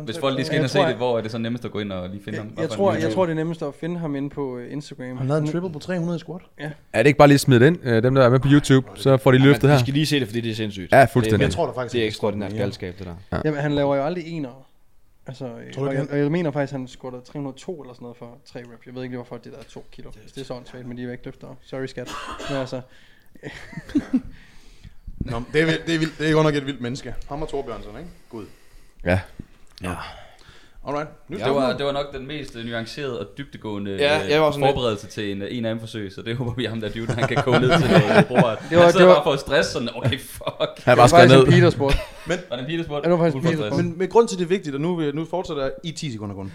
Hvis 0.05 0.19
folk 0.19 0.35
lige 0.37 0.47
skal 0.47 0.57
ind 0.57 0.65
og 0.65 0.71
se 0.71 0.79
det, 0.79 0.95
hvor 0.97 1.19
er 1.19 1.23
det 1.23 1.31
så 1.31 1.39
nemmest 1.39 1.65
at 1.65 1.71
gå 1.71 1.79
ind 1.79 1.93
og 1.93 2.09
lige 2.09 2.21
finde 2.25 2.39
ham? 2.39 2.47
Jeg, 2.47 2.55
Bare 2.55 2.63
jeg, 2.63 2.71
tror, 2.71 2.93
jeg 2.95 3.13
tror, 3.13 3.25
det 3.27 3.33
er 3.33 3.37
nemmest 3.37 3.63
at 3.63 3.75
finde 3.81 3.99
ham 3.99 4.17
inde 4.17 4.31
på 4.31 4.59
øh, 4.59 4.73
Instagram. 4.73 5.17
Han 5.17 5.27
lavede 5.27 5.43
en 5.45 5.53
triple 5.53 5.73
på 5.73 5.79
300 5.79 6.17
i 6.17 6.19
squat. 6.19 6.41
Er 6.93 7.03
det 7.03 7.07
ikke 7.07 7.17
bare 7.19 7.29
lige 7.29 7.39
smidt 7.39 7.63
ind, 7.63 7.79
øh, 7.85 8.03
dem 8.03 8.15
der 8.15 8.23
er 8.25 8.31
med 8.31 8.41
på 8.41 8.49
YouTube, 8.53 8.87
så 8.95 9.17
får 9.17 9.33
de 9.33 9.39
løftet 9.39 9.63
Vi 9.69 9.73
her? 9.73 9.79
skal 9.79 9.95
lige 9.95 10.07
se 10.07 10.21
det, 10.21 10.27
fordi 10.29 10.41
det 10.41 10.51
er 10.51 10.55
sindssygt. 10.55 10.93
Ja, 10.93 11.05
fuldstændig. 11.05 11.45
Jeg 11.45 11.53
tror 11.53 11.67
da 11.67 11.73
faktisk, 11.73 11.93
Det 11.93 11.99
er 11.99 12.03
ikke, 12.03 12.09
ekstraordinært 12.11 12.53
Ja. 12.53 12.59
galskab, 12.59 12.95
det 12.99 13.07
der. 13.31 13.41
Jamen, 13.45 13.61
han 13.61 13.73
laver 13.73 13.97
jo 13.97 14.03
aldrig 14.05 14.25
enere. 14.27 14.53
Altså, 15.29 15.47
øh, 15.47 15.73
Tror 15.73 15.83
du 15.83 15.89
og, 15.89 15.93
ikke, 15.95 16.03
jeg, 16.03 16.11
og 16.13 16.19
jeg 16.19 16.33
mener 16.33 16.51
faktisk, 16.51 16.73
at 16.75 16.81
han 16.81 16.89
squattede 16.89 17.25
302 17.25 17.81
eller 17.81 17.95
sådan 17.95 18.05
noget 18.05 18.17
for 18.17 18.39
3 18.45 18.61
reps. 18.61 18.87
Jeg 18.87 18.95
ved 18.95 19.03
ikke, 19.03 19.17
hvorfor 19.17 19.37
det 19.37 19.53
der 19.53 19.59
er 19.59 19.63
2 19.63 19.85
kilo. 19.93 20.11
Det, 20.11 20.35
det 20.35 20.41
er 20.41 20.45
sådan 20.45 20.67
svært, 20.67 20.87
men 20.87 20.97
de 20.97 21.03
er 21.03 21.07
vægtløftere. 21.07 21.57
Sorry, 21.63 21.87
skat. 21.87 22.11
Men 22.49 22.59
altså, 22.59 22.81
Nå, 25.19 25.43
det 25.53 25.61
er, 25.61 25.67
vildt, 25.67 25.87
det, 25.87 25.95
er 25.95 25.99
vildt, 25.99 26.19
det 26.19 26.29
er 26.29 26.33
godt 26.33 26.45
nok 26.45 26.55
et 26.55 26.67
vildt 26.67 26.81
menneske. 26.81 27.15
Ham 27.29 27.43
og 27.43 27.49
Torbjørnsen, 27.49 27.97
ikke? 27.99 28.11
Gud. 28.31 28.47
Ja. 29.05 29.21
Alright. 30.87 31.09
Nu 31.29 31.37
Det 31.39 31.47
var, 31.55 31.77
det 31.77 31.87
var 31.87 31.93
nok 31.93 32.13
den 32.13 32.27
mest 32.27 32.57
øh, 32.57 32.65
nuancerede 32.67 33.21
og 33.21 33.27
dybtegående 33.39 33.91
Ja, 33.91 34.25
øh, 34.25 34.31
jeg 34.31 34.41
var 34.43 34.51
sådan 34.51 34.67
lidt- 34.67 34.75
forberedelse 34.75 35.07
til 35.07 35.33
en, 35.33 35.43
øh, 35.43 35.49
en 35.51 35.65
anden 35.65 35.81
forsøg, 35.81 36.13
så 36.13 36.23
det 36.23 36.37
håber 36.37 36.55
vi 36.55 36.65
ham 36.65 36.81
der 36.81 36.89
dude, 36.89 37.07
han 37.07 37.29
kan 37.29 37.37
koge 37.45 37.61
ned 37.61 37.69
til 37.81 37.91
noget 38.09 38.27
bror. 38.27 38.39
Det 38.39 38.79
var- 38.79 38.85
han 38.85 38.95
det 38.95 39.07
var- 39.07 39.15
bare 39.15 39.25
for 39.25 39.33
at 39.33 39.41
stresse 39.41 39.73
sådan, 39.73 39.89
okay 39.95 40.19
fuck. 40.21 40.45
Han 40.49 40.59
er 40.59 40.85
bare 40.85 40.97
var 40.97 41.07
skrevet 41.07 41.31
faktisk 41.31 41.35
en 41.35 41.39
ned. 41.45 41.53
Peter-sport. 41.53 41.95
Var 42.29 42.37
det 42.37 42.59
en 42.61 42.67
Peter 42.67 42.85
spurgt? 42.85 43.05
Ja, 43.07 43.11
det 43.11 43.19
var 43.19 43.25
faktisk 43.25 43.45
Peter 43.51 43.57
spurgt. 43.69 43.85
Men 43.85 43.99
med 43.99 44.09
grund 44.09 44.29
til 44.29 44.39
det 44.39 44.45
er 44.45 44.49
vigtigt, 44.49 44.75
og 44.75 44.81
nu, 44.81 45.01
nu 45.15 45.25
fortsætter 45.25 45.63
jeg 45.63 45.73
i 45.85 45.93
10 45.93 46.13
sekunder 46.13 46.35
kun. 46.35 46.53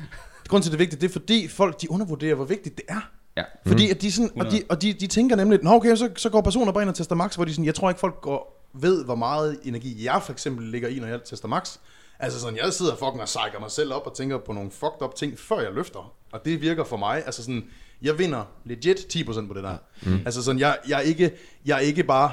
Grund 0.47 0.63
til 0.63 0.71
det 0.71 0.77
er 0.77 0.79
vigtigt, 0.79 1.01
det 1.01 1.07
er 1.09 1.11
fordi 1.11 1.47
folk, 1.47 1.81
de 1.81 1.91
undervurderer, 1.91 2.35
hvor 2.35 2.45
vigtigt 2.45 2.77
det 2.77 2.85
er. 2.89 3.09
Ja. 3.37 3.43
Fordi 3.65 3.89
at 3.89 4.01
de, 4.01 4.11
sådan, 4.11 4.31
og 4.39 4.51
de, 4.51 4.61
og 4.69 4.81
de, 4.81 4.93
de 4.93 5.07
tænker 5.07 5.35
nemlig, 5.35 5.59
Nå, 5.63 5.71
okay, 5.71 5.95
så, 5.95 6.09
så 6.17 6.29
går 6.29 6.41
personer 6.41 6.71
bare 6.71 6.83
ind 6.83 6.89
og 6.89 6.95
tester 6.95 7.15
max, 7.15 7.35
hvor 7.35 7.45
de 7.45 7.51
sådan, 7.51 7.65
jeg 7.65 7.75
tror 7.75 7.89
ikke 7.89 7.99
folk 7.99 8.21
går, 8.21 8.69
ved, 8.73 9.05
hvor 9.05 9.15
meget 9.15 9.59
energi 9.63 10.05
jeg 10.05 10.21
for 10.25 10.31
eksempel 10.31 10.67
ligger 10.67 10.87
i, 10.87 10.99
når 10.99 11.07
jeg 11.07 11.19
tester 11.23 11.47
max. 11.47 11.77
Altså 12.19 12.39
sådan, 12.39 12.57
jeg 12.57 12.73
sidder 12.73 12.91
fucking 12.95 13.21
og 13.21 13.25
psyker 13.25 13.59
mig 13.59 13.71
selv 13.71 13.93
op 13.93 14.07
og 14.07 14.15
tænker 14.15 14.37
på 14.37 14.53
nogle 14.53 14.71
fucked 14.71 15.01
up 15.01 15.15
ting, 15.15 15.39
før 15.39 15.59
jeg 15.59 15.73
løfter. 15.73 16.13
Og 16.31 16.45
det 16.45 16.61
virker 16.61 16.83
for 16.83 16.97
mig, 16.97 17.23
altså 17.25 17.43
sådan, 17.43 17.63
jeg 18.01 18.19
vinder 18.19 18.43
legit 18.65 19.15
10% 19.15 19.47
på 19.47 19.53
det 19.53 19.63
der. 19.63 19.75
Mm. 20.01 20.21
Altså 20.25 20.43
sådan, 20.43 20.59
jeg, 20.59 20.77
jeg, 20.87 20.97
er 20.97 21.01
ikke, 21.01 21.31
jeg 21.65 21.75
er 21.75 21.79
ikke 21.79 22.03
bare, 22.03 22.31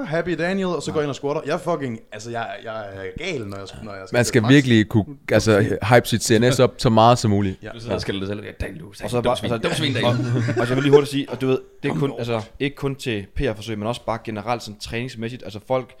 ah, 0.00 0.06
happy 0.06 0.30
Daniel, 0.38 0.66
og 0.66 0.82
så 0.82 0.92
går 0.92 1.00
jeg 1.00 1.04
ind 1.04 1.10
og 1.10 1.14
squatter. 1.14 1.42
Jeg 1.46 1.54
er 1.54 1.58
fucking, 1.58 2.00
altså 2.12 2.30
jeg, 2.30 2.48
jeg 2.64 2.80
er 2.80 3.02
gal, 3.18 3.46
når 3.46 3.56
jeg, 3.56 3.66
når 3.82 3.92
jeg 3.92 4.06
Man 4.12 4.24
skal 4.24 4.24
teste 4.24 4.40
max. 4.40 4.50
virkelig 4.50 4.88
kunne 4.88 5.04
altså, 5.32 5.78
hype 5.94 6.08
sit 6.08 6.24
CNS 6.24 6.58
op 6.58 6.74
så 6.78 6.88
meget 6.90 7.18
som 7.18 7.30
muligt. 7.30 7.58
Ja. 7.62 7.68
Du 7.74 7.80
sidder 7.80 7.94
og 7.94 8.00
skælder 8.00 8.20
dig 8.20 8.28
selv, 8.28 8.44
ja, 8.44 8.50
Daniel, 8.60 8.80
du 8.80 8.88
er 8.88 9.04
Og 9.04 9.10
så 9.10 9.16
dum 9.16 9.24
bare, 9.24 9.36
svin, 9.36 9.52
altså, 9.52 9.68
dum 9.68 9.76
svin, 9.76 9.96
og, 9.96 10.10
og, 10.60 10.66
så 10.66 10.74
vil 10.74 10.74
jeg 10.74 10.82
lige 10.82 10.90
hurtigt 10.90 11.10
sige, 11.10 11.30
og 11.30 11.40
du 11.40 11.46
ved, 11.46 11.58
det 11.82 11.90
er 11.90 11.94
kun, 11.94 12.12
altså, 12.18 12.42
ikke 12.58 12.76
kun 12.76 12.96
til 12.96 13.26
PR-forsøg, 13.36 13.78
men 13.78 13.86
også 13.86 14.04
bare 14.06 14.18
generelt 14.24 14.62
sådan 14.62 14.80
træningsmæssigt, 14.80 15.42
altså 15.42 15.60
folk 15.66 15.94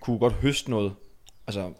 kunne 0.00 0.18
godt 0.18 0.32
høste 0.32 0.70
noget, 0.70 0.92
altså 1.46 1.72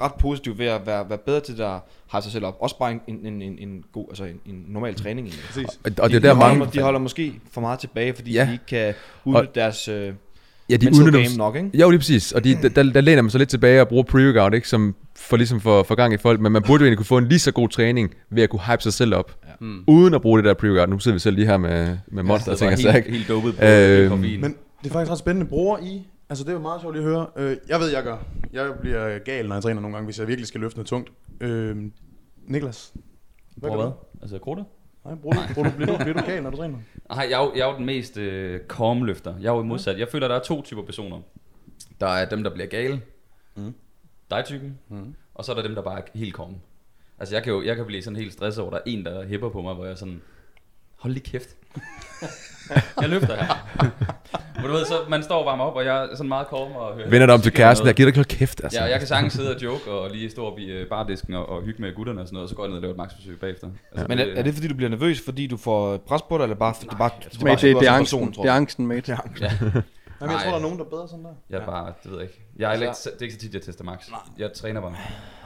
ret 0.00 0.12
positivt 0.14 0.58
ved 0.58 0.66
at 0.66 0.86
være, 0.86 1.08
være 1.08 1.18
bedre 1.18 1.40
til 1.40 1.62
at 1.62 1.78
have 2.08 2.22
sig 2.22 2.32
selv 2.32 2.44
op. 2.44 2.56
Også 2.60 2.78
bare 2.78 2.92
en, 2.92 3.00
en, 3.26 3.42
en, 3.42 3.58
en, 3.58 3.84
god, 3.92 4.06
altså 4.08 4.24
en, 4.24 4.40
en 4.46 4.64
normal 4.68 4.94
træning 4.94 5.26
egentlig. 5.26 5.44
Præcis. 5.46 5.66
Og, 5.66 5.72
og 5.84 6.10
det 6.10 6.16
er 6.16 6.20
de, 6.20 6.26
der 6.26 6.32
de, 6.32 6.38
mange... 6.38 6.56
holder, 6.58 6.72
de 6.72 6.80
holder 6.80 7.00
måske 7.00 7.32
for 7.52 7.60
meget 7.60 7.78
tilbage, 7.78 8.14
fordi 8.14 8.32
Ja. 8.32 8.44
de 8.46 8.52
ikke 8.52 8.66
kan 8.66 8.94
udnytte 9.24 9.50
deres 9.54 9.88
øh, 9.88 10.12
Ja, 10.70 10.76
de 10.76 10.88
udnytter 10.88 11.22
game 11.22 11.36
nok, 11.36 11.56
ikke? 11.56 11.70
Jo, 11.74 11.90
lige 11.90 11.98
præcis. 11.98 12.32
Og 12.32 12.44
de, 12.44 12.58
der, 12.62 12.68
der, 12.68 12.82
der 12.82 13.00
læner 13.00 13.22
man 13.22 13.30
så 13.30 13.38
lidt 13.38 13.48
tilbage 13.50 13.80
og 13.80 13.88
bruger 13.88 14.04
pre-workout, 14.04 14.54
ikke? 14.54 14.68
Som 14.68 14.94
for 15.16 15.36
ligesom 15.36 15.60
for, 15.60 15.82
for 15.82 15.94
gang 15.94 16.14
i 16.14 16.16
folk. 16.16 16.40
Men 16.40 16.52
man 16.52 16.62
burde 16.62 16.80
jo 16.82 16.84
egentlig 16.84 16.96
kunne 16.96 17.06
få 17.06 17.18
en 17.18 17.28
lige 17.28 17.38
så 17.38 17.52
god 17.52 17.68
træning 17.68 18.14
ved 18.30 18.42
at 18.42 18.50
kunne 18.50 18.60
hype 18.66 18.82
sig 18.82 18.92
selv 18.92 19.14
op. 19.14 19.36
Ja. 19.46 19.52
Mm. 19.60 19.84
Uden 19.86 20.14
at 20.14 20.22
bruge 20.22 20.42
det 20.42 20.44
der 20.44 20.54
pre-workout. 20.54 20.90
Nu 20.90 20.98
sidder 20.98 21.14
vi 21.14 21.18
selv 21.20 21.36
lige 21.36 21.46
her 21.46 21.56
med, 21.56 21.96
med 22.06 22.22
monster 22.22 22.52
og 22.52 22.58
ting 22.58 22.72
og 22.72 22.78
sager, 22.78 22.92
helt, 22.92 23.06
ikke? 23.06 23.16
helt 23.18 23.28
dopet 23.28 23.54
på 23.54 23.60
koffein. 24.08 24.40
Men 24.40 24.56
det 24.82 24.88
er 24.88 24.92
faktisk 24.92 25.10
ret 25.10 25.18
spændende. 25.18 25.48
Bruger 25.48 25.78
I, 25.78 26.06
altså 26.28 26.44
det 26.44 26.50
er 26.50 26.54
jo 26.54 26.60
meget 26.60 26.80
sjovt 26.80 26.96
at 26.96 27.02
høre. 27.02 27.26
Øh, 27.36 27.56
jeg 27.68 27.80
ved, 27.80 27.88
jeg 27.90 28.02
gør. 28.02 28.18
Jeg 28.52 28.74
bliver 28.80 29.18
gal, 29.18 29.48
når 29.48 29.54
jeg 29.56 29.62
træner 29.62 29.80
nogle 29.80 29.96
gange, 29.96 30.04
hvis 30.04 30.18
jeg 30.18 30.28
virkelig 30.28 30.46
skal 30.48 30.60
løfte 30.60 30.76
noget 30.78 30.86
tungt. 30.86 31.12
Øh, 31.40 31.76
Niklas? 32.46 32.92
Hvor 33.56 33.68
gør 33.68 33.76
hvad? 33.82 33.92
Altså 34.22 34.38
krutter? 34.38 34.64
Nej, 35.04 35.14
bruger 35.14 35.36
du, 35.46 35.54
bruger 35.54 35.70
du, 35.70 35.76
bliver, 35.76 35.98
du, 35.98 36.04
bliver 36.04 36.20
du 36.20 36.26
gal, 36.30 36.42
når 36.42 36.50
du 36.50 36.56
træner? 36.56 36.78
Nej, 37.08 37.26
jeg, 37.30 37.40
er 37.42 37.44
jo- 37.44 37.52
jeg 37.54 37.60
er 37.68 37.70
jo 37.72 37.76
den 37.76 37.86
mest 37.86 38.16
øh, 38.16 38.60
calm 38.68 39.02
løfter. 39.04 39.34
Jeg 39.40 39.48
er 39.48 39.56
jo 39.56 39.62
modsat. 39.62 39.98
Jeg 39.98 40.08
føler, 40.08 40.28
der 40.28 40.34
er 40.34 40.42
to 40.42 40.62
typer 40.62 40.82
personer. 40.82 41.20
Der 42.00 42.06
er 42.06 42.28
dem, 42.28 42.42
der 42.42 42.50
bliver 42.54 42.66
gale. 42.66 43.02
Mm. 43.56 43.74
Dig 44.30 44.42
typen. 44.44 44.78
Mm. 44.88 45.14
Og 45.34 45.44
så 45.44 45.52
er 45.52 45.56
der 45.56 45.62
dem, 45.62 45.74
der 45.74 45.82
bare 45.82 45.98
er 45.98 46.02
helt 46.14 46.36
calm. 46.36 46.54
Altså 47.18 47.34
jeg 47.34 47.42
kan 47.44 47.52
jo 47.52 47.62
jeg 47.62 47.76
kan 47.76 47.86
blive 47.86 48.02
sådan 48.02 48.16
helt 48.16 48.32
stresset 48.32 48.62
over, 48.62 48.70
der 48.70 48.78
er 48.78 48.82
en, 48.86 49.04
der 49.04 49.26
hæpper 49.26 49.48
på 49.48 49.62
mig, 49.62 49.74
hvor 49.74 49.84
jeg 49.86 49.98
sådan... 49.98 50.20
Hold 50.96 51.12
lige 51.12 51.24
kæft. 51.24 51.56
jeg 53.00 53.08
løfter 53.08 53.36
her. 53.36 53.54
Men 54.56 54.70
du 54.70 54.72
ved, 54.72 54.84
så 54.84 54.94
man 55.08 55.22
står 55.22 55.38
og 55.38 55.46
varmer 55.46 55.64
op, 55.64 55.76
og 55.76 55.84
jeg 55.84 56.04
er 56.04 56.08
sådan 56.16 56.28
meget 56.28 56.46
calm 56.50 56.72
og 56.76 56.94
hører... 56.94 57.10
Vender 57.10 57.26
dig 57.26 57.34
om 57.34 57.40
til 57.40 57.52
kæresten, 57.52 57.86
jeg 57.86 57.94
giver 57.94 58.10
dig 58.10 58.18
ikke 58.18 58.28
kæft, 58.28 58.60
altså. 58.64 58.78
Ja, 58.78 58.84
og 58.84 58.90
jeg 58.90 58.98
kan 58.98 59.08
sagtens 59.08 59.32
sidde 59.32 59.54
og 59.54 59.62
joke 59.62 59.90
og 59.90 60.10
lige 60.10 60.30
stå 60.30 60.46
op 60.46 60.58
i 60.58 60.64
øh, 60.64 60.88
bardisken 60.88 61.34
og, 61.34 61.48
og 61.48 61.62
hygge 61.62 61.82
med 61.82 61.94
gutterne 61.94 62.20
og 62.20 62.26
sådan 62.26 62.34
noget, 62.34 62.44
og 62.44 62.48
så 62.48 62.54
går 62.54 62.64
jeg 62.64 62.68
ned 62.68 62.76
og 62.76 62.82
laver 62.82 62.92
et 62.92 62.98
maksforsøg 62.98 63.40
bagefter. 63.40 63.68
Altså, 63.92 64.06
Men 64.08 64.18
er, 64.18 64.24
er 64.36 64.42
det 64.42 64.54
fordi, 64.54 64.68
du 64.68 64.74
bliver 64.74 64.90
nervøs, 64.90 65.20
fordi 65.24 65.46
du 65.46 65.56
får 65.56 65.96
pres 65.96 66.22
på 66.22 66.38
dig, 66.38 66.42
eller 66.42 66.56
bare, 66.56 66.74
det 66.80 66.92
er 66.92 66.96
bare, 66.96 67.10
det 67.24 67.40
er 67.40 67.44
bare, 67.44 67.54
det, 67.54 67.62
det, 67.62 67.88
er 67.88 67.92
angsten, 67.92 68.18
person, 68.18 68.32
tror 68.32 68.42
det 68.42 68.50
er 68.50 68.54
angsten, 68.54 68.86
mate. 68.86 69.18
Ja, 69.40 69.48
Jamen, 70.22 70.32
jeg 70.32 70.40
Nej. 70.40 70.42
tror, 70.42 70.50
der 70.50 70.58
er 70.58 70.62
nogen, 70.62 70.78
der 70.78 70.84
er 70.84 70.88
bedre 70.88 71.08
sådan 71.08 71.24
der. 71.24 71.30
jeg 71.50 71.60
er 71.60 71.66
bare, 71.66 71.92
det 72.02 72.10
ved 72.10 72.18
jeg 72.18 72.28
ikke. 72.28 72.40
Jeg 72.58 72.68
er 72.68 72.74
ikke, 72.74 72.86
det 72.86 73.18
er 73.18 73.22
ikke 73.22 73.34
så 73.34 73.40
tit, 73.40 73.54
jeg 73.54 73.62
tester 73.62 73.84
max. 73.84 74.08
Jeg 74.38 74.52
træner 74.52 74.80
bare. 74.80 74.96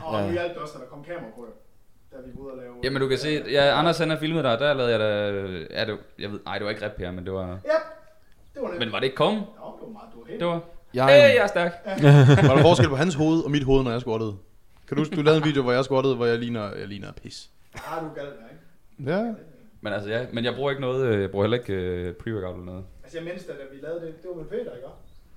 Og 0.04 0.22
nu 0.22 0.32
hjalp 0.32 0.54
det 0.54 0.62
også, 0.62 0.74
da 0.74 0.78
der 0.84 0.90
kom 0.90 1.04
kamera 1.04 1.30
på. 1.36 1.42
Da 2.12 2.16
vi 2.26 2.30
var 2.34 2.40
ude 2.42 2.52
og 2.52 2.58
lave... 2.58 2.74
Jamen 2.84 3.02
du 3.02 3.08
kan 3.08 3.18
se, 3.18 3.42
ja, 3.50 3.78
Anders 3.78 3.98
han 3.98 4.10
har 4.10 4.16
filmet 4.16 4.44
dig, 4.44 4.58
der 4.58 4.74
lavede 4.74 4.92
jeg 4.92 5.00
da, 5.00 5.06
ja, 5.80 5.84
det, 5.84 5.98
jeg 6.18 6.32
ved, 6.32 6.40
nej 6.44 6.54
det 6.58 6.64
var 6.64 6.70
ikke 6.70 6.84
rap 6.84 6.98
her, 6.98 7.10
men 7.10 7.24
det 7.24 7.32
var, 7.32 7.46
Ja, 7.48 7.56
det 8.54 8.62
var 8.62 8.70
det. 8.70 8.78
men 8.78 8.92
var 8.92 8.98
det 8.98 9.04
ikke 9.04 9.16
kom? 9.16 9.34
Nå, 9.34 9.40
det 9.40 9.52
var 9.82 9.88
meget, 9.88 10.08
du 10.14 10.18
var 10.20 10.26
helt... 10.28 10.40
Det 10.40 10.48
var, 10.48 10.60
Jeg, 10.94 11.06
hey, 11.06 11.34
jeg 11.34 11.42
er 11.42 11.46
stærk. 11.46 11.72
Var 12.48 12.54
der 12.56 12.62
forskel 12.62 12.88
på 12.88 12.96
hans 12.96 13.14
hoved 13.14 13.44
og 13.44 13.50
mit 13.50 13.62
hoved, 13.64 13.84
når 13.84 13.90
jeg 13.90 14.00
squattede? 14.00 14.36
Kan 14.88 14.96
du 14.96 15.00
huske, 15.00 15.16
du 15.16 15.22
lavede 15.22 15.38
en 15.38 15.44
video, 15.44 15.62
hvor 15.62 15.72
jeg 15.72 15.84
squattede, 15.84 16.16
hvor 16.16 16.26
jeg 16.26 16.38
ligner, 16.38 16.74
jeg 16.78 16.88
ligner 16.88 17.12
pis. 17.12 17.50
Ah, 17.74 18.02
du 18.02 18.06
er 18.10 18.14
gal, 18.14 18.26
ikke? 18.26 19.12
Ja. 19.16 19.34
Men 19.80 19.92
altså 19.92 20.10
ja, 20.10 20.26
men 20.32 20.44
jeg 20.44 20.54
bruger 20.54 20.70
ikke 20.70 20.80
noget, 20.80 21.06
øh, 21.06 21.20
jeg 21.20 21.30
bruger 21.30 21.44
heller 21.44 21.58
ikke 21.58 21.72
øh, 21.72 22.14
pre-workout 22.20 22.52
eller 22.54 22.64
noget. 22.64 22.84
Altså, 23.02 23.18
jeg 23.18 23.24
mindst, 23.24 23.48
da 23.48 23.52
vi 23.72 23.78
lavede 23.82 24.00
det, 24.06 24.22
det 24.22 24.30
var 24.30 24.36
med 24.36 24.44
Peter, 24.44 24.74
ikke? 24.74 24.86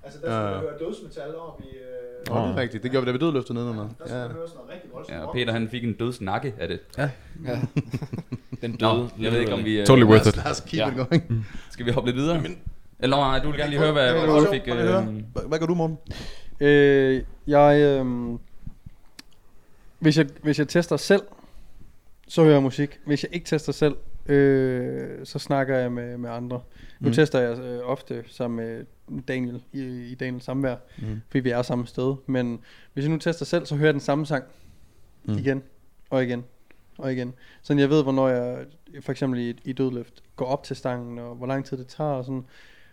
Altså, 0.04 0.18
der 0.22 0.32
Ja, 0.32 0.38
skulle 0.40 0.48
ja. 0.54 0.60
vi 0.60 0.66
høre 0.66 0.78
dødsmetal 0.88 1.34
op 1.36 1.60
i... 1.60 1.76
Øh, 1.76 2.34
Nå, 2.34 2.42
det 2.42 2.50
er 2.50 2.56
rigtigt. 2.56 2.82
Det 2.82 2.90
gjorde 2.90 3.06
vi, 3.06 3.12
da 3.12 3.12
vi 3.12 3.18
dødløftede 3.24 3.54
nedenunder. 3.58 3.82
der 3.82 3.94
skulle 3.98 4.20
Ja. 4.20 4.26
vi 4.26 4.32
høre 4.32 4.48
sådan 4.48 4.56
noget 4.60 4.74
rigtig 4.74 4.90
voldsomt. 4.92 5.18
Ja, 5.18 5.24
og. 5.26 5.32
Peter 5.34 5.52
han 5.52 5.68
fik 5.68 5.84
en 5.84 5.92
dødsnakke 5.92 6.54
af 6.58 6.68
det. 6.68 6.80
den 8.62 8.76
Nå, 8.80 8.92
døde. 8.96 9.10
jeg 9.20 9.32
ved 9.32 9.40
ikke 9.40 9.52
om 9.52 9.64
vi... 9.64 9.80
øh, 9.80 9.86
Totally 9.86 10.06
worth 10.10 10.28
it. 10.28 10.36
Lad 10.36 10.50
os 10.50 10.60
keep 10.60 10.78
Ja. 10.80 10.88
it 10.90 10.96
going. 10.96 11.46
Skal 11.70 11.86
vi 11.86 11.90
hoppe 11.90 12.10
lidt 12.10 12.16
videre? 12.22 12.42
Eller 12.98 13.16
nej, 13.16 13.38
du 13.38 13.48
vil 13.50 13.58
gerne 13.58 13.70
lige 13.70 13.80
høre, 13.80 13.92
hvad, 13.92 14.14
Ja, 14.14 14.24
hvad 14.26 14.44
du 14.44 14.50
fik... 14.52 14.62
Øh, 14.68 14.76
Hvad- 14.76 15.48
Hvad 15.48 15.58
gør 15.58 15.66
du, 15.66 15.74
Morten? 15.74 15.98
Øh, 16.60 17.22
jeg, 17.46 17.80
øh, 17.80 18.06
hvis, 19.98 20.18
jeg, 20.18 20.26
hvis 20.42 20.58
jeg 20.58 20.68
tester 20.68 20.96
selv, 20.96 21.22
så 22.28 22.42
hører 22.42 22.54
jeg 22.54 22.62
musik. 22.62 23.00
Hvis 23.06 23.22
jeg 23.24 23.34
ikke 23.34 23.46
tester 23.46 23.72
selv, 23.72 23.94
øh, 24.30 25.26
så 25.26 25.38
snakker 25.38 25.76
jeg 25.76 25.92
med, 25.92 26.18
med 26.18 26.30
andre. 26.30 26.60
Nu 27.00 27.08
Mm. 27.08 27.12
tester 27.14 27.40
jeg 27.40 27.58
øh, 27.58 27.80
ofte 27.84 28.24
sammen 28.26 28.56
med 29.08 29.22
Daniel 29.22 29.62
i, 29.72 29.80
i 29.82 30.14
Daniels 30.14 30.44
samvær, 30.44 30.76
Mm. 30.98 31.20
fordi 31.28 31.40
vi 31.40 31.50
er 31.50 31.62
samme 31.62 31.86
sted. 31.86 32.14
Men 32.26 32.60
hvis 32.92 33.04
jeg 33.04 33.12
nu 33.12 33.18
tester 33.18 33.44
selv, 33.44 33.66
så 33.66 33.76
hører 33.76 33.86
jeg 33.86 33.94
den 33.94 34.00
samme 34.00 34.26
sang 34.26 34.44
Mm. 35.24 35.32
igen 35.38 35.62
og 36.10 36.24
igen 36.24 36.44
og 36.98 37.12
igen. 37.12 37.34
Så 37.62 37.74
jeg 37.74 37.90
ved, 37.90 38.02
hvornår 38.02 38.28
jeg 38.28 38.64
for 39.00 39.12
eksempel 39.12 39.40
i, 39.40 39.54
i 39.64 39.72
dødløft 39.72 40.22
går 40.36 40.46
op 40.46 40.64
til 40.64 40.76
stangen, 40.76 41.18
og 41.18 41.34
hvor 41.34 41.46
lang 41.46 41.64
tid 41.64 41.76
det 41.76 41.86
tager 41.86 42.10
og 42.10 42.24
sådan. 42.24 42.44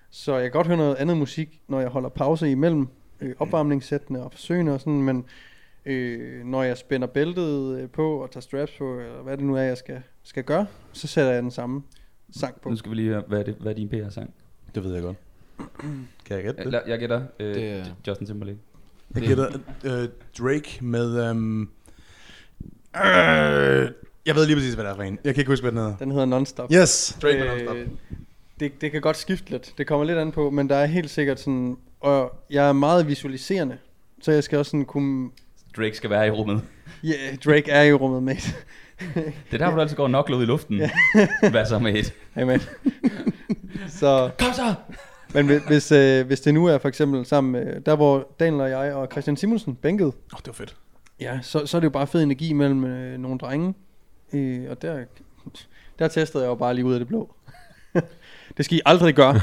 Så 0.10 0.34
jeg 0.34 0.44
kan 0.44 0.52
godt 0.52 0.68
høre 0.68 0.78
noget 0.78 0.96
andet 0.96 1.18
musik, 1.18 1.62
når 1.68 1.80
jeg 1.80 1.90
holder 1.90 2.10
pause 2.10 2.52
imellem 2.52 2.88
øh, 3.22 3.36
opvarmningssættene 3.40 4.24
og 4.24 4.32
forsøgene 4.32 4.74
og 4.74 4.80
sådan, 4.80 5.02
men 5.02 5.26
øh, 5.88 6.46
når 6.46 6.64
jeg 6.64 6.78
spænder 6.78 7.08
bæltet 7.08 7.80
øh, 7.82 7.90
på 7.90 8.18
og 8.24 8.32
tager 8.32 8.42
straps 8.42 8.72
på, 8.78 9.00
eller 9.00 9.22
hvad 9.24 9.38
det 9.38 9.46
nu 9.46 9.56
er, 9.56 9.62
jeg 9.62 9.78
skal, 9.78 10.02
skal 10.24 10.44
gøre, 10.44 10.66
så 10.94 11.08
sætter 11.08 11.32
jeg 11.32 11.44
den 11.44 11.52
samme 11.52 11.84
sang 12.40 12.62
på. 12.62 12.70
nu 12.70 12.76
skal 12.76 12.90
vi 12.92 12.96
lige 12.96 13.08
høre, 13.10 13.24
hvad 13.28 13.40
er, 13.40 13.44
det, 13.44 13.56
hvad 13.60 13.72
er 13.72 13.76
din 13.76 13.90
PR-sang? 13.90 14.34
Det 14.76 14.84
ved 14.84 14.94
jeg 14.94 15.02
godt. 15.04 15.18
Kan 16.26 16.36
jeg 16.36 16.44
gætte 16.44 16.64
det? 16.64 16.74
Jeg, 16.74 16.84
jeg 16.88 17.00
gætter 17.00 17.22
øh, 17.40 17.56
Det 17.56 17.70
er- 17.72 17.86
Justin 18.08 18.28
Timberlake. 18.28 18.60
Jeg 19.16 19.24
gætter 19.24 19.48
øh, 19.86 20.10
Drake 20.40 20.78
med... 20.86 21.30
Um, 21.32 21.70
øh, 22.96 23.92
jeg 24.26 24.36
ved 24.36 24.46
lige 24.46 24.56
præcis, 24.56 24.74
hvad 24.74 24.84
det 24.86 24.92
er 24.92 24.96
for 24.96 25.04
en. 25.04 25.20
Jeg 25.24 25.34
kan 25.36 25.42
ikke 25.42 25.52
huske, 25.52 25.64
hvad 25.64 25.72
den 25.72 25.78
hedder. 25.80 25.98
Den 25.98 26.12
hedder 26.12 26.26
Nonstop. 26.26 26.72
Yes, 26.74 27.18
Drake 27.22 27.38
med 27.40 27.48
Nonstop. 27.48 27.76
Øh, 27.76 27.88
det, 28.60 28.82
det 28.82 28.92
kan 28.92 29.02
godt 29.02 29.18
skifte 29.18 29.50
lidt. 29.52 29.74
Det 29.78 29.88
kommer 29.88 30.06
lidt 30.06 30.18
an 30.18 30.32
på, 30.32 30.50
men 30.50 30.70
der 30.70 30.76
er 30.76 30.86
helt 30.86 31.10
sikkert 31.10 31.40
sådan... 31.40 31.78
Og 32.00 32.36
jeg 32.50 32.70
er 32.70 32.74
meget 32.74 33.08
visualiserende, 33.08 33.78
så 34.22 34.32
jeg 34.32 34.44
skal 34.44 34.60
også 34.60 34.70
sådan 34.70 34.86
kunne... 34.86 35.30
Drake 35.78 35.98
skal 35.98 36.10
være 36.10 36.28
i 36.28 36.30
rummet. 36.30 36.62
Ja, 37.04 37.08
yeah, 37.10 37.38
Drake 37.38 37.72
er 37.72 37.82
i 37.84 37.94
rummet, 37.94 38.24
mate. 38.24 38.52
Det 39.16 39.34
er 39.52 39.58
der, 39.58 39.66
hvor 39.66 39.76
du 39.76 39.82
altid 39.82 39.96
går 39.96 40.08
knockler 40.08 40.38
ud 40.38 40.44
i 40.44 40.46
luften. 40.46 40.82
Hvad 41.52 41.66
så 41.66 41.80
med 41.80 41.94
et? 41.96 42.14
Hey, 42.36 42.44
mate. 42.44 42.68
så... 43.88 44.32
Kom 44.40 44.54
så! 44.54 44.74
Men 45.34 45.46
hvis, 45.46 45.62
hvis, 45.68 45.92
øh, 45.92 46.28
hvis 46.28 46.42
det 46.42 46.54
nu 46.54 46.66
er 46.66 46.78
for 46.78 46.88
eksempel 46.88 47.26
sammen 47.26 47.52
med... 47.52 47.82
Der 47.82 47.96
hvor 47.96 48.28
Daniel 48.40 48.62
og 48.62 48.70
jeg 48.70 48.94
og 48.94 49.08
Christian 49.12 49.38
Simonsen 49.38 49.76
bænkede, 49.76 50.08
Åh, 50.08 50.14
oh, 50.34 50.38
det 50.40 50.48
var 50.48 50.54
fedt. 50.54 50.76
ja, 51.20 51.40
så, 51.42 51.66
så 51.66 51.78
er 51.78 51.80
det 51.82 51.86
jo 51.86 51.90
bare 51.90 52.08
fed 52.08 52.24
energi 52.24 52.54
mellem 52.54 52.84
øh, 52.84 53.18
nogle 53.18 53.40
drenge. 53.40 53.74
Øh, 54.34 54.70
og 54.70 54.82
der, 54.82 55.04
der 56.00 56.08
testede 56.08 56.44
jeg 56.44 56.50
jo 56.50 56.56
bare 56.56 56.74
lige 56.74 56.86
ud 56.86 56.94
af 56.94 57.00
det 57.00 57.08
blå. 57.08 57.36
Det 58.58 58.66
skal 58.66 58.78
I 58.78 58.82
aldrig 58.86 59.16
gøre. 59.16 59.34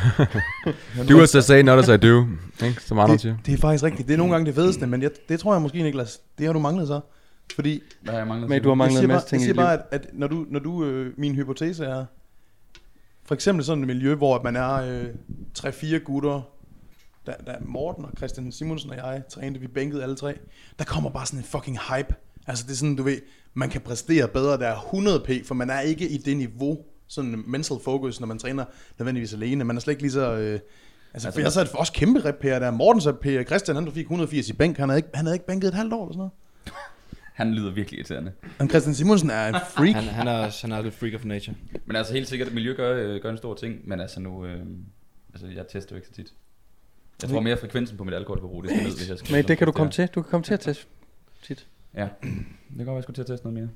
Do 1.08 1.20
as 1.20 1.34
I 1.34 1.42
say, 1.42 1.62
not 1.62 1.78
as 1.78 1.88
I 1.88 1.96
do. 2.06 2.26
Ikke? 2.66 2.82
Som 2.82 2.98
andre 2.98 3.18
siger. 3.18 3.36
Det, 3.36 3.46
det 3.46 3.54
er 3.54 3.58
faktisk 3.58 3.84
rigtigt. 3.84 4.08
Det 4.08 4.14
er 4.14 4.18
nogle 4.18 4.32
gange 4.32 4.46
det 4.46 4.54
fedeste, 4.54 4.86
men 4.86 5.02
jeg, 5.02 5.10
det 5.28 5.40
tror 5.40 5.54
jeg 5.54 5.62
måske, 5.62 5.82
Niklas, 5.82 6.20
det 6.38 6.46
har 6.46 6.52
du 6.52 6.58
manglet 6.58 6.88
så. 6.88 7.00
Fordi 7.54 7.82
Hvad 8.02 8.12
har 8.12 8.18
jeg 8.18 8.28
manglet? 8.28 8.48
Men 8.50 8.62
du 8.62 8.68
har 8.68 8.72
jeg 8.72 8.78
manglet 8.78 8.98
siger 8.98 9.02
en 9.02 9.08
bare, 9.08 9.16
masse 9.16 9.28
ting 9.28 9.42
jeg 9.42 9.50
i 9.50 9.52
siger 9.52 9.52
dit 9.52 9.56
liv. 9.56 9.64
bare, 9.66 9.94
at, 9.94 10.04
at 10.06 10.10
når 10.12 10.26
du, 10.26 10.46
når 10.50 10.60
du 10.60 10.84
øh, 10.84 11.12
min 11.16 11.34
hypotese 11.34 11.84
er, 11.84 12.04
for 13.24 13.34
eksempel 13.34 13.64
sådan 13.64 13.82
et 13.82 13.86
miljø, 13.86 14.14
hvor 14.14 14.42
man 14.42 14.56
er 14.56 14.72
øh, 14.74 15.04
3-4 15.58 15.96
gutter, 15.96 16.40
da, 17.26 17.32
da 17.46 17.54
Morten 17.60 18.04
og 18.04 18.10
Christian 18.16 18.52
Simonsen 18.52 18.90
og 18.90 18.96
jeg 18.96 19.22
trænede, 19.30 19.60
vi 19.60 19.66
bænkede 19.66 20.02
alle 20.02 20.16
tre, 20.16 20.34
der 20.78 20.84
kommer 20.84 21.10
bare 21.10 21.26
sådan 21.26 21.38
en 21.38 21.44
fucking 21.44 21.78
hype. 21.78 22.14
Altså 22.46 22.64
det 22.64 22.72
er 22.72 22.76
sådan, 22.76 22.96
du 22.96 23.02
ved, 23.02 23.18
man 23.54 23.70
kan 23.70 23.80
præstere 23.80 24.28
bedre, 24.28 24.58
der 24.58 24.66
er 24.66 24.76
100p, 24.76 25.46
for 25.46 25.54
man 25.54 25.70
er 25.70 25.80
ikke 25.80 26.08
i 26.08 26.16
det 26.16 26.36
niveau, 26.36 26.78
sådan 27.08 27.34
en 27.34 27.44
mental 27.46 27.76
focus, 27.84 28.20
når 28.20 28.26
man 28.26 28.38
træner 28.38 28.64
nødvendigvis 28.98 29.34
alene. 29.34 29.64
Man 29.64 29.76
er 29.76 29.80
slet 29.80 29.92
ikke 29.92 30.02
lige 30.02 30.12
så... 30.12 30.32
Øh, 30.32 30.52
altså, 30.52 30.62
Altså, 31.14 31.30
for 31.30 31.40
jeg 31.40 31.52
så 31.52 31.64
det 31.64 31.72
også 31.72 31.92
kæmpe 31.92 32.24
rep 32.24 32.42
her, 32.42 32.58
der 32.58 32.66
er 32.66 32.70
Morten 32.70 33.00
så 33.00 33.12
P, 33.12 33.26
Christian 33.46 33.76
han 33.76 33.86
der 33.86 33.92
fik 33.92 34.04
180 34.04 34.48
i 34.48 34.52
bænk, 34.52 34.76
han 34.76 34.88
havde 34.88 34.98
ikke, 34.98 35.08
han 35.14 35.26
havde 35.26 35.34
ikke 35.36 35.46
bænket 35.46 35.68
et 35.68 35.74
halvt 35.74 35.92
år 35.92 36.02
eller 36.02 36.12
sådan 36.12 36.18
noget. 36.18 36.32
Han 37.34 37.54
lyder 37.54 37.72
virkelig 37.72 37.98
irriterende. 37.98 38.32
Men 38.58 38.68
Christian 38.68 38.94
Simonsen 38.94 39.30
er 39.30 39.48
en 39.48 39.54
freak. 39.54 39.94
Han, 39.94 40.04
han, 40.04 40.28
er, 40.28 40.60
han 40.60 40.72
er 40.72 40.82
lidt 40.82 40.94
freak 40.94 41.14
of 41.14 41.24
nature. 41.24 41.56
Men 41.86 41.96
altså 41.96 42.12
helt 42.12 42.28
sikkert, 42.28 42.48
at 42.48 42.54
miljø 42.54 42.74
gør, 42.76 42.96
øh, 42.96 43.22
gør 43.22 43.30
en 43.30 43.36
stor 43.36 43.54
ting. 43.54 43.88
Men 43.88 44.00
altså 44.00 44.20
nu... 44.20 44.46
Øh, 44.46 44.60
altså 45.32 45.46
jeg 45.46 45.66
tester 45.68 45.94
jo 45.94 45.96
ikke 45.96 46.08
så 46.08 46.14
tit. 46.14 46.34
Jeg 47.22 47.30
tror 47.30 47.40
mere 47.40 47.56
frekvensen 47.56 47.96
på 47.96 48.04
mit 48.04 48.14
alkoholforbrug, 48.14 48.62
det 48.62 48.70
skal 48.70 48.82
ned, 48.82 48.96
hvis 48.96 49.08
jeg 49.08 49.18
skal... 49.18 49.32
Men 49.32 49.48
det 49.48 49.58
kan 49.58 49.66
du 49.66 49.72
komme 49.72 49.92
til. 49.92 50.06
Du 50.06 50.22
kan 50.22 50.30
komme 50.30 50.44
til 50.44 50.54
at 50.54 50.60
teste 50.60 50.86
tit. 51.42 51.66
Ja. 51.94 52.08
Det 52.22 52.30
kan 52.76 52.76
godt 52.76 52.86
være, 52.86 52.94
jeg 52.94 53.02
skulle 53.02 53.14
til 53.14 53.22
at 53.22 53.26
teste 53.26 53.46
noget 53.46 53.60
mere. 53.60 53.68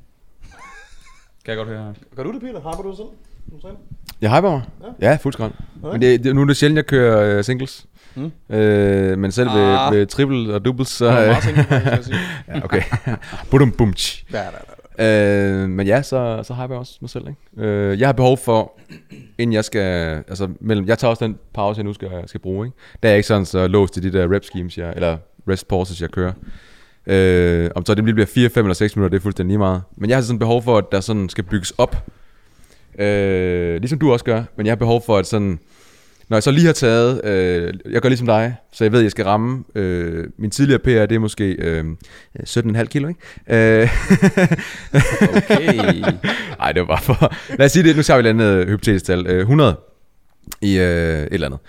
Kan 1.45 1.51
jeg 1.51 1.57
godt 1.57 1.69
høre. 1.69 1.95
Gør 2.17 2.23
du 2.23 2.33
det, 2.33 2.41
Peter? 2.41 2.61
Har 2.61 2.73
du 2.83 2.89
det 2.89 2.97
selv? 2.97 3.07
Du 3.53 3.61
træner? 3.61 3.77
Jeg 4.21 4.37
hyper 4.37 4.51
mig. 4.51 4.63
Ja, 5.01 5.19
fuld 5.21 5.33
skrald. 5.33 5.53
Men 5.83 6.03
det, 6.03 6.25
det, 6.25 6.35
nu 6.35 6.41
er 6.43 6.47
det 6.47 6.57
sjældent, 6.57 6.77
jeg 6.77 6.87
kører 6.87 7.39
uh, 7.39 7.45
singles. 7.45 7.87
Mm. 8.15 8.33
Øh, 8.57 9.19
men 9.19 9.33
selv 9.33 9.49
ved, 9.51 9.63
Ah. 9.79 9.95
ved 9.95 10.07
triple 10.07 10.55
og 10.55 10.65
doubles, 10.65 10.89
så... 10.89 10.97
Så, 11.43 11.51
Øh, 11.91 12.03
sige. 12.05 12.17
ja, 12.49 12.65
okay. 12.65 12.83
Budum 13.51 13.73
bum. 13.73 13.95
Ja, 14.33 14.39
ja, 14.39 14.49
ja. 14.99 15.63
Øh, 15.63 15.69
men 15.69 15.87
ja, 15.87 16.03
så, 16.03 16.41
så 16.43 16.55
hyper 16.55 16.69
jeg 16.75 16.79
også 16.79 16.99
mig 17.01 17.11
selv. 17.11 17.25
Ikke? 17.29 17.69
Øh, 17.69 18.01
jeg 18.01 18.09
har 18.09 18.13
behov 18.13 18.37
for, 18.39 18.79
inden 19.39 19.53
jeg 19.55 19.65
skal, 19.65 20.17
altså 20.29 20.49
mellem, 20.61 20.87
jeg 20.87 20.99
tager 20.99 21.11
også 21.11 21.25
den 21.25 21.37
pause, 21.55 21.79
jeg 21.79 21.85
nu 21.85 21.93
skal, 21.93 22.09
skal 22.27 22.41
bruge. 22.41 22.67
Ikke? 22.67 22.77
Der 23.03 23.09
er 23.09 23.13
jeg 23.13 23.17
ikke 23.19 23.27
sådan 23.27 23.45
så 23.47 23.67
låst 23.67 23.95
til 23.95 24.03
de 24.03 24.13
der 24.13 24.35
rep 24.37 24.45
schemes, 24.45 24.79
jeg, 24.79 24.93
eller 24.95 25.17
rest 25.49 25.69
pauses, 25.69 26.01
jeg 26.03 26.11
kører. 26.11 26.33
Øh, 27.09 27.71
om 27.75 27.87
så 27.87 27.95
det 27.95 28.05
bliver 28.05 28.27
4, 28.27 28.51
5 28.51 28.65
eller 28.65 28.75
6 28.75 28.97
minutter, 28.97 29.11
det 29.11 29.21
er 29.21 29.23
fuldstændig 29.23 29.51
lige 29.51 29.59
meget. 29.59 29.83
Men 29.97 30.11
jeg 30.11 30.17
har 30.17 30.23
sådan 30.23 30.39
behov 30.39 30.63
for, 30.63 30.79
at 30.79 30.85
der 30.93 31.01
sådan 31.01 31.29
skal 31.29 31.45
bygges 31.45 31.71
op. 31.71 31.97
Øh, 32.99 33.77
ligesom 33.81 33.99
du 33.99 34.13
også 34.13 34.25
gør, 34.25 34.43
men 34.57 34.67
jeg 34.67 34.71
har 34.71 34.77
behov 34.77 35.03
for, 35.07 35.19
at 35.19 35.27
sådan, 35.27 35.59
når 36.29 36.37
jeg 36.37 36.43
så 36.43 36.51
lige 36.51 36.67
har 36.67 36.73
taget, 36.73 37.25
øh, 37.25 37.75
jeg 37.91 38.03
gør 38.03 38.09
ligesom 38.09 38.27
dig, 38.27 38.57
så 38.73 38.85
jeg 38.85 38.93
ved, 38.93 38.99
at 38.99 39.03
jeg 39.03 39.11
skal 39.11 39.25
ramme, 39.25 39.65
øh, 39.75 40.25
min 40.39 40.51
tidligere 40.51 40.79
PR, 40.79 41.07
det 41.07 41.13
er 41.13 41.19
måske 41.19 41.53
øh, 41.53 41.85
17,5 42.49 42.85
kilo, 42.85 43.09
ikke? 43.09 43.21
Øh, 43.83 43.89
Okay. 45.37 46.03
Nej, 46.59 46.73
det 46.73 46.81
var 46.81 46.87
bare 46.87 47.03
for... 47.03 47.33
Lad 47.59 47.67
os 47.67 47.73
sige 47.73 47.83
det, 47.89 47.97
nu 47.97 48.03
tager 48.03 48.23
vi 48.23 48.29
et 48.29 48.31
andet 48.31 48.45
øh, 48.45 48.69
hypotetisk 48.69 49.05
tal. 49.05 49.27
Øh, 49.27 49.41
100 49.41 49.77
i 50.61 50.79
øh, 50.79 50.85
et 51.23 51.29
eller 51.31 51.47
andet. 51.47 51.61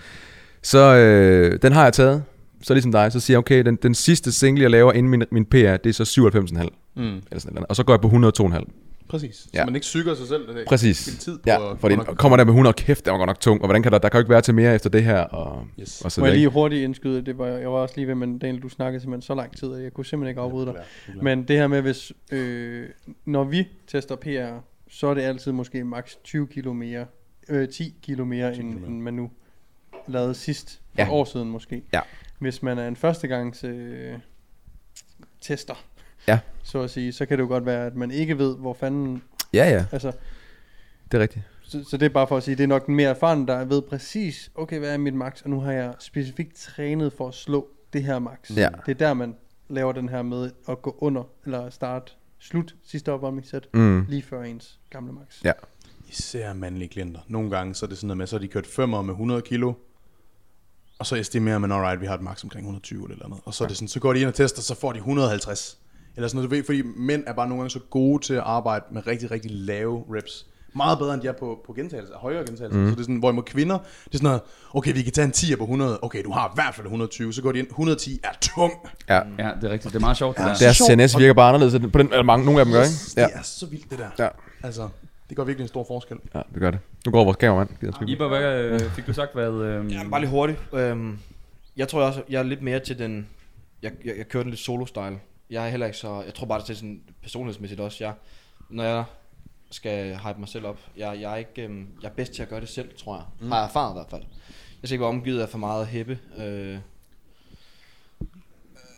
Så 0.62 0.94
øh, 0.96 1.58
den 1.62 1.72
har 1.72 1.84
jeg 1.84 1.92
taget. 1.92 2.22
Så 2.62 2.74
ligesom 2.74 2.92
dig, 2.92 3.12
så 3.12 3.20
siger 3.20 3.34
jeg, 3.34 3.38
okay, 3.38 3.64
den, 3.64 3.76
den 3.76 3.94
sidste 3.94 4.32
single, 4.32 4.62
jeg 4.62 4.70
laver 4.70 4.92
inden 4.92 5.10
min, 5.10 5.22
min 5.30 5.44
PR, 5.44 5.56
det 5.76 5.86
er 5.86 5.92
så 5.92 6.30
97,5. 6.58 6.68
Mm. 6.96 7.02
Eller 7.02 7.20
sådan 7.38 7.56
eller. 7.56 7.66
Og 7.68 7.76
så 7.76 7.84
går 7.84 7.92
jeg 7.92 8.00
på 8.00 8.08
102,5. 8.54 8.64
Præcis. 9.08 9.36
Så 9.36 9.48
Ja. 9.54 9.64
man 9.64 9.74
ikke 9.74 9.86
syger 9.86 10.14
sig 10.14 10.26
selv. 10.28 10.48
Det 10.48 10.64
Præcis. 10.68 11.16
Tid 11.20 11.36
på 11.38 11.42
Ja, 11.46 11.74
på 11.74 11.86
at- 11.86 12.16
kommer 12.18 12.36
der 12.36 12.44
med 12.44 12.52
100, 12.52 12.72
kæft, 12.74 13.04
det 13.04 13.10
var 13.12 13.18
godt 13.18 13.26
nok 13.28 13.40
tung. 13.40 13.60
Og 13.62 13.66
hvordan 13.66 13.82
kan 13.82 13.92
der, 13.92 13.98
der 13.98 14.08
kan 14.08 14.18
jo 14.18 14.22
ikke 14.22 14.30
være 14.30 14.40
til 14.40 14.54
mere 14.54 14.74
efter 14.74 14.90
det 14.90 15.04
her. 15.04 15.20
Og, 15.20 15.66
Yes. 15.80 16.00
og 16.02 16.12
så 16.12 16.20
Må 16.20 16.26
jeg 16.26 16.36
lige 16.36 16.48
hurtigt 16.48 16.84
indskyde, 16.84 17.22
det 17.26 17.38
var, 17.38 17.46
jeg 17.46 17.72
var 17.72 17.78
også 17.78 17.94
lige 17.96 18.06
ved, 18.08 18.14
men 18.14 18.38
Daniel, 18.38 18.62
du 18.62 18.68
snakkede 18.68 19.00
simpelthen 19.00 19.22
så 19.26 19.34
lang 19.34 19.56
tid, 19.56 19.74
at 19.74 19.82
jeg 19.82 19.92
kunne 19.92 20.06
simpelthen 20.06 20.30
ikke 20.30 20.40
afbryde 20.40 20.66
dig. 20.66 20.74
Men, 21.14 21.24
Men 21.24 21.42
det 21.48 21.56
her 21.56 21.66
med, 21.66 21.82
hvis, 21.82 22.12
øh, 22.32 22.84
når 23.24 23.44
vi 23.44 23.68
tester 23.86 24.16
PR, 24.16 24.60
så 24.90 25.06
er 25.06 25.14
det 25.14 25.22
altid 25.22 25.52
måske 25.52 25.84
maks 25.84 26.16
20 26.24 26.46
kilo 26.46 26.72
mere, 26.72 27.06
øh, 27.48 27.68
10 27.68 27.94
kilo 28.02 28.24
mere, 28.24 28.54
10 28.54 28.60
end, 28.60 28.68
kilo 28.68 28.80
mere. 28.80 28.88
end 28.90 29.00
man 29.02 29.14
nu 29.14 29.30
lavede 30.08 30.34
sidst, 30.34 30.80
for 30.94 31.02
Ja. 31.02 31.10
år 31.10 31.24
siden 31.24 31.50
måske. 31.50 31.82
Ja. 31.92 32.00
Hvis 32.40 32.62
man 32.62 32.78
er 32.78 32.88
en 32.88 32.96
førstegangs 32.96 33.64
øh, 33.64 34.14
tester, 35.40 35.84
Ja. 36.28 36.38
så 36.62 36.80
at 36.82 36.90
sige, 36.90 37.12
så 37.12 37.26
kan 37.26 37.38
det 37.38 37.44
jo 37.44 37.48
godt 37.48 37.66
være, 37.66 37.86
at 37.86 37.96
man 37.96 38.10
ikke 38.10 38.38
ved, 38.38 38.56
hvor 38.56 38.74
fanden, 38.74 39.22
Ja, 39.52 39.70
ja, 39.70 39.84
altså, 39.92 40.12
det 41.12 41.18
er 41.18 41.22
rigtigt. 41.22 41.44
så, 41.62 41.84
så 41.90 41.96
det 41.96 42.06
er 42.06 42.10
bare 42.10 42.26
for 42.26 42.36
at 42.36 42.42
sige, 42.42 42.54
det 42.56 42.62
er 42.62 42.68
nok 42.68 42.86
den 42.86 42.94
mere 42.96 43.10
erfaren, 43.10 43.48
der 43.48 43.64
ved 43.64 43.82
præcis, 43.82 44.50
okay, 44.54 44.78
hvad 44.78 44.92
er 44.94 44.98
mit 44.98 45.14
max, 45.14 45.42
og 45.42 45.50
nu 45.50 45.60
har 45.60 45.72
jeg 45.72 45.94
specifikt 45.98 46.56
trænet 46.56 47.12
for 47.12 47.28
at 47.28 47.34
slå 47.34 47.68
det 47.92 48.02
her 48.04 48.18
max. 48.18 48.50
Ja. 48.56 48.68
Det 48.86 48.90
er 48.92 48.98
der, 49.06 49.14
man 49.14 49.36
laver 49.68 49.92
den 49.92 50.08
her 50.08 50.22
med 50.22 50.50
at 50.68 50.82
gå 50.82 50.96
under, 50.98 51.22
eller 51.44 51.70
starte 51.70 52.12
slut 52.38 52.74
sidste 52.84 53.12
opvarmningssæt, 53.12 53.68
Mm. 53.74 54.04
lige 54.08 54.22
før 54.22 54.42
ens 54.42 54.78
gamle 54.90 55.12
max. 55.12 55.44
Ja. 55.44 55.52
Især 56.08 56.52
mandlige 56.52 56.88
klienter. 56.88 57.20
Nogle 57.28 57.50
gange 57.50 57.74
så 57.74 57.86
er 57.86 57.88
det 57.88 57.98
sådan 57.98 58.06
noget 58.06 58.18
med, 58.18 58.26
så 58.26 58.36
har 58.36 58.40
de 58.40 58.48
kørt 58.48 58.66
femmer 58.66 59.02
med 59.02 59.14
100 59.14 59.42
kilo, 59.42 59.72
og 61.00 61.06
så 61.06 61.16
estimerer 61.16 61.58
man, 61.58 61.72
alright, 61.72 62.00
vi 62.00 62.06
har 62.06 62.14
et 62.14 62.22
max 62.22 62.44
omkring 62.44 62.64
120 62.64 63.12
eller 63.12 63.28
noget. 63.28 63.42
Og 63.46 63.54
så, 63.54 63.64
er 63.64 63.68
det 63.68 63.76
sådan, 63.76 63.88
så 63.88 64.00
går 64.00 64.12
de 64.12 64.20
ind 64.20 64.28
og 64.28 64.34
tester, 64.34 64.62
så 64.62 64.74
får 64.74 64.92
de 64.92 64.98
150. 64.98 65.78
Eller 66.16 66.28
sådan 66.28 66.36
noget, 66.36 66.50
du 66.50 66.56
ved, 66.56 66.64
fordi 66.64 66.82
mænd 66.96 67.24
er 67.26 67.32
bare 67.32 67.48
nogle 67.48 67.60
gange 67.60 67.70
så 67.70 67.80
gode 67.90 68.22
til 68.22 68.34
at 68.34 68.42
arbejde 68.44 68.84
med 68.92 69.06
rigtig, 69.06 69.30
rigtig 69.30 69.50
lave 69.50 70.04
reps. 70.14 70.46
Meget 70.76 70.98
bedre 70.98 71.14
end 71.14 71.22
de 71.22 71.28
er 71.28 71.32
på, 71.32 71.58
på 71.66 71.72
gentagelser, 71.72 72.14
højere 72.16 72.46
gentagelser. 72.46 72.78
Mm. 72.78 72.86
Så 72.86 72.90
det 72.90 72.98
er 72.98 73.02
sådan, 73.02 73.16
hvorimod 73.16 73.42
kvinder, 73.42 73.78
det 73.78 74.14
er 74.14 74.18
sådan 74.18 74.24
noget, 74.24 74.40
okay, 74.74 74.94
vi 74.94 75.02
kan 75.02 75.12
tage 75.12 75.24
en 75.24 75.32
10 75.32 75.56
på 75.56 75.62
100, 75.62 75.98
okay, 76.02 76.24
du 76.24 76.32
har 76.32 76.48
i 76.48 76.52
hvert 76.54 76.74
fald 76.74 76.86
120, 76.86 77.32
så 77.32 77.42
går 77.42 77.52
de 77.52 77.58
ind, 77.58 77.66
110 77.66 78.20
er 78.24 78.28
tung. 78.40 78.72
Ja. 79.08 79.14
Ja, 79.14 79.50
det 79.60 79.64
er 79.64 79.70
rigtigt. 79.70 79.84
Det 79.84 79.94
er 79.94 80.00
meget 80.00 80.16
sjovt, 80.16 80.36
det 80.36 80.46
der. 80.46 80.54
Deres. 80.54 80.76
CNS 80.76 81.18
virker 81.18 81.34
bare 81.34 81.48
anderledes. 81.54 81.92
På 81.92 81.98
den, 81.98 82.06
eller 82.06 82.22
mange, 82.22 82.44
nogle 82.44 82.60
af 82.60 82.66
dem 82.66 82.72
gør, 82.72 82.82
ikke? 82.82 82.94
Ja. 83.16 83.26
Det 83.26 83.34
er 83.34 83.42
så 83.42 83.66
vildt, 83.66 83.90
det 83.90 83.98
der. 83.98 84.10
Ja. 84.18 84.28
Altså, 84.62 84.88
det 85.30 85.36
gør 85.36 85.44
virkelig 85.44 85.64
en 85.64 85.68
stor 85.68 85.84
forskel. 85.84 86.18
ja, 86.34 86.42
det 86.52 86.60
gør 86.60 86.70
det. 86.70 86.80
Nu 87.06 87.12
går 87.12 87.24
vores 87.24 87.36
kameramand. 87.36 88.08
Iber, 88.08 88.28
hvad 88.28 88.60
øh, 88.64 88.80
fik 88.80 89.06
du 89.06 89.12
sagt, 89.12 89.32
hvad... 89.34 89.52
Øh, 89.52 89.92
Ja, 89.92 90.08
bare 90.10 90.20
lige 90.20 90.30
hurtigt. 90.30 90.58
Øhm, 90.72 91.18
jeg 91.76 91.88
tror 91.88 92.02
også, 92.02 92.22
jeg 92.28 92.38
er 92.38 92.42
lidt 92.42 92.62
mere 92.62 92.80
til 92.80 92.98
den... 92.98 93.28
Jeg, 93.82 93.92
jeg, 94.04 94.14
jeg 94.18 94.28
kører 94.28 94.42
den 94.42 94.50
lidt 94.50 94.60
solo-style. 94.68 95.18
Jeg 95.50 95.64
er 95.64 95.68
heller 95.68 95.86
ikke 95.86 95.98
så... 95.98 96.22
Jeg 96.22 96.34
tror 96.34 96.46
bare, 96.46 96.60
det 96.60 96.70
er 96.70 96.74
sådan 96.74 97.00
personlighedsmæssigt 97.22 97.80
også. 97.80 98.04
Jeg, 98.04 98.12
når 98.68 98.84
jeg 98.84 99.04
skal 99.70 100.16
hype 100.16 100.38
mig 100.38 100.48
selv 100.48 100.66
op, 100.66 100.78
jeg, 100.96 101.20
jeg, 101.20 101.32
er 101.32 101.36
ikke, 101.36 101.62
øhm, 101.64 101.86
jeg 102.02 102.08
er 102.08 102.12
bedst 102.12 102.32
til 102.32 102.42
at 102.42 102.48
gøre 102.48 102.60
det 102.60 102.68
selv, 102.68 102.90
tror 102.98 103.16
jeg. 103.16 103.24
Mm. 103.40 103.50
Har 103.50 103.58
jeg 103.58 103.64
erfaret 103.66 103.92
i 103.92 103.94
hvert 103.94 104.10
fald. 104.10 104.22
Jeg 104.82 104.88
skal 104.88 104.92
ikke 104.94 105.00
være 105.02 105.08
omgivet 105.08 105.40
af 105.40 105.48
for 105.48 105.58
meget 105.58 105.86
hæppe. 105.86 106.18
Øh, 106.38 106.78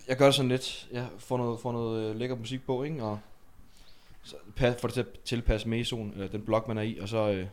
jeg 0.09 0.16
gør 0.16 0.25
det 0.25 0.35
sådan 0.35 0.49
lidt. 0.49 0.88
Jeg 0.92 1.07
får 1.18 1.37
noget, 1.37 1.61
får 1.61 1.73
noget 1.73 2.11
øh, 2.11 2.16
lækker 2.16 2.37
musik 2.37 2.66
på, 2.66 2.83
ikke? 2.83 3.03
Og 3.03 3.18
så 4.24 4.37
pa- 4.61 4.68
får 4.80 4.88
det 4.88 4.92
til 4.94 5.00
at 5.00 5.06
tilpasse 5.24 5.68
mesoen, 5.68 6.12
eller 6.14 6.28
den 6.28 6.40
blok, 6.42 6.68
man 6.68 6.78
er 6.78 6.82
i, 6.82 6.98
og 7.00 7.08
så 7.08 7.30
øh, 7.30 7.46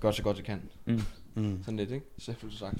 gør 0.00 0.08
det 0.08 0.16
så 0.16 0.22
godt, 0.22 0.36
jeg 0.36 0.44
kan. 0.44 0.62
Mm. 0.86 1.02
Mm. 1.34 1.58
Sådan 1.64 1.76
lidt, 1.76 1.90
ikke? 1.90 2.06
Selvfølgelig 2.18 2.58
sagt. 2.58 2.74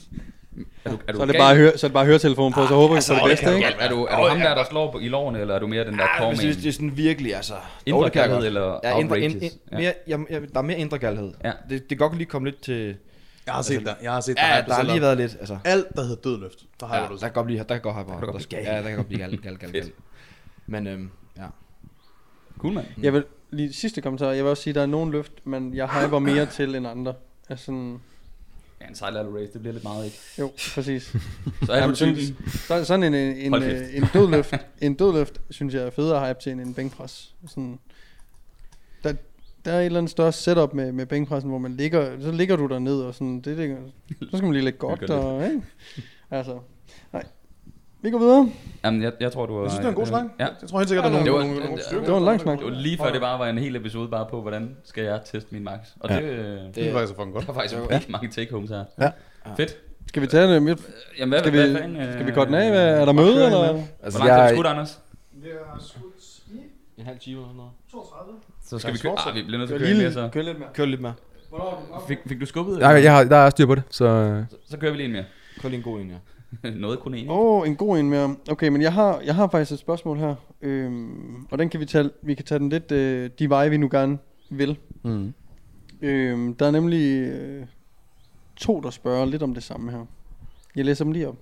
er 0.84 0.90
du, 0.90 0.98
er 1.06 1.12
du 1.12 1.16
Så 1.16 1.22
er 1.22 1.26
det 1.26 1.36
bare, 1.38 1.56
høre, 1.56 1.78
så 1.78 1.86
er 1.86 1.88
det 1.88 1.92
bare 1.94 2.06
høretelefonen 2.06 2.52
på, 2.52 2.66
så 2.66 2.74
håber 2.74 2.88
vi 2.88 2.94
altså, 2.94 3.14
det 3.14 3.22
det 3.22 3.30
bedste, 3.30 3.54
ikke? 3.56 3.66
Er 3.68 3.88
du, 3.88 4.04
er 4.04 4.16
du 4.22 4.28
ham 4.28 4.38
der, 4.38 4.54
der 4.54 4.64
slår 4.70 4.92
på, 4.92 4.98
i 4.98 5.08
lårene, 5.08 5.40
eller 5.40 5.54
er 5.54 5.58
du 5.58 5.66
mere 5.66 5.84
den 5.84 5.98
der 5.98 6.02
Ja, 6.04 6.18
core 6.18 6.28
hvis 6.28 6.40
det, 6.40 6.56
det 6.56 6.66
er 6.68 6.72
sådan 6.72 6.96
virkelig, 6.96 7.34
altså... 7.34 7.54
Indre 7.86 8.04
det 8.04 8.14
jeg 8.16 8.28
godt. 8.28 8.44
eller 8.44 8.80
Ja, 8.84 8.98
indre, 8.98 9.20
ind, 9.20 9.42
ind, 9.42 9.52
Ja. 9.72 9.78
mere, 9.78 9.92
jeg, 10.06 10.18
jeg, 10.30 10.40
der 10.54 10.58
er 10.58 10.62
mere 10.62 10.78
indre 10.78 10.98
kærlighed. 10.98 11.32
Ja. 11.44 11.52
Det, 11.70 11.80
det 11.80 11.88
kan 11.88 11.98
godt 11.98 12.16
lige 12.16 12.26
komme 12.26 12.48
lidt 12.50 12.62
til... 12.62 12.96
Jeg 13.46 13.54
har 13.54 13.62
set 13.62 13.84
der. 13.86 13.94
Jeg 14.02 14.12
har 14.12 14.20
set 14.20 14.36
Ja, 14.36 14.42
har 14.42 14.62
der 14.62 14.74
har 14.74 14.82
lige 14.82 15.00
været 15.00 15.16
lidt, 15.16 15.36
altså... 15.40 15.58
Alt, 15.64 15.86
der 15.96 16.02
hedder 16.02 16.16
dødløft, 16.22 16.58
der 16.80 16.86
har 16.86 16.94
Ja, 16.94 17.00
jeg 17.00 17.08
der 17.08 17.14
det. 17.14 17.22
kan 17.22 17.32
godt 17.32 17.46
blive, 17.46 17.58
der 17.58 17.64
kan 17.64 17.80
godt 17.80 17.94
have 17.94 18.04
kan 18.04 18.20
der, 18.20 18.32
der, 18.50 18.72
Ja, 18.72 18.76
der 18.82 18.88
kan 18.88 18.96
godt 18.96 19.06
blive 19.06 19.20
gal, 19.20 19.30
gal, 19.42 19.56
gal, 19.58 19.70
gal. 19.72 19.82
Fedt. 19.82 19.94
Men 20.66 20.86
øhm. 20.86 21.10
Cool, 22.58 22.72
mand. 22.74 22.86
Jeg 23.02 23.12
vil 23.12 23.24
lige 23.50 23.72
sidste 23.72 24.00
kommentar, 24.00 24.30
jeg 24.30 24.44
vil 24.44 24.50
også 24.50 24.62
sige, 24.62 24.70
at 24.70 24.74
der 24.74 24.82
er 24.82 24.86
nogle 24.86 25.12
løft, 25.12 25.32
men 25.44 25.74
jeg 25.74 25.88
hyper 25.88 26.18
mere 26.18 26.46
til 26.56 26.74
end 26.74 26.86
andre. 26.86 27.14
Altså 27.48 27.64
sådan, 27.64 28.00
Ja, 28.80 28.86
en 28.88 28.94
side 28.94 29.10
lateral 29.10 29.32
raise, 29.32 29.52
det 29.52 29.60
bliver 29.60 29.72
lidt 29.72 29.84
meget, 29.84 30.04
ikke? 30.04 30.18
jo, 30.38 30.50
præcis. 30.74 31.16
Så 31.66 31.72
er 31.72 31.86
du 31.86 31.94
typen. 31.94 32.16
så, 32.48 32.84
sådan 32.84 33.02
en, 33.02 33.14
en, 33.14 33.54
en, 33.54 33.62
en 33.94 34.04
dødløft, 34.12 34.54
en 34.80 34.94
dødløft, 34.94 35.40
synes 35.50 35.74
jeg 35.74 35.82
er 35.82 35.90
federe 35.90 36.20
at 36.20 36.28
hype 36.28 36.40
til 36.42 36.52
end 36.52 36.60
en 36.60 36.74
bænkpres. 36.74 37.34
Sådan, 37.46 37.78
der, 39.04 39.14
der 39.64 39.72
er 39.72 39.80
et 39.80 39.86
eller 39.86 39.98
andet 39.98 40.10
større 40.10 40.32
setup 40.32 40.74
med, 40.74 40.92
med 40.92 41.06
bænkpressen, 41.06 41.50
hvor 41.50 41.58
man 41.58 41.76
ligger, 41.76 42.20
så 42.20 42.30
ligger 42.30 42.56
du 42.56 42.66
der 42.66 42.78
ned 42.78 43.00
og 43.00 43.14
sådan, 43.14 43.40
det 43.40 43.56
ligger, 43.56 43.76
så 44.20 44.36
skal 44.36 44.42
man 44.42 44.52
lige 44.52 44.64
lægge 44.64 44.78
godt, 44.78 45.10
og, 45.10 45.44
ikke? 45.44 45.62
Altså, 46.30 46.58
nej. 47.12 47.24
Vi 48.02 48.10
går 48.10 48.18
videre. 48.18 48.50
Jamen, 48.84 49.02
jeg, 49.02 49.12
jeg 49.20 49.32
tror, 49.32 49.46
du 49.46 49.54
var... 49.54 49.62
Jeg 49.62 49.70
synes, 49.70 49.78
det 49.78 49.84
er 49.84 49.88
en 49.88 49.94
god 49.94 50.02
øh, 50.02 50.08
snak. 50.08 50.24
Ja. 50.40 50.46
Jeg 50.60 50.68
tror 50.68 50.78
helt 50.78 50.88
sikkert, 50.88 51.06
at 51.06 51.12
der 51.12 51.18
er 51.18 51.22
Det 51.24 51.32
nogle, 51.32 51.48
var- 51.48 51.54
nogle, 51.54 51.66
nogle 51.66 51.82
det- 51.90 52.00
det 52.06 52.12
var 52.12 52.18
en 52.18 52.24
lang 52.24 52.40
snak. 52.40 52.58
Det 52.58 52.64
var 52.66 52.72
lige 52.72 52.98
før, 52.98 53.12
det 53.12 53.20
bare 53.20 53.38
var 53.38 53.46
en 53.46 53.58
hel 53.58 53.76
episode 53.76 54.08
bare 54.08 54.26
på, 54.30 54.40
hvordan 54.42 54.76
skal 54.84 55.04
jeg 55.04 55.20
teste 55.24 55.48
min 55.54 55.64
max. 55.64 55.78
Og 56.00 56.10
Ja. 56.10 56.16
det, 56.16 56.22
øh, 56.22 56.60
Det 56.74 56.88
er 56.88 56.92
faktisk 56.92 57.14
fucking 57.16 57.32
godt. 57.34 57.46
der 57.46 57.50
er 57.52 57.54
faktisk 57.54 57.74
Ja. 57.90 58.00
mange 58.08 58.28
take-homes 58.28 58.68
her. 58.70 58.84
Ja. 59.00 59.10
Fedt. 59.56 59.76
Skal 60.08 60.22
vi 60.22 60.26
tage 60.26 60.54
det 60.54 60.62
midt? 60.62 60.78
Jamen, 61.18 61.28
hvad, 61.28 61.38
Skal 61.38 61.50
hvad, 61.52 61.68
vi, 61.68 61.76
fanden, 61.76 61.96
øh, 61.96 62.12
skal 62.12 62.26
vi 62.26 62.32
korte 62.32 62.46
den 62.46 62.54
af? 62.54 62.70
Hvad- 62.70 63.00
Er 63.00 63.04
der 63.04 63.12
møde, 63.12 63.44
eller? 63.44 63.72
Hvor 63.72 63.84
Altså, 64.02 64.18
langt 64.18 64.32
har 64.32 64.38
du 64.40 64.44
jeg, 64.44 64.54
skudt, 64.54 64.66
Anders? 64.66 65.00
Vi 65.32 65.48
har 65.72 65.80
skudt 65.82 66.14
i 66.54 67.00
En 67.00 67.06
halv 67.06 67.18
time 67.18 67.36
eller 67.36 67.46
sådan 67.48 67.56
noget. 67.56 67.72
32. 67.92 68.32
Så 68.64 68.78
skal 68.78 68.88
Ja, 68.88 68.92
vi 68.92 68.98
køre... 68.98 69.28
Ah, 69.28 69.34
vi 69.34 69.42
bliver 69.42 69.58
nødt 69.58 69.68
til 69.68 69.74
at 69.74 69.80
køre 69.80 69.88
mere, 69.94 70.02
lidt 70.44 70.58
mere. 70.58 70.68
Kør 70.74 70.84
lidt 70.84 71.00
mere. 71.00 71.14
Er 71.52 71.56
den 71.56 71.94
op? 71.94 72.08
Fik, 72.08 72.18
fik 72.26 72.40
du 72.40 72.46
skubbet? 72.46 72.78
jeg, 72.80 73.04
jeg 73.04 73.12
har, 73.16 73.24
der 73.24 73.36
er 73.36 73.50
styr 73.50 73.66
på 73.66 73.74
det, 73.74 73.82
så... 73.90 74.04
øh, 74.04 74.44
Så, 74.50 74.56
så 74.70 74.76
kører 74.76 74.90
vi 74.92 74.96
lige 74.96 75.06
en 75.06 75.12
mere. 75.12 75.24
Kør 75.60 75.68
lige 75.68 75.78
en 75.78 75.82
god 75.84 76.00
en, 76.00 76.08
ja. 76.10 76.16
Noget 76.76 76.98
kun 76.98 77.14
en. 77.14 77.28
Åh, 77.28 77.36
oh, 77.38 77.68
en 77.68 77.76
god 77.76 77.98
en 77.98 78.10
mere. 78.10 78.36
Okay, 78.50 78.68
men 78.68 78.82
jeg 78.82 78.92
har, 78.92 79.20
jeg 79.20 79.34
har 79.34 79.48
faktisk 79.48 79.72
et 79.72 79.78
spørgsmål 79.78 80.18
her. 80.18 80.34
Øhm, 80.62 81.46
og 81.50 81.58
den 81.58 81.68
kan 81.68 81.80
vi 81.80 81.84
tage, 81.84 82.10
vi 82.22 82.34
kan 82.34 82.44
tage 82.44 82.58
den 82.58 82.68
lidt 82.68 82.92
øh, 82.92 83.30
de 83.38 83.50
veje, 83.50 83.70
vi 83.70 83.76
nu 83.76 83.88
gerne 83.90 84.18
vil. 84.50 84.78
Mm. 85.02 85.34
Øhm, 86.02 86.54
der 86.54 86.66
er 86.66 86.70
nemlig 86.70 87.28
øh, 87.28 87.66
to, 88.56 88.80
der 88.80 88.90
spørger 88.90 89.26
lidt 89.26 89.42
om 89.42 89.54
det 89.54 89.62
samme 89.62 89.90
her. 89.90 90.06
Jeg 90.76 90.84
læser 90.84 91.04
dem 91.04 91.12
lige 91.12 91.28
op. 91.28 91.36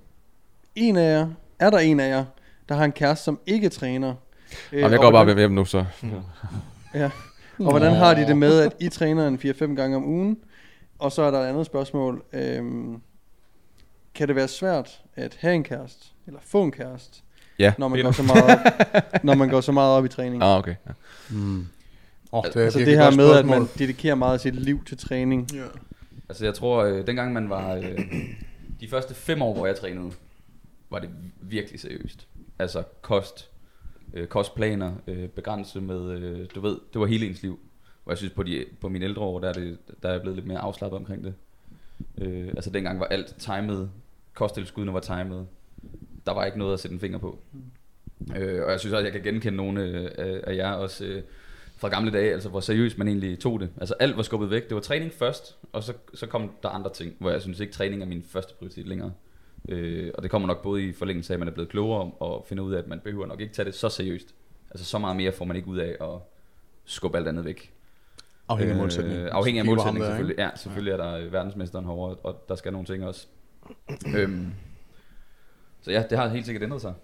En 0.74 0.96
af 0.96 1.18
jer, 1.18 1.28
er 1.58 1.70
der 1.70 1.78
en 1.78 2.00
af 2.00 2.08
jer, 2.08 2.24
der 2.68 2.74
har 2.74 2.84
en 2.84 2.92
kæreste, 2.92 3.24
som 3.24 3.38
ikke 3.46 3.68
træner? 3.68 4.14
Øh, 4.72 4.78
Jamen, 4.78 4.92
jeg 4.92 5.00
går 5.00 5.10
bare 5.10 5.36
hjem 5.36 5.50
nu, 5.50 5.64
så... 5.64 5.84
Og 7.58 7.70
hvordan 7.70 7.92
har 7.92 8.14
de 8.14 8.26
det 8.26 8.36
med, 8.36 8.60
at 8.60 8.76
I 8.80 8.88
træner 8.98 9.28
en 9.28 9.38
4-5 9.44 9.74
gange 9.74 9.96
om 9.96 10.04
ugen? 10.04 10.38
Og 10.98 11.12
så 11.12 11.22
er 11.22 11.30
der 11.30 11.38
et 11.38 11.46
andet 11.46 11.66
spørgsmål. 11.66 12.24
Øhm, 12.32 13.00
kan 14.16 14.28
det 14.28 14.36
være 14.36 14.48
svært 14.48 15.00
at 15.14 15.36
have 15.40 15.54
en 15.54 15.64
kæreste, 15.64 16.06
eller 16.26 16.40
få 16.42 16.62
en 16.62 16.72
kæreste, 16.72 17.20
Ja. 17.58 17.72
når, 17.78 17.88
man 17.88 18.02
går 18.02 18.12
så 18.12 18.22
meget 18.22 18.44
op, 18.44 18.58
når 19.24 19.34
man 19.34 19.48
går 19.48 19.60
så 19.60 19.72
meget 19.72 19.96
op 19.98 20.04
i 20.04 20.08
træning? 20.08 20.42
Ah, 20.42 20.58
okay. 20.58 20.74
Ja. 20.86 20.92
Mm. 21.30 21.66
Oh, 22.32 22.44
det 22.44 22.56
er 22.56 22.64
altså 22.64 22.78
det 22.78 22.98
her 22.98 23.10
med, 23.16 23.30
at 23.38 23.46
man 23.46 23.68
dedikerer 23.78 24.14
meget 24.14 24.34
af 24.34 24.40
sit 24.40 24.54
liv 24.54 24.84
til 24.84 24.98
træning. 24.98 25.48
Ja. 25.54 25.64
Altså, 26.28 26.44
jeg 26.44 26.54
tror, 26.54 26.84
øh, 26.84 27.06
dengang 27.06 27.32
man 27.32 27.50
var... 27.50 27.74
Øh, 27.74 27.98
de 28.80 28.88
første 28.88 29.14
fem 29.14 29.42
år, 29.42 29.54
hvor 29.54 29.66
jeg 29.66 29.76
trænede, 29.76 30.10
var 30.90 30.98
det 30.98 31.10
virkelig 31.40 31.80
seriøst. 31.80 32.26
Altså, 32.58 32.82
kost, 33.02 33.50
øh, 34.14 34.26
kostplaner, 34.26 34.92
øh, 35.06 35.28
begrænset 35.28 35.82
med... 35.82 36.10
Øh, 36.10 36.46
du 36.54 36.60
ved, 36.60 36.76
det 36.92 37.00
var 37.00 37.06
hele 37.06 37.26
ens 37.26 37.42
liv. 37.42 37.58
Og 38.04 38.10
jeg 38.10 38.18
synes, 38.18 38.32
på, 38.32 38.42
de, 38.42 38.64
på 38.80 38.88
mine 38.88 39.04
ældre 39.04 39.22
år, 39.22 39.40
der 39.40 39.48
er, 39.48 39.52
det, 39.52 39.78
der 40.02 40.08
er 40.08 40.12
jeg 40.12 40.20
blevet 40.20 40.36
lidt 40.36 40.46
mere 40.46 40.58
afslappet 40.58 40.98
omkring 40.98 41.24
det. 41.24 41.34
Øh, 42.18 42.48
altså, 42.48 42.70
dengang 42.70 43.00
var 43.00 43.06
alt 43.06 43.34
timet. 43.38 43.90
Kosttilskuddene 44.36 44.92
var 44.94 45.00
timet. 45.00 45.46
Der 46.26 46.32
var 46.32 46.44
ikke 46.44 46.58
noget 46.58 46.72
at 46.72 46.80
sætte 46.80 46.94
en 46.94 47.00
finger 47.00 47.18
på. 47.18 47.38
Øh, 48.36 48.64
og 48.64 48.70
jeg 48.70 48.80
synes 48.80 48.92
også, 48.92 48.96
at 48.96 49.04
jeg 49.04 49.12
kan 49.12 49.32
genkende 49.32 49.56
nogle 49.56 49.82
øh, 49.82 50.40
af- 50.46 50.56
jer 50.56 50.72
også... 50.72 51.04
Øh, 51.04 51.22
fra 51.78 51.88
gamle 51.88 52.10
dage, 52.10 52.32
altså 52.32 52.48
hvor 52.48 52.60
seriøst 52.60 52.98
man 52.98 53.08
egentlig 53.08 53.38
tog 53.38 53.60
det. 53.60 53.70
Altså 53.80 53.94
alt 54.00 54.16
var 54.16 54.22
skubbet 54.22 54.50
væk. 54.50 54.68
Det 54.68 54.74
var 54.74 54.80
træning 54.80 55.12
først, 55.12 55.56
og 55.72 55.82
så, 55.82 55.92
så 56.14 56.26
kom 56.26 56.50
der 56.62 56.68
andre 56.68 56.92
ting, 56.92 57.14
hvor 57.18 57.30
jeg 57.30 57.42
synes 57.42 57.60
ikke, 57.60 57.72
træning 57.72 58.02
er 58.02 58.06
min 58.06 58.22
første 58.28 58.54
prioritet 58.54 58.86
længere. 58.86 59.12
Øh, 59.68 60.10
og 60.14 60.22
det 60.22 60.30
kommer 60.30 60.48
nok 60.48 60.62
både 60.62 60.84
i 60.84 60.92
forlængelse 60.92 61.32
af, 61.32 61.34
at 61.34 61.38
man 61.38 61.48
er 61.48 61.52
blevet 61.52 61.68
klogere 61.70 62.10
og 62.10 62.44
finder 62.48 62.64
ud 62.64 62.72
af, 62.72 62.78
at 62.78 62.86
man 62.88 63.00
behøver 63.00 63.26
nok 63.26 63.40
ikke 63.40 63.54
tage 63.54 63.66
det 63.66 63.74
så 63.74 63.88
seriøst. 63.88 64.34
Altså 64.70 64.84
så 64.86 64.98
meget 64.98 65.16
mere 65.16 65.32
får 65.32 65.44
man 65.44 65.56
ikke 65.56 65.68
ud 65.68 65.78
af 65.78 65.96
at 66.00 66.08
skubbe 66.84 67.18
alt 67.18 67.28
andet 67.28 67.44
væk. 67.44 67.72
Afhængig 68.48 68.70
af 68.72 68.76
Øh, 68.76 68.80
målsætning. 68.82 69.18
Afhængig 69.18 69.60
af 69.60 69.64
Kigger 69.64 69.76
på 69.76 69.82
ham 69.82 69.94
målsætning, 69.94 70.00
der, 70.04 70.06
selvfølgelig. 70.10 70.38
Ja, 70.38 70.50
selvfølgelig 70.56 70.92
er 70.92 70.96
der 70.96 71.12
øh, 71.18 71.32
verdensmesteren 71.32 71.84
herovre, 71.84 72.14
og 72.14 72.44
der 72.48 72.54
skal 72.54 72.72
nogle 72.72 72.86
ting 72.86 73.04
også. 73.04 73.26
Øhm, 74.16 74.52
så 75.80 75.90
ja, 75.90 76.02
det 76.10 76.18
har 76.18 76.28
helt 76.28 76.46
sikkert 76.46 76.62
ændret 76.62 76.80
sig. 76.80 76.94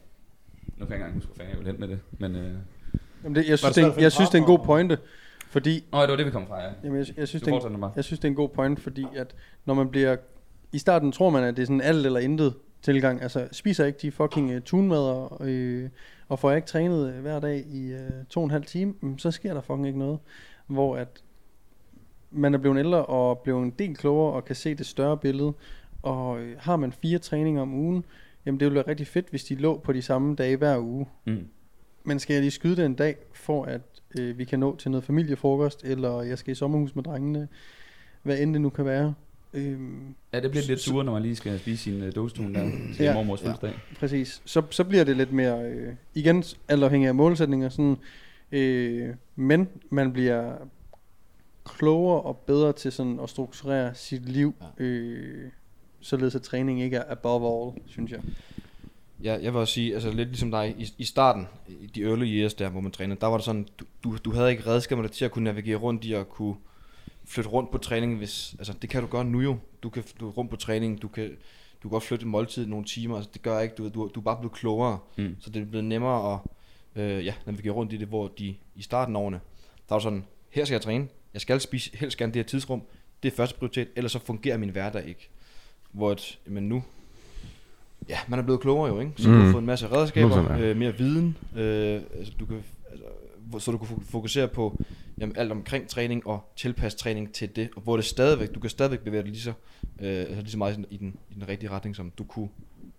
Nu 0.76 0.86
kan 0.86 0.88
jeg 0.88 0.94
ikke 0.94 0.94
engang 0.94 1.14
huske, 1.14 1.26
hvor 1.26 1.36
fanden 1.36 1.50
jeg 1.50 1.58
vil 1.58 1.66
hen 1.66 1.80
med 1.80 1.88
det. 1.88 2.00
Men, 2.18 2.36
øh, 2.36 2.54
Jamen 3.22 3.34
det, 3.34 3.48
jeg, 3.48 3.58
synes, 3.58 3.74
det 3.74 3.82
er, 3.84 3.90
finde 3.90 4.02
jeg 4.02 4.12
synes, 4.12 4.30
det 4.30 4.38
er 4.38 4.42
en 4.42 4.46
god 4.46 4.58
pointe, 4.58 4.98
fordi 5.48 5.84
Nå, 5.92 6.02
det 6.02 6.10
var 6.10 6.16
det, 6.16 6.26
vi 6.26 6.30
kom 6.30 6.46
fra, 6.46 6.62
ja. 6.62 6.70
jamen, 6.84 6.98
jeg, 6.98 7.06
jeg, 7.16 7.28
synes, 7.28 7.42
Du 7.42 7.50
det 7.50 7.64
er 7.64 7.68
en, 7.68 7.84
jeg 7.96 8.04
synes, 8.04 8.20
det 8.20 8.24
er 8.24 8.30
en 8.30 8.36
god 8.36 8.48
point, 8.48 8.80
fordi 8.80 9.06
at 9.16 9.34
når 9.64 9.74
man 9.74 9.88
bliver... 9.88 10.16
I 10.72 10.78
starten 10.78 11.12
tror 11.12 11.30
man, 11.30 11.44
at 11.44 11.56
det 11.56 11.62
er 11.62 11.66
sådan 11.66 11.80
alt 11.80 12.06
eller 12.06 12.20
intet 12.20 12.54
tilgang. 12.82 13.22
Altså, 13.22 13.48
spiser 13.52 13.84
ikke 13.84 13.98
de 14.02 14.12
fucking 14.12 14.56
uh, 14.56 14.62
tunmadder, 14.62 15.38
øh, 15.40 15.88
og 16.28 16.38
får 16.38 16.50
jeg 16.50 16.56
ikke 16.56 16.68
trænet 16.68 17.14
øh, 17.14 17.20
hver 17.20 17.40
dag 17.40 17.64
i 17.66 17.94
uh, 17.94 18.00
to 18.28 18.40
og 18.40 18.44
en 18.44 18.50
halv 18.50 18.64
time, 18.64 18.94
mm, 19.00 19.18
så 19.18 19.30
sker 19.30 19.54
der 19.54 19.60
fucking 19.60 19.86
ikke 19.86 19.98
noget. 19.98 20.18
Hvor 20.66 20.96
at 20.96 21.22
man 22.30 22.54
er 22.54 22.58
blevet 22.58 22.78
ældre 22.78 23.06
og 23.06 23.38
blevet 23.38 23.62
en 23.62 23.70
del 23.70 23.96
klogere 23.96 24.32
og 24.32 24.44
kan 24.44 24.56
se 24.56 24.74
det 24.74 24.86
større 24.86 25.16
billede. 25.16 25.52
Og 26.03 26.40
øh, 26.40 26.57
har 26.59 26.76
man 26.76 26.92
fire 26.92 27.18
træninger 27.18 27.62
om 27.62 27.74
ugen, 27.74 28.05
jamen 28.46 28.61
det 28.61 28.66
ville 28.66 28.74
være 28.74 28.88
rigtig 28.88 29.07
fedt, 29.07 29.26
hvis 29.30 29.44
de 29.44 29.55
lå 29.55 29.78
på 29.78 29.92
de 29.92 30.03
samme 30.03 30.34
dage 30.34 30.57
hver 30.57 30.78
uge. 30.78 31.07
Mm. 31.24 31.46
Men 32.05 32.18
skal 32.18 32.34
jeg 32.34 32.40
lige 32.42 32.50
skyde 32.50 32.76
det 32.76 32.86
en 32.86 32.94
dag, 32.94 33.16
for 33.32 33.64
at 33.64 33.80
øh, 34.18 34.38
vi 34.38 34.44
kan 34.44 34.59
nå 34.59 34.76
til 34.76 34.90
noget 34.90 35.05
familiefrokost, 35.05 35.84
eller 35.84 36.22
jeg 36.22 36.38
skal 36.38 36.53
i 36.53 36.55
sommerhus 36.55 36.94
med 36.94 37.03
drengene, 37.05 37.48
hvad 38.22 38.38
end 38.38 38.53
det 38.53 38.61
nu 38.61 38.70
kan 38.70 38.84
være. 38.84 39.14
Øhm, 39.55 40.14
Ja, 40.32 40.40
det 40.40 40.50
bliver 40.50 40.64
lidt 40.68 40.80
sure, 40.80 41.05
når 41.05 41.12
man 41.12 41.22
lige 41.22 41.36
skal 41.36 41.59
spise 41.59 41.82
sin 41.82 42.03
uh, 42.03 42.09
dåstun 42.16 42.55
der 42.55 42.70
til 42.94 43.05
Ja. 43.05 43.05
ja. 43.05 43.14
mormors 43.14 43.40
fødselsdag. 43.40 43.72
præcis. 43.98 44.42
Så, 44.44 44.62
så 44.70 44.84
bliver 44.84 45.05
det 45.05 45.16
lidt 45.16 45.32
mere, 45.32 45.62
øh, 45.70 45.94
igen 46.14 46.44
alt 46.68 46.82
afhængig 46.84 47.09
af 47.09 47.14
målsætninger, 47.14 47.68
sådan, 47.68 47.96
øh, 48.53 49.09
men 49.36 49.68
man 49.90 50.12
bliver 50.12 50.53
klogere 51.64 52.20
og 52.22 52.36
bedre 52.36 52.72
til 52.72 52.92
sådan 52.92 53.20
at 53.22 53.30
strukturere 53.30 53.94
sit 53.94 54.28
liv, 54.28 54.55
øh, 54.78 55.44
således 56.03 56.34
at 56.34 56.42
træning 56.42 56.82
ikke 56.82 56.96
er 56.96 57.05
above 57.11 57.66
all, 57.72 57.82
synes 57.86 58.11
jeg. 58.11 58.20
Ja, 59.24 59.32
jeg 59.32 59.53
vil 59.53 59.61
også 59.61 59.74
sige, 59.74 59.94
altså 59.94 60.11
lidt 60.11 60.28
ligesom 60.28 60.50
dig, 60.50 60.74
i, 60.78 60.94
i 60.98 61.05
starten, 61.05 61.46
i 61.68 61.86
de 61.86 62.03
early 62.03 62.26
years 62.26 62.55
der, 62.55 62.68
hvor 62.68 62.80
man 62.80 62.92
træner, 62.92 63.14
der 63.14 63.26
var 63.26 63.36
det 63.36 63.44
sådan, 63.44 63.68
du, 63.78 63.84
du, 64.05 64.16
du 64.24 64.32
havde 64.32 64.50
ikke 64.50 64.66
redskaberne 64.66 65.09
til 65.09 65.24
at 65.24 65.30
kunne 65.30 65.44
navigere 65.44 65.76
rundt 65.76 66.05
i 66.05 66.12
at 66.12 66.28
kunne 66.28 66.55
flytte 67.24 67.50
rundt 67.50 67.70
på 67.70 67.78
træningen, 67.78 68.18
hvis, 68.18 68.55
altså 68.59 68.72
det 68.82 68.90
kan 68.90 69.00
du 69.03 69.07
gøre 69.07 69.24
nu 69.24 69.40
jo. 69.40 69.57
Du 69.82 69.90
kan 69.90 70.05
du 70.20 70.30
rundt 70.30 70.50
på 70.50 70.57
træning, 70.57 71.03
du 71.03 71.09
kan, 71.09 71.28
du 71.82 71.88
kan 71.88 71.90
godt 71.90 72.03
flytte 72.03 72.24
en 72.24 72.30
måltid 72.30 72.66
nogle 72.66 72.84
timer, 72.84 73.16
altså 73.16 73.30
det 73.34 73.42
gør 73.42 73.61
ikke, 73.61 73.74
du, 73.74 73.88
du, 73.88 74.11
du 74.14 74.20
er 74.20 74.24
bare 74.24 74.36
blevet 74.36 74.53
klogere, 74.53 74.98
Mm. 75.16 75.36
så 75.40 75.50
det 75.50 75.62
er 75.62 75.66
blevet 75.66 75.84
nemmere 75.84 76.32
at 76.34 76.38
øh, 77.03 77.26
ja, 77.26 77.34
navigere 77.46 77.74
rundt 77.74 77.92
i 77.92 77.96
det, 77.96 78.09
hvor 78.09 78.28
de 78.38 78.55
i 78.74 78.82
starten 78.82 79.16
af 79.16 79.20
årene, 79.20 79.40
der 79.88 79.94
var 79.94 80.00
sådan, 80.00 80.24
her 80.50 80.64
skal 80.64 80.74
jeg 80.74 80.82
træne, 80.82 81.09
jeg 81.34 81.40
skal 81.40 81.61
spise 81.61 81.90
helst 81.96 82.16
gerne 82.18 82.32
det 82.32 82.38
her 82.38 82.44
tidsrum, 82.48 82.82
det 83.22 83.32
er 83.32 83.36
første 83.36 83.59
prioritet, 83.59 83.88
ellers 83.96 84.12
så 84.12 84.18
fungerer 84.18 84.57
min 84.57 84.68
hverdag 84.68 85.09
ikke. 85.09 85.28
Hvor 85.93 86.12
et, 86.12 86.38
men 86.47 86.68
nu, 86.68 86.82
ja, 88.09 88.18
man 88.28 88.38
er 88.38 88.43
blevet 88.43 88.61
klogere 88.61 88.88
jo, 88.95 89.01
ikke? 89.01 89.12
Så 89.16 89.28
mm. 89.28 89.34
du 89.34 89.40
har 89.40 89.53
fået 89.53 89.61
en 89.62 89.66
masse 89.66 89.86
er 89.86 89.93
redskaber, 89.97 90.30
sådan, 90.30 90.59
ja. 90.61 90.70
øh, 90.70 90.76
mere 90.76 90.99
viden, 90.99 91.36
øh, 91.57 92.01
altså, 92.18 92.32
du 92.40 92.47
kan, 92.47 92.57
altså, 92.90 93.05
hvor- 93.49 93.59
så 93.59 93.70
du 93.72 93.78
kan 93.78 93.86
fo- 93.86 94.05
fokusere 94.11 94.49
på 94.49 94.82
jamen, 95.18 95.36
alt 95.36 95.53
omkring 95.53 95.88
træning 95.88 96.26
og 96.26 96.53
tilpasse 96.57 96.99
træning 96.99 97.32
til 97.32 97.57
det, 97.57 97.68
og 97.76 97.82
hvor 97.82 97.97
det 97.97 98.05
stadigvæk, 98.05 98.55
du 98.55 98.61
kan 98.61 98.70
stadigvæk 98.70 99.01
bevæge 99.01 99.22
dig 99.22 99.30
lige 99.30 99.43
så, 99.43 99.53
øh, 100.01 100.07
altså 100.09 100.36
lige 100.40 100.51
så 100.51 100.59
meget 100.59 100.72
i 100.72 100.76
den, 100.76 100.86
i, 100.90 100.97
den, 100.97 101.49
rigtige 101.49 101.70
retning, 101.70 101.97
som 101.97 102.11
du 102.18 102.24
kunne 102.24 102.49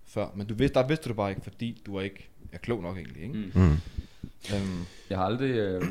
før. 0.08 0.28
Men 0.36 0.48
du 0.48 0.54
vidste, 0.54 0.80
der 0.80 0.88
vidste 0.88 1.10
du 1.10 1.14
bare 1.14 1.30
ikke, 1.30 1.42
fordi 1.42 1.82
du 1.86 1.96
er 1.96 2.02
ikke 2.02 2.30
er 2.52 2.58
klog 2.58 2.82
nok 2.82 2.98
egentlig. 2.98 3.22
Ikke? 3.24 3.34
Mm. 3.34 3.62
Mm. 3.62 3.78
Øhm, 4.54 4.86
Jeg 5.10 5.18
har 5.18 5.26
aldrig, 5.26 5.50
øh, 5.50 5.82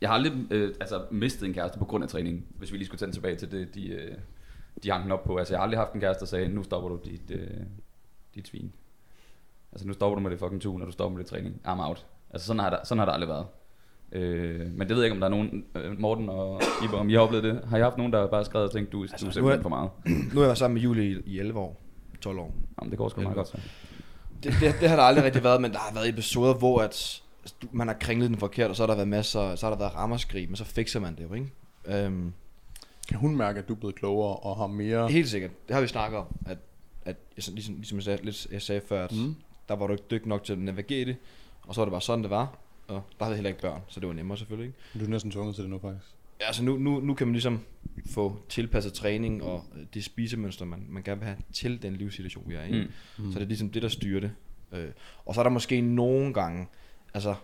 jeg 0.00 0.08
har 0.08 0.14
aldrig 0.14 0.32
øh, 0.50 0.74
altså, 0.80 1.02
mistet 1.10 1.46
en 1.46 1.54
kæreste 1.54 1.78
på 1.78 1.84
grund 1.84 2.04
af 2.04 2.10
træning, 2.10 2.44
hvis 2.58 2.72
vi 2.72 2.76
lige 2.76 2.86
skulle 2.86 2.98
tage 2.98 3.06
den 3.06 3.12
tilbage 3.14 3.36
til 3.36 3.50
det, 3.50 3.74
de, 3.74 3.88
øh, 3.88 4.14
de 4.82 4.90
hang 4.90 5.02
den 5.04 5.12
op 5.12 5.24
på. 5.24 5.36
Altså, 5.36 5.54
jeg 5.54 5.58
har 5.58 5.62
aldrig 5.62 5.78
haft 5.80 5.92
en 5.92 6.00
kæreste, 6.00 6.20
der 6.20 6.26
sagde, 6.26 6.48
nu 6.48 6.62
stopper 6.62 6.88
du 6.88 6.98
dit, 7.04 7.30
øh, 7.30 7.48
dit 8.34 8.48
svin. 8.48 8.72
Altså, 9.72 9.86
nu 9.86 9.92
stopper 9.92 10.14
du 10.14 10.20
med 10.22 10.30
det 10.30 10.38
fucking 10.38 10.62
tun, 10.62 10.80
og 10.80 10.86
du 10.86 10.92
stopper 10.92 11.16
med 11.16 11.24
det 11.24 11.30
træning. 11.30 11.60
I'm 11.66 11.80
out. 11.88 12.06
Altså, 12.30 12.46
sådan 12.46 12.60
har 12.60 12.70
der, 12.70 12.78
sådan 12.84 12.98
har 12.98 13.04
det 13.06 13.12
aldrig 13.12 13.28
været. 13.28 13.46
Øh, 14.12 14.60
men 14.60 14.80
det 14.80 14.88
ved 14.88 14.96
jeg 14.96 15.04
ikke, 15.04 15.14
om 15.14 15.20
der 15.20 15.26
er 15.26 15.30
nogen, 15.30 15.64
øh, 15.74 16.00
Morten 16.00 16.28
og 16.28 16.60
Iber, 16.84 16.98
om 16.98 17.10
I 17.10 17.12
har 17.12 17.20
oplevet 17.20 17.44
det. 17.44 17.60
Har 17.68 17.78
I 17.78 17.80
haft 17.80 17.96
nogen, 17.96 18.12
der 18.12 18.26
bare 18.26 18.44
skrevet 18.44 18.66
og 18.68 18.72
tænkt, 18.72 18.92
du, 18.92 19.02
altså, 19.02 19.16
du 19.20 19.24
er 19.24 19.28
er- 19.28 19.32
simpelthen 19.32 19.62
for 19.62 19.68
meget? 19.68 19.90
nu 20.34 20.40
har 20.40 20.46
jeg 20.46 20.56
sammen 20.56 20.74
med 20.74 20.82
Julie 20.82 21.04
i, 21.10 21.22
i 21.26 21.38
11 21.38 21.58
år, 21.60 21.80
12 22.20 22.38
år. 22.38 22.54
Jamen, 22.80 22.90
det 22.90 22.98
går 22.98 23.08
sgu 23.08 23.20
meget 23.20 23.36
godt 23.36 23.48
så. 23.48 23.58
Det, 24.42 24.52
det, 24.60 24.74
det 24.80 24.88
har 24.88 24.96
der 24.96 25.02
aldrig 25.02 25.24
rigtig 25.24 25.44
været, 25.44 25.60
men 25.60 25.72
der 25.72 25.78
har 25.78 25.94
været 25.94 26.08
episoder, 26.08 26.54
hvor 26.54 26.78
at, 26.80 26.84
altså, 27.42 27.54
man 27.72 27.86
har 27.88 27.94
kringlet 27.94 28.30
den 28.30 28.38
forkert, 28.38 28.70
og 28.70 28.76
så 28.76 28.82
har 28.82 28.86
der 28.86 28.94
været 28.94 29.08
masser, 29.08 29.54
så 29.54 29.66
har 29.66 29.70
der 29.70 29.78
været 29.78 29.94
rammerskrig, 29.94 30.48
men 30.48 30.56
så 30.56 30.64
fikser 30.64 31.00
man 31.00 31.16
det 31.16 31.22
jo, 31.22 31.34
ikke? 31.34 31.52
Øhm, 32.04 32.32
Kan 33.08 33.18
hun 33.18 33.36
mærke, 33.36 33.58
at 33.58 33.68
du 33.68 33.72
er 33.74 33.78
blevet 33.78 33.94
klogere 33.94 34.36
og 34.36 34.56
har 34.56 34.66
mere... 34.66 35.08
Helt 35.08 35.28
sikkert. 35.28 35.50
Det 35.68 35.74
har 35.74 35.80
vi 35.80 35.86
snakket 35.86 36.18
om, 36.18 36.26
at, 36.46 36.58
at 37.04 37.16
jeg- 37.36 37.44
ligesom, 37.54 37.74
ligesom 37.74 37.98
jeg, 37.98 38.02
sagde, 38.04 38.24
lidt, 38.24 38.46
jeg 38.52 38.62
sagde 38.62 38.80
før, 38.88 39.04
at 39.04 39.12
Mm. 39.12 39.18
mm. 39.18 39.34
der 39.68 39.74
var 39.76 39.86
du 39.86 39.92
ikke 39.92 40.04
dygtig 40.10 40.28
nok 40.28 40.44
til 40.44 40.52
at 40.52 40.58
navigere 40.58 41.04
det, 41.04 41.16
og 41.62 41.74
så 41.74 41.80
var 41.80 41.84
det 41.84 41.90
bare 41.90 42.00
sådan, 42.00 42.22
det 42.22 42.30
var, 42.30 42.58
og 42.88 43.02
der 43.18 43.24
havde 43.24 43.36
heller 43.36 43.48
ikke 43.50 43.60
børn, 43.62 43.80
så 43.88 44.00
det 44.00 44.08
var 44.08 44.14
nemmere 44.14 44.38
selvfølgelig, 44.38 44.66
ikke? 44.66 44.98
Du 45.00 45.04
er 45.04 45.08
næsten 45.08 45.30
tvunget 45.30 45.54
til 45.54 45.62
det 45.64 45.70
nu, 45.70 45.78
faktisk. 45.78 46.06
Ja, 46.40 46.46
altså 46.46 46.64
nu, 46.64 46.76
nu, 46.78 47.00
nu 47.00 47.14
kan 47.14 47.26
man 47.26 47.32
ligesom 47.32 47.60
få 48.10 48.36
tilpasset 48.48 48.92
træning 48.92 49.42
og 49.42 49.64
øh, 49.76 49.86
det 49.94 50.04
spisemønster, 50.04 50.64
man, 50.64 50.86
man 50.88 51.02
gerne 51.02 51.20
vil 51.20 51.26
have 51.26 51.38
til 51.52 51.82
den 51.82 51.96
livssituation, 51.96 52.44
vi 52.48 52.54
er 52.54 52.64
i. 52.64 52.72
Mm. 52.72 53.24
Mm. 53.24 53.32
Så 53.32 53.38
det 53.38 53.44
er 53.44 53.48
ligesom 53.48 53.70
det, 53.70 53.82
der 53.82 53.88
styrer 53.88 54.20
det. 54.20 54.32
Øh, 54.72 54.88
og 55.24 55.34
så 55.34 55.40
er 55.40 55.42
der 55.42 55.50
måske 55.50 55.80
nogle 55.80 56.34
gange, 56.34 56.66
altså 57.14 57.34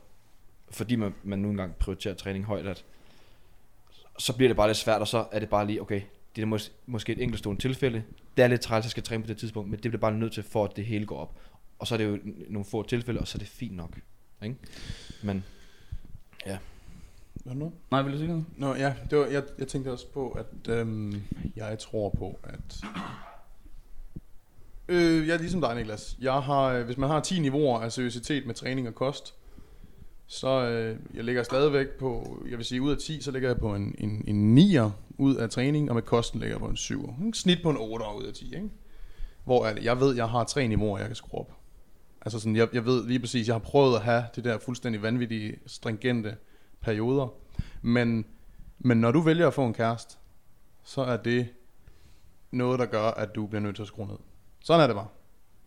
fordi 0.70 0.96
man, 0.96 1.14
man 1.22 1.38
nu 1.38 1.50
engang 1.50 1.74
prioriterer 1.76 2.14
træning 2.14 2.44
højt, 2.44 2.66
at 2.66 2.84
så 4.18 4.36
bliver 4.36 4.48
det 4.48 4.56
bare 4.56 4.68
lidt 4.68 4.78
svært, 4.78 5.00
og 5.00 5.08
så 5.08 5.26
er 5.32 5.38
det 5.38 5.48
bare 5.48 5.66
lige, 5.66 5.82
okay, 5.82 6.00
det 6.36 6.42
er 6.42 6.46
mås- 6.46 6.72
måske 6.86 7.12
et 7.12 7.22
enkeltstående 7.22 7.62
tilfælde. 7.62 8.02
Det 8.36 8.44
er 8.44 8.48
lidt 8.48 8.60
træls, 8.60 8.82
at 8.82 8.84
jeg 8.84 8.90
skal 8.90 9.02
træne 9.02 9.22
på 9.22 9.28
det 9.28 9.36
tidspunkt, 9.36 9.70
men 9.70 9.80
det 9.80 9.90
bliver 9.90 10.00
bare 10.00 10.12
nødt 10.12 10.32
til, 10.32 10.42
for 10.42 10.64
at 10.64 10.76
det 10.76 10.84
hele 10.86 11.06
går 11.06 11.18
op. 11.18 11.36
Og 11.78 11.86
så 11.86 11.94
er 11.94 11.96
det 11.96 12.04
jo 12.04 12.18
nogle 12.48 12.64
få 12.64 12.82
tilfælde, 12.82 13.20
og 13.20 13.28
så 13.28 13.36
er 13.36 13.38
det 13.38 13.48
fint 13.48 13.76
nok. 13.76 13.98
Ikke? 14.42 14.56
Men 15.22 15.44
Hvad 17.44 17.56
nu? 17.56 17.72
Nej, 17.90 18.02
vil 18.02 18.12
du 18.12 18.18
sige 18.18 18.28
noget? 18.28 18.44
Nå 18.56 18.74
ja, 18.74 18.94
det 19.10 19.18
var, 19.18 19.26
jeg, 19.26 19.42
jeg 19.58 19.68
tænkte 19.68 19.92
også 19.92 20.06
på, 20.12 20.30
at 20.30 20.68
øhm, 20.68 21.22
jeg 21.56 21.78
tror 21.78 22.08
på, 22.08 22.38
at... 22.44 22.84
Øh, 24.88 25.28
jeg 25.28 25.34
er 25.34 25.38
ligesom 25.38 25.60
dig, 25.60 25.74
Niklas. 25.74 26.16
Jeg 26.20 26.32
har, 26.32 26.62
øh, 26.62 26.84
hvis 26.84 26.96
man 26.96 27.08
har 27.10 27.20
10 27.20 27.38
niveauer 27.40 27.80
af 27.80 27.92
seriøsitet 27.92 28.46
med 28.46 28.54
træning 28.54 28.88
og 28.88 28.94
kost, 28.94 29.34
så 30.30 30.48
øh, 30.48 30.96
jeg 31.14 31.24
ligger 31.24 31.42
stadigvæk 31.42 31.88
på, 31.88 32.38
jeg 32.50 32.58
vil 32.58 32.66
sige 32.66 32.82
ud 32.82 32.90
af 32.90 32.98
10, 32.98 33.20
så 33.20 33.30
ligger 33.30 33.48
jeg 33.48 33.58
på 33.58 33.74
en, 33.74 33.94
en, 33.98 34.24
en 34.26 34.58
9'er 34.58 34.90
ud 35.18 35.36
af 35.36 35.50
træning, 35.50 35.88
og 35.88 35.94
med 35.94 36.02
kosten 36.02 36.40
ligger 36.40 36.54
jeg 36.54 36.60
på 36.60 36.66
en 36.66 36.76
7'er. 36.76 37.22
En 37.22 37.34
snit 37.34 37.58
på 37.62 37.70
en 37.70 37.76
8'er 37.76 38.18
ud 38.18 38.24
af 38.24 38.34
10, 38.34 38.54
ikke? 38.54 38.68
Hvor 39.44 39.66
er 39.66 39.80
jeg 39.82 40.00
ved, 40.00 40.16
jeg 40.16 40.28
har 40.28 40.44
tre 40.44 40.66
niveauer, 40.68 40.98
jeg 40.98 41.06
kan 41.06 41.16
skrue 41.16 41.40
op. 41.40 41.52
Altså 42.20 42.40
sådan, 42.40 42.56
jeg, 42.56 42.68
jeg 42.72 42.84
ved 42.84 43.06
lige 43.06 43.20
præcis, 43.20 43.46
jeg 43.46 43.54
har 43.54 43.60
prøvet 43.60 43.96
at 43.96 44.02
have 44.02 44.24
det 44.36 44.44
der 44.44 44.58
fuldstændig 44.58 45.02
vanvittige, 45.02 45.56
stringente 45.66 46.36
perioder. 46.80 47.28
Men, 47.82 48.24
men 48.78 49.00
når 49.00 49.10
du 49.10 49.20
vælger 49.20 49.46
at 49.46 49.54
få 49.54 49.66
en 49.66 49.74
kæreste, 49.74 50.16
så 50.84 51.00
er 51.00 51.16
det 51.16 51.48
noget, 52.50 52.78
der 52.78 52.86
gør, 52.86 53.02
at 53.02 53.34
du 53.34 53.46
bliver 53.46 53.62
nødt 53.62 53.76
til 53.76 53.82
at 53.82 53.88
skrue 53.88 54.06
ned. 54.06 54.16
Sådan 54.64 54.82
er 54.82 54.86
det 54.86 54.96
bare. 54.96 55.08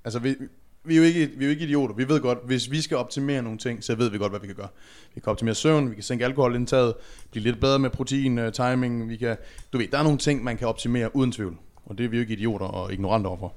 Altså, 0.03 0.19
vi, 0.19 0.35
vi, 0.83 0.93
er 0.93 0.97
jo 0.97 1.03
ikke, 1.03 1.27
vi 1.27 1.45
er 1.45 1.47
jo 1.47 1.49
ikke 1.49 1.63
idioter. 1.63 1.95
Vi 1.95 2.09
ved 2.09 2.19
godt, 2.19 2.39
hvis 2.45 2.71
vi 2.71 2.81
skal 2.81 2.97
optimere 2.97 3.41
nogle 3.41 3.57
ting, 3.57 3.83
så 3.83 3.95
ved 3.95 4.09
vi 4.09 4.17
godt, 4.17 4.31
hvad 4.31 4.39
vi 4.39 4.47
kan 4.47 4.55
gøre. 4.55 4.67
Vi 5.15 5.21
kan 5.21 5.31
optimere 5.31 5.55
søvn, 5.55 5.89
vi 5.89 5.95
kan 5.95 6.03
sænke 6.03 6.25
alkoholindtaget, 6.25 6.93
blive 7.31 7.43
lidt 7.43 7.59
bedre 7.59 7.79
med 7.79 7.89
protein, 7.89 8.39
uh, 8.39 8.51
timing, 8.51 9.09
vi 9.09 9.17
kan, 9.17 9.37
du 9.73 9.77
ved, 9.77 9.87
der 9.87 9.97
er 9.97 10.03
nogle 10.03 10.17
ting, 10.17 10.43
man 10.43 10.57
kan 10.57 10.67
optimere 10.67 11.15
uden 11.15 11.31
tvivl. 11.31 11.57
Og 11.85 11.97
det 11.97 12.05
er 12.05 12.09
vi 12.09 12.17
jo 12.17 12.21
ikke 12.21 12.33
idioter 12.33 12.65
og 12.65 12.93
ignoranter 12.93 13.29
overfor. 13.29 13.53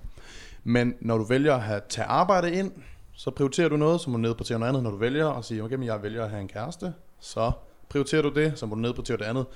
Men 0.64 0.94
når 1.00 1.18
du 1.18 1.24
vælger 1.24 1.54
at 1.54 1.62
have, 1.62 1.80
tage 1.88 2.06
arbejde 2.06 2.52
ind, 2.52 2.72
så 3.12 3.30
prioriterer 3.30 3.68
du 3.68 3.76
noget, 3.76 4.00
så 4.00 4.10
må 4.10 4.16
du 4.16 4.22
nedprioritere 4.22 4.58
noget 4.58 4.68
andet. 4.68 4.82
Når 4.82 4.90
du 4.90 4.96
vælger 4.96 5.28
at 5.28 5.44
sige, 5.44 5.62
okay, 5.62 5.74
men 5.74 5.86
jeg 5.86 6.02
vælger 6.02 6.24
at 6.24 6.30
have 6.30 6.40
en 6.40 6.48
kæreste, 6.48 6.94
så 7.20 7.52
prioriterer 7.88 8.22
du 8.22 8.28
det, 8.28 8.58
så 8.58 8.66
må 8.66 8.74
du 8.74 8.80
nedprioritere 8.80 9.16
det 9.16 9.24
andet. 9.24 9.46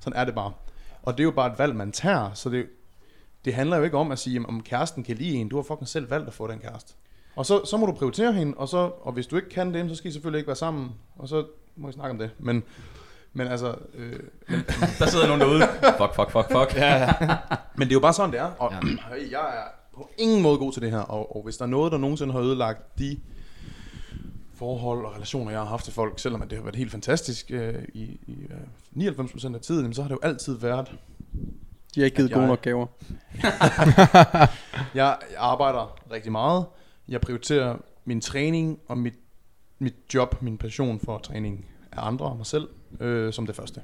Sådan 0.00 0.18
er 0.18 0.24
det 0.24 0.34
bare. 0.34 0.52
Og 1.02 1.12
det 1.12 1.20
er 1.20 1.24
jo 1.24 1.30
bare 1.30 1.52
et 1.52 1.58
valg, 1.58 1.76
man 1.76 1.92
tager, 1.92 2.30
så 2.34 2.50
det, 2.50 2.66
det 3.44 3.54
handler 3.54 3.76
jo 3.76 3.82
ikke 3.82 3.96
om 3.96 4.12
at 4.12 4.18
sige, 4.18 4.46
om 4.48 4.62
kæresten 4.62 5.04
kan 5.04 5.16
lide 5.16 5.34
en. 5.34 5.48
Du 5.48 5.56
har 5.56 5.62
fucking 5.62 5.88
selv 5.88 6.10
valgt 6.10 6.28
at 6.28 6.34
få 6.34 6.46
den 6.46 6.58
kæreste. 6.58 6.94
Og 7.36 7.46
så, 7.46 7.64
så 7.64 7.76
må 7.76 7.86
du 7.86 7.92
prioritere 7.92 8.32
hende, 8.32 8.54
og, 8.56 8.68
så, 8.68 8.90
og 9.02 9.12
hvis 9.12 9.26
du 9.26 9.36
ikke 9.36 9.48
kan 9.48 9.74
det, 9.74 9.90
så 9.90 9.96
skal 9.96 10.08
I 10.08 10.12
selvfølgelig 10.12 10.38
ikke 10.38 10.48
være 10.48 10.56
sammen, 10.56 10.90
og 11.16 11.28
så 11.28 11.44
må 11.76 11.88
I 11.88 11.92
snakke 11.92 12.10
om 12.10 12.18
det. 12.18 12.30
Men, 12.38 12.62
men 13.32 13.46
altså, 13.46 13.74
øh, 13.94 14.20
Der 14.98 15.06
sidder 15.06 15.26
nogen 15.26 15.40
derude. 15.40 15.60
Fuck, 15.98 16.14
fuck, 16.14 16.30
fuck, 16.30 16.52
fuck. 16.52 16.76
Ja. 16.76 17.14
men 17.74 17.88
det 17.88 17.92
er 17.92 17.96
jo 17.96 18.00
bare 18.00 18.12
sådan, 18.12 18.32
det 18.32 18.40
er. 18.40 18.50
Og 18.58 18.72
ja. 18.72 18.78
jeg 19.38 19.56
er 19.56 19.64
på 19.94 20.10
ingen 20.18 20.42
måde 20.42 20.58
god 20.58 20.72
til 20.72 20.82
det 20.82 20.90
her. 20.90 20.98
Og, 20.98 21.36
og 21.36 21.42
hvis 21.42 21.56
der 21.56 21.64
er 21.64 21.68
noget, 21.68 21.92
der 21.92 21.98
nogensinde 21.98 22.32
har 22.32 22.40
ødelagt 22.40 22.98
de 22.98 23.20
forhold 24.54 25.04
og 25.04 25.14
relationer, 25.14 25.50
jeg 25.50 25.60
har 25.60 25.66
haft 25.66 25.84
til 25.84 25.92
folk, 25.92 26.18
selvom 26.18 26.42
at 26.42 26.50
det 26.50 26.58
har 26.58 26.62
været 26.62 26.76
helt 26.76 26.90
fantastisk 26.90 27.50
øh, 27.50 27.74
i, 27.94 28.20
i 28.26 28.46
øh, 28.96 29.08
99% 29.08 29.54
af 29.54 29.60
tiden, 29.60 29.80
jamen, 29.80 29.94
så 29.94 30.02
har 30.02 30.08
det 30.08 30.14
jo 30.14 30.20
altid 30.22 30.58
været... 30.58 30.94
De 31.94 32.00
har 32.00 32.04
ikke 32.04 32.16
givet 32.16 32.32
gode 32.32 32.46
nok 32.46 32.62
gaver. 32.62 32.86
Jeg, 33.42 34.48
jeg 34.94 35.16
arbejder 35.38 35.98
rigtig 36.10 36.32
meget. 36.32 36.64
Jeg 37.08 37.20
prioriterer 37.20 37.78
min 38.04 38.20
træning 38.20 38.80
og 38.88 38.98
mit, 38.98 39.14
mit 39.78 39.94
job, 40.14 40.42
min 40.42 40.58
passion 40.58 41.00
for 41.00 41.18
træning 41.18 41.66
af 41.92 42.06
andre 42.06 42.26
og 42.26 42.36
mig 42.36 42.46
selv, 42.46 42.68
øh, 43.00 43.32
som 43.32 43.46
det 43.46 43.56
første. 43.56 43.82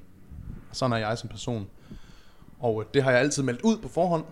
Sådan 0.73 0.93
er 0.93 0.97
jeg 0.97 1.19
som 1.19 1.29
person. 1.29 1.71
Og 2.59 2.83
øh, 2.83 2.89
det 2.95 3.03
har 3.03 3.11
jeg 3.11 3.21
altid 3.21 3.43
meldt 3.43 3.63
ud 3.63 3.79
på 3.79 3.89
forhånd, 3.89 4.25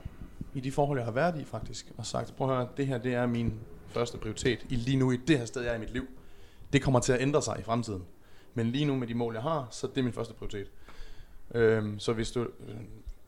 i 0.55 0.61
de 0.61 0.73
forhold, 0.73 0.99
jeg 0.99 1.05
har 1.05 1.13
været 1.13 1.41
i 1.41 1.45
faktisk, 1.45 1.93
og 1.97 2.07
sagt, 2.07 2.37
prøv 2.37 2.51
at 2.51 2.57
høre, 2.57 2.69
det 2.77 2.87
her 2.87 2.99
det 2.99 3.15
er 3.15 3.27
min 3.27 3.55
første 3.89 4.19
prioritet, 4.19 4.67
i 4.69 4.77
lige 4.77 4.97
nu 4.97 5.11
i 5.11 5.17
det 5.17 5.39
her 5.39 5.45
sted, 5.45 5.63
jeg 5.63 5.71
er 5.71 5.77
i 5.77 5.81
mit 5.81 5.93
liv. 5.93 6.07
Det 6.73 6.83
kommer 6.83 7.01
til 7.01 7.13
at 7.13 7.21
ændre 7.21 7.43
sig 7.43 7.57
i 7.61 7.63
fremtiden. 7.63 8.05
Men 8.55 8.67
lige 8.67 8.85
nu 8.85 8.97
med 8.97 9.07
de 9.07 9.15
mål, 9.15 9.35
jeg 9.35 9.43
har, 9.43 9.69
så 9.71 9.87
det 9.87 9.99
er 9.99 10.03
min 10.03 10.13
første 10.13 10.35
prioritet. 10.35 10.71
Øhm, 11.55 11.99
så 11.99 12.13
hvis 12.13 12.31
du, 12.31 12.41
øh, 12.41 12.77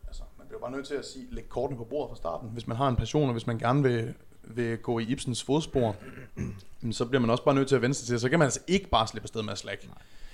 altså, 0.06 0.22
man 0.38 0.46
bliver 0.46 0.60
bare 0.60 0.70
nødt 0.70 0.86
til 0.86 0.94
at 0.94 1.04
sige, 1.04 1.26
lægge 1.30 1.48
kortene 1.48 1.78
på 1.78 1.84
bordet 1.84 2.08
fra 2.08 2.16
starten. 2.16 2.48
Hvis 2.48 2.66
man 2.66 2.76
har 2.76 2.88
en 2.88 2.96
passion, 2.96 3.28
og 3.28 3.32
hvis 3.32 3.46
man 3.46 3.58
gerne 3.58 3.82
vil, 3.82 4.14
vil 4.44 4.78
gå 4.78 4.98
i 4.98 5.02
Ibsens 5.02 5.42
fodspor, 5.42 5.96
så 6.92 7.04
bliver 7.04 7.20
man 7.20 7.30
også 7.30 7.44
bare 7.44 7.54
nødt 7.54 7.68
til 7.68 7.76
at 7.76 7.82
vende 7.82 7.94
sig 7.94 8.06
til. 8.06 8.20
Så 8.20 8.28
kan 8.28 8.38
man 8.38 8.46
altså 8.46 8.60
ikke 8.66 8.88
bare 8.88 9.06
slippe 9.06 9.24
afsted 9.24 9.42
med 9.42 9.52
at 9.52 9.58
slække. 9.58 9.88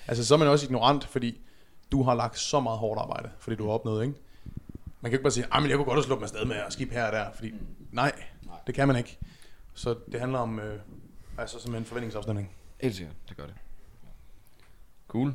Altså 0.08 0.24
så 0.24 0.34
er 0.34 0.38
man 0.38 0.48
også 0.48 0.66
ignorant, 0.66 1.04
fordi 1.04 1.40
du 1.92 2.02
har 2.02 2.14
lagt 2.14 2.38
så 2.38 2.60
meget 2.60 2.78
hårdt 2.78 3.00
arbejde, 3.00 3.30
fordi 3.38 3.56
du 3.56 3.64
har 3.64 3.72
opnået, 3.72 4.02
ikke? 4.06 4.18
Man 5.00 5.10
kan 5.10 5.12
ikke 5.12 5.22
bare 5.22 5.30
sige, 5.30 5.46
at 5.52 5.68
jeg 5.68 5.76
kunne 5.76 5.84
godt 5.84 5.96
have 5.96 6.02
sluppet 6.04 6.20
mig 6.20 6.24
afsted 6.24 6.44
med 6.44 6.56
at 6.56 6.72
skip 6.72 6.92
her 6.92 7.06
og 7.06 7.12
der, 7.12 7.26
fordi 7.34 7.52
nej, 7.92 8.12
det 8.66 8.74
kan 8.74 8.88
man 8.88 8.96
ikke. 8.96 9.18
Så 9.74 9.94
det 10.12 10.20
handler 10.20 10.38
om 10.38 10.58
øh, 10.58 10.78
altså 11.38 11.60
simpelthen 11.60 11.84
forventningsafstemning. 11.84 12.50
helt 12.80 12.94
sikkert, 12.94 13.14
det 13.28 13.36
gør 13.36 13.46
det. 13.46 13.54
Cool. 15.08 15.34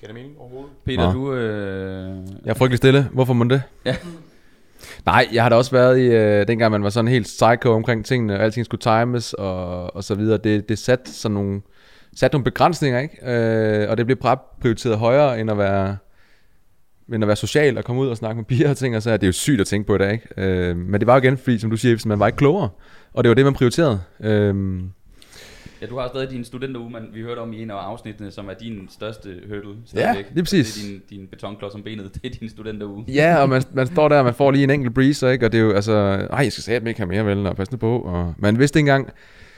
Giver 0.00 0.12
det 0.12 0.14
mening 0.14 0.38
overhovedet? 0.38 0.70
Peter, 0.84 1.12
Nå. 1.12 1.12
du... 1.12 1.32
Øh... 1.32 2.26
Jeg 2.44 2.50
er 2.50 2.54
frygtelig 2.54 2.78
stille. 2.78 3.08
Hvorfor 3.12 3.32
må 3.32 3.44
det? 3.44 3.62
Ja. 3.84 3.96
Nej, 5.06 5.28
jeg 5.32 5.42
har 5.42 5.48
da 5.48 5.56
også 5.56 5.70
været 5.70 5.98
i, 5.98 6.02
øh, 6.02 6.48
dengang 6.48 6.72
man 6.72 6.82
var 6.82 6.90
sådan 6.90 7.08
helt 7.08 7.26
psycho 7.26 7.70
omkring 7.70 8.04
tingene, 8.04 8.34
og 8.34 8.42
alting 8.42 8.66
skulle 8.66 8.80
times 8.80 9.32
og, 9.32 9.96
og 9.96 10.04
så 10.04 10.14
videre. 10.14 10.38
Det, 10.38 10.68
det 10.68 10.78
satte 10.78 11.12
sådan 11.12 11.34
nogle, 11.34 11.60
satte 12.16 12.34
nogle 12.34 12.44
begrænsninger, 12.44 13.00
ikke? 13.00 13.32
Øh, 13.32 13.90
og 13.90 13.96
det 13.96 14.06
blev 14.06 14.16
prioriteret 14.60 14.98
højere, 14.98 15.40
end 15.40 15.50
at 15.50 15.58
være 15.58 15.96
men 17.08 17.22
at 17.22 17.26
være 17.26 17.36
social 17.36 17.78
og 17.78 17.84
komme 17.84 18.02
ud 18.02 18.08
og 18.08 18.16
snakke 18.16 18.36
med 18.36 18.44
piger 18.44 18.70
og 18.70 18.76
ting, 18.76 18.96
og 18.96 19.02
så 19.02 19.10
er 19.10 19.16
det 19.16 19.26
jo 19.26 19.32
sygt 19.32 19.60
at 19.60 19.66
tænke 19.66 19.86
på 19.86 19.94
i 19.94 19.98
dag, 19.98 20.12
ikke? 20.12 20.28
Øh, 20.36 20.76
men 20.76 21.00
det 21.00 21.06
var 21.06 21.14
jo 21.14 21.18
igen, 21.18 21.38
fordi 21.38 21.58
som 21.58 21.70
du 21.70 21.76
siger, 21.76 22.08
man 22.08 22.20
var 22.20 22.26
ikke 22.26 22.36
klogere, 22.36 22.68
og 23.12 23.24
det 23.24 23.28
var 23.28 23.34
det, 23.34 23.44
man 23.44 23.54
prioriterede. 23.54 24.00
Øh, 24.20 24.54
Ja, 25.82 25.86
du 25.86 25.98
har 25.98 26.08
stadig 26.08 26.30
din 26.30 26.44
studenteruge, 26.44 26.90
man, 26.90 27.02
vi 27.14 27.20
hørte 27.22 27.38
om 27.38 27.52
i 27.52 27.62
en 27.62 27.70
af 27.70 27.74
afsnittene, 27.74 28.30
som 28.30 28.48
er 28.48 28.54
din 28.54 28.88
største 28.90 29.28
hurdle. 29.48 29.70
Ja, 29.94 30.00
stadigvæk. 30.00 30.26
lige 30.34 30.44
præcis. 30.44 30.74
Det 30.74 30.84
er 30.84 30.88
din, 31.10 31.18
din 31.18 31.26
betonklods 31.26 31.74
om 31.74 31.82
benet, 31.82 32.10
det 32.14 32.34
er 32.34 32.38
din 32.40 32.48
studenteruge. 32.48 33.04
Ja, 33.08 33.36
og 33.42 33.48
man, 33.48 33.62
man 33.72 33.86
står 33.86 34.08
der, 34.08 34.18
og 34.18 34.24
man 34.24 34.34
får 34.34 34.50
lige 34.50 34.64
en 34.64 34.70
enkelt 34.70 34.94
breeze, 34.94 35.32
ikke? 35.32 35.46
og 35.46 35.52
det 35.52 35.58
er 35.60 35.62
jo 35.64 35.72
altså, 35.72 35.92
ej, 36.30 36.38
jeg 36.38 36.52
skal 36.52 36.62
sige, 36.64 36.76
at 36.76 36.82
man 36.82 36.88
ikke 36.88 37.00
have 37.00 37.08
mere, 37.08 37.26
vel, 37.26 37.46
og 37.46 37.56
passe 37.56 37.72
nu 37.72 37.76
på, 37.78 37.98
og 37.98 38.34
man 38.38 38.58
vidste 38.58 38.78
ikke 38.78 38.90
engang, 38.90 39.10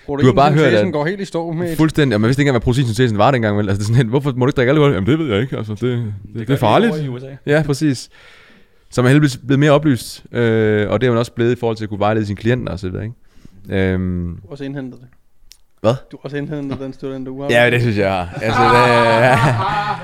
Du 0.09 0.25
har 0.27 0.33
bare 0.33 0.53
hørt, 0.53 0.75
at- 0.75 0.93
går 0.93 1.07
helt 1.07 1.21
i 1.21 1.25
stå 1.25 1.53
med 1.53 1.77
fuldstændig, 1.77 2.15
og 2.15 2.21
man 2.21 2.29
vidste 2.29 2.41
ikke 2.41 2.49
engang, 2.49 2.55
hvad 2.55 2.65
proteinsyntesen 2.65 3.19
var 3.19 3.31
dengang, 3.31 3.57
vel, 3.59 3.69
altså 3.69 3.79
det 3.79 3.83
er 3.83 3.87
sådan, 3.87 3.97
helt, 3.97 4.09
hvorfor 4.09 4.33
må 4.37 4.47
du 4.47 4.51
ikke 4.51 4.57
drikke 4.57 4.71
alkohol? 4.71 4.93
Jamen 4.93 5.07
det 5.07 5.19
ved 5.19 5.27
jeg 5.33 5.41
ikke, 5.43 5.57
altså 5.57 5.73
det, 5.73 5.81
det, 5.83 6.15
det, 6.35 6.49
det 6.49 6.55
er 6.55 6.57
farligt. 6.59 6.97
i 7.05 7.09
USA. 7.09 7.27
Ja, 7.47 7.63
præcis. 7.67 8.11
Så 8.91 9.03
man 9.03 9.07
er 9.07 9.11
heldigvis 9.11 9.37
blevet 9.37 9.59
mere 9.61 9.71
oplyst, 9.71 10.25
øh, 10.33 10.91
og 10.91 11.01
det 11.01 11.07
er 11.07 11.11
man 11.11 11.19
også 11.19 11.33
blevet 11.33 11.53
i 11.53 11.57
forhold 11.57 11.77
til 11.77 11.85
at 11.85 11.89
kunne 11.89 12.01
vejlede 12.01 12.27
sine 12.27 12.37
klienter 12.37 12.73
og 12.73 12.79
så 12.79 12.89
videre, 12.89 13.05
ikke? 13.05 13.15
Øhm, 13.93 14.29
har 14.45 14.51
også 14.51 14.65
indhentet 14.65 15.01
det. 15.01 15.09
Hvad? 15.81 15.95
Du 16.13 16.17
har 16.17 16.25
også 16.25 16.37
indhentet 16.37 16.81
den 16.81 16.93
student, 16.93 17.27
du 17.27 17.43
har. 17.43 17.51
ja, 17.51 17.71
det 17.71 17.81
synes 17.81 17.99
jeg 17.99 18.13
har. 18.13 18.29
Altså, 18.43 18.63
det, 18.63 18.89
ja, 19.23 19.39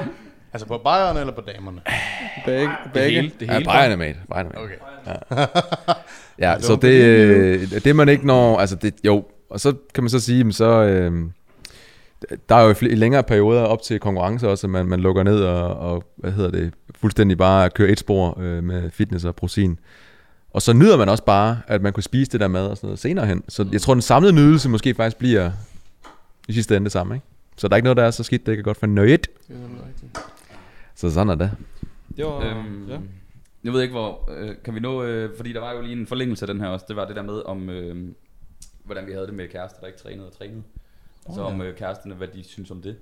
Altså 0.52 0.66
på 0.66 0.80
bajerne 0.84 1.20
eller 1.20 1.32
på 1.34 1.40
damerne? 1.40 1.80
Begge. 2.44 2.60
Det 2.84 2.92
begge. 2.92 3.10
hele, 3.10 3.32
det 3.40 3.46
ja 3.46 3.52
hele. 3.52 3.64
Bayern 3.64 3.92
er 3.92 3.96
med. 3.96 4.14
Bayern 4.30 4.46
er 4.46 4.50
med. 4.50 4.64
Okay. 4.64 4.74
Ja, 5.06 5.46
Ja, 6.38 6.54
det 6.56 6.64
så 6.64 6.72
var 6.72 6.80
det, 6.80 7.04
øh, 7.04 7.84
det 7.84 7.96
man 7.96 8.08
ikke 8.08 8.26
når, 8.26 8.58
altså 8.58 8.76
det, 8.76 8.94
jo, 9.06 9.24
og 9.50 9.60
så 9.60 9.74
kan 9.94 10.04
man 10.04 10.10
så 10.10 10.20
sige, 10.20 10.52
så, 10.52 10.64
øh, 10.64 11.12
der 12.48 12.54
er 12.54 12.62
jo 12.62 12.74
i 12.80 12.94
længere 12.94 13.22
perioder 13.22 13.62
op 13.62 13.82
til 13.82 14.00
konkurrence 14.00 14.48
også, 14.48 14.66
at 14.66 14.70
man, 14.70 14.86
man 14.86 15.00
lukker 15.00 15.22
ned 15.22 15.40
og, 15.40 15.76
og, 15.76 16.04
hvad 16.16 16.32
hedder 16.32 16.50
det, 16.50 16.74
fuldstændig 17.00 17.38
bare 17.38 17.70
kører 17.70 17.92
et 17.92 17.98
spor 17.98 18.40
øh, 18.40 18.64
med 18.64 18.90
fitness 18.90 19.24
og 19.24 19.36
protein. 19.36 19.78
Og 20.54 20.62
så 20.62 20.72
nyder 20.72 20.96
man 20.96 21.08
også 21.08 21.24
bare, 21.24 21.60
at 21.66 21.82
man 21.82 21.92
kunne 21.92 22.02
spise 22.02 22.30
det 22.30 22.40
der 22.40 22.48
mad 22.48 22.66
og 22.66 22.76
sådan 22.76 22.86
noget 22.86 22.98
senere 22.98 23.26
hen. 23.26 23.44
Så 23.48 23.68
jeg 23.72 23.80
tror, 23.80 23.94
den 23.94 24.02
samlede 24.02 24.32
nydelse 24.32 24.68
måske 24.68 24.94
faktisk 24.94 25.16
bliver 25.16 25.50
i 26.48 26.52
sidste 26.52 26.76
ende 26.76 26.84
det 26.84 26.92
samme, 26.92 27.14
ikke? 27.14 27.26
Så 27.56 27.68
der 27.68 27.74
er 27.74 27.76
ikke 27.76 27.84
noget, 27.84 27.96
der 27.96 28.02
er 28.04 28.10
så 28.10 28.22
skidt, 28.22 28.46
det 28.46 28.52
ikke 28.52 28.60
er 28.60 28.64
godt 28.64 28.76
for 28.76 28.86
nøjet. 28.86 29.26
Det 29.48 29.56
er 29.56 29.86
rigtigt. 29.88 30.18
Så 30.94 31.10
sådan 31.10 31.28
er 31.28 31.34
det. 31.34 31.50
Det 32.16 32.24
var, 32.24 32.38
Øhm, 32.38 32.88
ja. 32.88 32.98
Jeg 33.64 33.72
ved 33.72 33.82
ikke, 33.82 33.92
hvor... 33.92 34.30
Øh, 34.36 34.54
kan 34.64 34.74
vi 34.74 34.80
nå... 34.80 35.02
Øh, 35.02 35.36
fordi 35.36 35.52
der 35.52 35.60
var 35.60 35.72
jo 35.72 35.80
lige 35.80 35.92
en 36.00 36.06
forlængelse 36.06 36.42
af 36.42 36.46
den 36.46 36.60
her 36.60 36.68
også. 36.68 36.84
Det 36.88 36.96
var 36.96 37.06
det 37.06 37.16
der 37.16 37.22
med, 37.22 37.42
om... 37.44 37.70
Øh, 37.70 38.08
hvordan 38.84 39.06
vi 39.06 39.12
havde 39.12 39.26
det 39.26 39.34
med 39.34 39.48
kærester, 39.48 39.80
der 39.80 39.86
ikke 39.86 39.98
trænede 39.98 40.26
og 40.26 40.38
trænede. 40.38 40.62
Så 41.34 41.40
Åh, 41.40 41.46
om 41.46 41.60
ja. 41.60 41.66
øh, 41.66 41.76
kæresterne, 41.76 42.14
hvad 42.14 42.28
de 42.28 42.44
synes 42.44 42.70
om 42.70 42.82
det. 42.82 42.96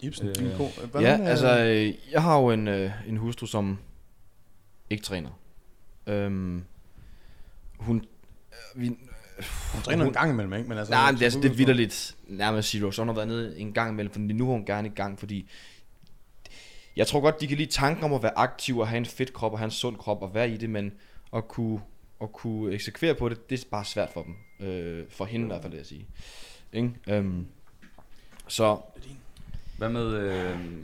Ibsen, 0.00 0.28
Øh, 0.28 0.34
din 0.34 0.50
ko. 0.56 0.62
Ja, 0.62 0.86
Hvordan, 0.86 1.20
øh, 1.20 1.26
altså, 1.28 1.64
øh, 1.64 1.94
jeg 2.12 2.22
har 2.22 2.38
jo 2.40 2.50
en, 2.50 2.68
øh, 2.68 2.90
en 3.08 3.16
hustru, 3.16 3.46
som 3.46 3.78
ikke 4.90 5.04
træner. 5.04 5.30
Øhm, 6.06 6.64
hun... 7.78 7.96
Øh, 7.96 8.80
vi, 8.82 8.86
Hun 9.72 9.82
træner 9.82 10.04
en 10.04 10.12
gang 10.12 10.30
imellem, 10.30 10.52
ikke? 10.52 10.68
Men 10.68 10.78
altså, 10.78 10.92
Nej, 10.92 11.10
men 11.10 11.14
det, 11.14 11.22
er, 11.22 11.26
altså, 11.26 11.40
det 11.40 11.50
er 11.50 11.54
vidderligt 11.54 12.16
nærmest 12.28 12.68
zero. 12.68 12.90
Så 12.90 13.02
hun 13.02 13.08
har 13.08 13.14
været 13.14 13.28
nede 13.28 13.58
en 13.58 13.72
gang 13.72 13.90
imellem, 13.90 14.12
for 14.12 14.20
nu 14.20 14.44
er 14.48 14.52
hun 14.52 14.64
gerne 14.64 14.88
i 14.88 14.92
gang, 14.94 15.18
fordi 15.18 15.50
jeg 16.96 17.06
tror 17.06 17.20
godt, 17.20 17.40
de 17.40 17.46
kan 17.46 17.56
lide 17.56 17.70
tanken 17.70 18.04
om 18.04 18.12
at 18.12 18.22
være 18.22 18.38
aktiv 18.38 18.78
og 18.78 18.88
have 18.88 18.98
en 18.98 19.06
fedt 19.06 19.32
krop 19.32 19.52
og 19.52 19.58
have 19.58 19.64
en 19.64 19.70
sund 19.70 19.96
krop 19.96 20.22
og 20.22 20.34
være 20.34 20.50
i 20.50 20.56
det, 20.56 20.70
men 20.70 20.92
at 21.36 21.48
kunne, 21.48 21.80
at 22.22 22.32
kunne 22.32 22.72
eksekvere 22.74 23.14
på 23.14 23.28
det, 23.28 23.50
det 23.50 23.60
er 23.60 23.64
bare 23.70 23.84
svært 23.84 24.10
for 24.10 24.22
dem. 24.22 24.66
Øh, 24.68 25.04
for 25.08 25.24
hende 25.24 25.44
i 25.44 25.46
hvert 25.46 25.62
fald, 25.62 25.72
vil 25.72 25.76
jeg 25.78 25.86
sige. 25.86 26.06
Ikke? 26.72 26.90
Øhm, 27.08 27.46
så 28.48 28.78
Hvad 29.78 29.88
med, 29.88 30.06
øh, 30.06 30.34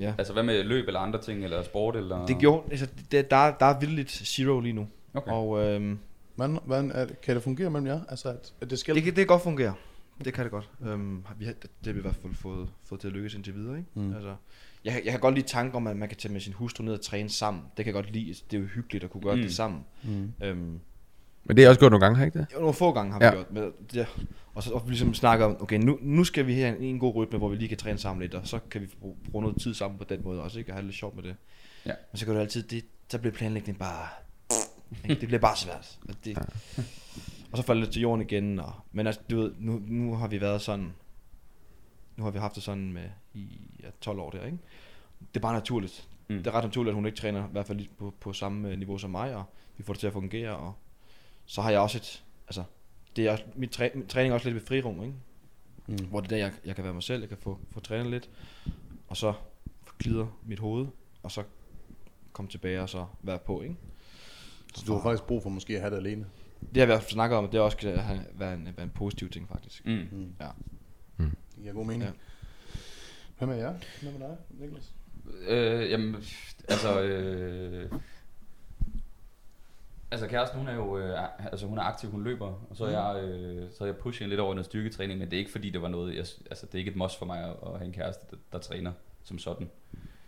Ja. 0.00 0.06
ja. 0.06 0.14
altså, 0.18 0.32
hvad 0.32 0.42
med 0.42 0.64
løb 0.64 0.86
eller 0.86 1.00
andre 1.00 1.22
ting, 1.22 1.44
eller 1.44 1.62
sport? 1.62 1.96
Eller... 1.96 2.26
det 2.26 2.38
gjorde, 2.38 2.70
altså, 2.70 2.88
det, 3.10 3.30
der, 3.30 3.50
der 3.50 3.66
er 3.66 3.80
vildt 3.80 4.10
zero 4.10 4.60
lige 4.60 4.72
nu. 4.72 4.88
Okay. 5.16 5.30
Og 5.32 5.64
øhm, 5.64 5.98
Hvordan, 6.36 6.58
hvordan 6.64 6.90
er, 6.90 7.04
det- 7.04 7.20
kan 7.20 7.34
det 7.34 7.42
fungere 7.42 7.70
mellem 7.70 7.86
jer? 7.86 8.00
Altså, 8.08 8.28
at, 8.28 8.52
at 8.60 8.70
det 8.70 8.78
skal... 8.78 8.94
det, 8.94 9.02
kan, 9.02 9.10
det 9.12 9.16
kan 9.18 9.26
godt 9.26 9.42
fungere. 9.42 9.74
Det 10.24 10.34
kan 10.34 10.44
det 10.44 10.50
godt. 10.50 10.70
Øhm, 10.82 11.22
har 11.26 11.34
vi 11.38 11.44
har, 11.44 11.52
det 11.52 11.70
har 11.86 11.92
vi 11.92 11.98
i 11.98 12.02
hvert 12.02 12.14
fald 12.22 12.34
fået, 12.34 12.68
fået 12.84 13.00
til 13.00 13.08
at 13.08 13.14
lykkes 13.14 13.34
indtil 13.34 13.54
videre. 13.54 13.78
Ikke? 13.78 13.90
Mm. 13.94 14.14
Altså, 14.14 14.34
jeg, 14.84 14.92
kan- 14.92 15.04
jeg 15.04 15.10
kan 15.10 15.20
godt 15.20 15.34
lide 15.34 15.46
tanken 15.46 15.76
om, 15.76 15.86
at 15.86 15.96
man 15.96 16.08
kan 16.08 16.18
tage 16.18 16.32
med 16.32 16.40
sin 16.40 16.52
hustru 16.52 16.84
ned 16.84 16.92
og 16.92 17.00
træne 17.00 17.28
sammen. 17.28 17.62
Det 17.76 17.84
kan 17.84 17.94
jeg 17.94 18.02
godt 18.02 18.12
lide. 18.12 18.34
Det 18.50 18.56
er 18.56 18.60
jo 18.60 18.66
hyggeligt 18.66 19.04
at 19.04 19.10
kunne 19.10 19.22
gøre 19.22 19.36
mm. 19.36 19.42
Det 19.42 19.54
sammen. 19.54 19.80
Mm. 20.04 20.32
Øhm, 20.42 20.80
Men 21.44 21.56
det 21.56 21.64
er 21.64 21.68
også 21.68 21.80
gjort 21.80 21.92
nogle 21.92 22.04
gange, 22.04 22.18
har 22.18 22.24
ikke 22.24 22.38
det? 22.38 22.46
jo, 22.54 22.58
nogle 22.58 22.74
få 22.74 22.92
gange 22.92 23.12
har 23.12 23.20
Ja. 23.24 23.30
vi 23.30 23.36
gjort. 23.36 23.52
Men, 23.52 23.72
ja. 23.94 24.06
Og 24.54 24.62
så 24.62 24.70
og 24.70 24.82
vi 24.84 24.90
ligesom 24.90 25.14
snakker 25.14 25.46
om, 25.46 25.62
okay, 25.62 25.78
nu, 25.78 25.98
nu 26.02 26.24
skal 26.24 26.46
vi 26.46 26.54
have 26.54 26.76
en, 26.76 26.82
en 26.82 26.98
god 26.98 27.14
rytme, 27.14 27.38
hvor 27.38 27.48
vi 27.48 27.56
lige 27.56 27.68
kan 27.68 27.78
træne 27.78 27.98
sammen 27.98 28.22
lidt, 28.22 28.34
og 28.34 28.46
så 28.46 28.58
kan 28.70 28.80
vi 28.80 28.86
bruge, 29.00 29.16
bruge 29.30 29.42
noget 29.42 29.60
tid 29.62 29.74
sammen 29.74 29.98
på 29.98 30.04
den 30.04 30.20
måde 30.24 30.42
også, 30.42 30.58
ikke? 30.58 30.70
Og 30.70 30.74
have 30.76 30.84
lidt 30.84 30.96
sjovt 30.96 31.16
med 31.16 31.22
det. 31.22 31.36
Ja. 31.86 31.92
Men 32.12 32.18
så 32.18 32.24
kan 32.24 32.34
du 32.34 32.40
altid, 32.40 32.62
det, 32.62 32.84
så 33.08 33.18
bliver 33.18 33.32
planlægningen 33.34 33.78
bare, 33.78 34.08
ikke? 35.04 35.20
det 35.20 35.28
bliver 35.28 35.40
bare 35.40 35.56
svært. 35.56 35.98
Og, 36.08 36.14
det, 36.24 36.38
og 37.50 37.56
så 37.56 37.62
falder 37.62 37.84
det 37.84 37.92
til 37.92 38.02
jorden 38.02 38.26
igen. 38.26 38.60
Og, 38.60 38.72
men 38.92 39.06
altså, 39.06 39.20
du 39.30 39.36
ved, 39.36 39.52
nu, 39.58 39.82
nu 39.86 40.14
har 40.14 40.28
vi 40.28 40.40
været 40.40 40.62
sådan, 40.62 40.92
nu 42.16 42.24
har 42.24 42.30
vi 42.30 42.38
haft 42.38 42.54
det 42.54 42.62
sådan 42.62 42.92
med 42.92 43.08
i 43.34 43.60
ja, 43.82 43.88
12 44.00 44.18
år 44.18 44.30
der, 44.30 44.44
ikke? 44.44 44.58
Det 45.20 45.36
er 45.36 45.40
bare 45.40 45.54
naturligt. 45.54 46.08
Mm. 46.28 46.36
Det 46.36 46.46
er 46.46 46.52
ret 46.52 46.64
naturligt, 46.64 46.90
at 46.90 46.94
hun 46.94 47.06
ikke 47.06 47.18
træner, 47.18 47.48
i 47.48 47.52
hvert 47.52 47.66
fald 47.66 47.86
på, 47.98 48.14
på 48.20 48.32
samme 48.32 48.68
øh, 48.68 48.78
niveau 48.78 48.98
som 48.98 49.10
mig, 49.10 49.34
og 49.34 49.44
vi 49.76 49.84
får 49.84 49.92
det 49.92 50.00
til 50.00 50.06
at 50.06 50.12
fungere, 50.12 50.56
og 50.56 50.74
så 51.46 51.62
har 51.62 51.70
jeg 51.70 51.80
også 51.80 51.98
et, 51.98 52.24
altså, 52.48 52.64
det 53.16 53.26
er 53.26 53.32
også, 53.32 53.44
mit, 53.54 53.70
træ, 53.70 53.88
min 53.94 54.06
træning 54.06 54.30
er 54.30 54.34
også 54.34 54.48
lidt 54.48 54.54
ved 54.54 54.66
frirum, 54.66 55.02
ikke? 55.02 55.14
Mm. 55.86 56.06
Hvor 56.06 56.20
det 56.20 56.32
er 56.32 56.36
der, 56.36 56.44
jeg, 56.44 56.52
jeg 56.64 56.74
kan 56.74 56.84
være 56.84 56.94
mig 56.94 57.02
selv, 57.02 57.20
jeg 57.20 57.28
kan 57.28 57.38
få, 57.38 57.58
få 57.70 57.80
trænet 57.80 58.06
lidt, 58.06 58.30
og 59.08 59.16
så 59.16 59.32
glider 59.98 60.26
mit 60.46 60.58
hoved, 60.58 60.86
og 61.22 61.30
så 61.30 61.42
komme 62.32 62.50
tilbage 62.50 62.82
og 62.82 62.88
så 62.88 63.06
være 63.22 63.38
på, 63.38 63.62
ikke? 63.62 63.76
Så 64.76 64.84
du 64.86 64.92
har 64.92 65.02
faktisk 65.02 65.22
brug 65.24 65.42
for 65.42 65.50
måske 65.50 65.74
at 65.74 65.80
have 65.80 65.90
det 65.90 65.96
alene. 65.96 66.26
Det 66.74 66.76
har 66.76 66.86
vi 66.86 66.92
også 66.92 67.08
snakket 67.08 67.38
om, 67.38 67.44
at 67.44 67.52
det 67.52 67.60
også 67.60 67.76
kan 67.76 67.98
have, 67.98 68.20
være, 68.34 68.54
en, 68.54 68.68
være 68.76 68.84
en 68.84 68.90
positiv 68.90 69.30
ting, 69.30 69.48
faktisk. 69.48 69.86
Mm. 69.86 70.08
Mm. 70.12 70.34
Ja. 70.40 70.48
Det 71.18 71.62
giver 71.62 71.74
god 71.74 71.84
mening. 71.84 72.02
Ja. 72.02 72.10
Hvad 73.38 73.48
med 73.48 73.56
jer? 73.56 73.74
Hvad 74.02 74.12
med 74.12 74.20
dig, 74.20 74.36
Niklas? 74.50 74.92
Øh, 75.48 75.90
jamen, 75.90 76.14
altså... 76.68 77.00
Øh, 77.00 77.92
altså 80.10 80.26
kæresten, 80.26 80.58
hun 80.58 80.68
er 80.68 80.74
jo 80.74 80.98
øh, 80.98 81.20
altså, 81.38 81.66
hun 81.66 81.78
er 81.78 81.82
aktiv, 81.82 82.10
hun 82.10 82.24
løber, 82.24 82.66
og 82.70 82.76
så 82.76 82.84
er 82.84 82.90
jeg, 82.90 83.24
øh, 83.24 83.68
så 83.72 83.84
er 83.84 83.88
jeg 83.88 83.96
hende 84.04 84.28
lidt 84.28 84.40
over 84.40 84.52
i 84.52 84.54
noget 84.54 84.66
styrketræning, 84.66 85.18
men 85.18 85.30
det 85.30 85.36
er 85.36 85.38
ikke 85.38 85.52
fordi, 85.52 85.70
det 85.70 85.82
var 85.82 85.88
noget, 85.88 86.14
jeg, 86.14 86.24
altså 86.50 86.66
det 86.66 86.74
er 86.74 86.78
ikke 86.78 86.90
et 86.90 86.96
must 86.96 87.18
for 87.18 87.26
mig 87.26 87.44
at, 87.44 87.50
at 87.50 87.78
have 87.78 87.84
en 87.84 87.92
kæreste, 87.92 88.26
der, 88.30 88.36
der 88.52 88.58
træner 88.58 88.92
som 89.24 89.38
sådan. 89.38 89.70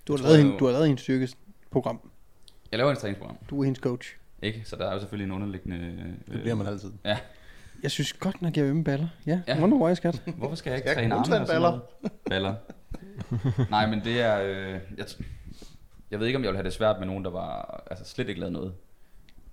Du 0.09 0.12
har, 0.12 0.18
Jeg 0.18 0.22
lavet 0.22 0.36
tror 0.36 0.44
hende, 0.44 0.59
du 0.59 0.64
har 0.64 0.72
lavet 0.72 0.86
hendes 0.86 1.03
styrkesprogram. 1.03 2.11
Jeg 2.70 2.78
laver 2.78 2.90
en 2.90 2.96
træningsprogram, 2.96 3.36
Du 3.51 3.61
er 3.61 3.64
hendes 3.64 3.80
coach. 3.80 4.16
Ikke? 4.43 4.62
Så 4.64 4.76
der 4.76 4.86
er 4.89 4.93
jo 4.93 4.99
selvfølgelig 5.01 5.24
en 5.24 5.32
underliggende... 5.32 5.76
Øh, 5.76 6.34
Det 6.34 6.41
bliver 6.43 6.55
man 6.55 6.66
altid. 6.66 6.93
Jeg 7.82 7.91
synes 7.91 8.12
godt 8.12 8.43
nok, 8.43 8.57
jeg 8.57 8.64
ømme 8.64 8.84
baller. 8.84 9.09
Ja, 9.26 9.41
Ja. 9.49 9.55
ja. 9.55 9.61
wonder 9.61 9.76
why, 9.78 9.95
skat. 9.95 10.22
Hvorfor 10.39 10.55
skal 10.57 10.70
jeg 10.70 10.78
ikke 10.78 10.95
træne 10.95 11.14
arme 11.14 11.24
træne 11.24 11.41
og 11.41 11.47
sådan 11.47 11.62
baller? 11.62 11.70
noget? 11.70 12.12
Baller. 12.28 12.55
Nej, 13.76 13.86
men 13.91 14.01
det 14.05 14.20
er... 14.20 14.41
Øh, 14.43 14.80
jeg, 14.99 15.07
t- 15.07 15.22
jeg 16.11 16.20
ved 16.20 16.26
ikke, 16.26 16.36
om 16.36 16.43
jeg 16.45 16.49
vil 16.51 16.57
have 16.57 16.64
det 16.64 16.72
svært 16.72 16.99
med 16.99 17.07
nogen, 17.07 17.24
der 17.24 17.30
var 17.30 17.84
altså, 17.91 18.05
slet 18.05 18.28
ikke 18.28 18.41
lavet 18.41 18.53
noget. 18.53 18.74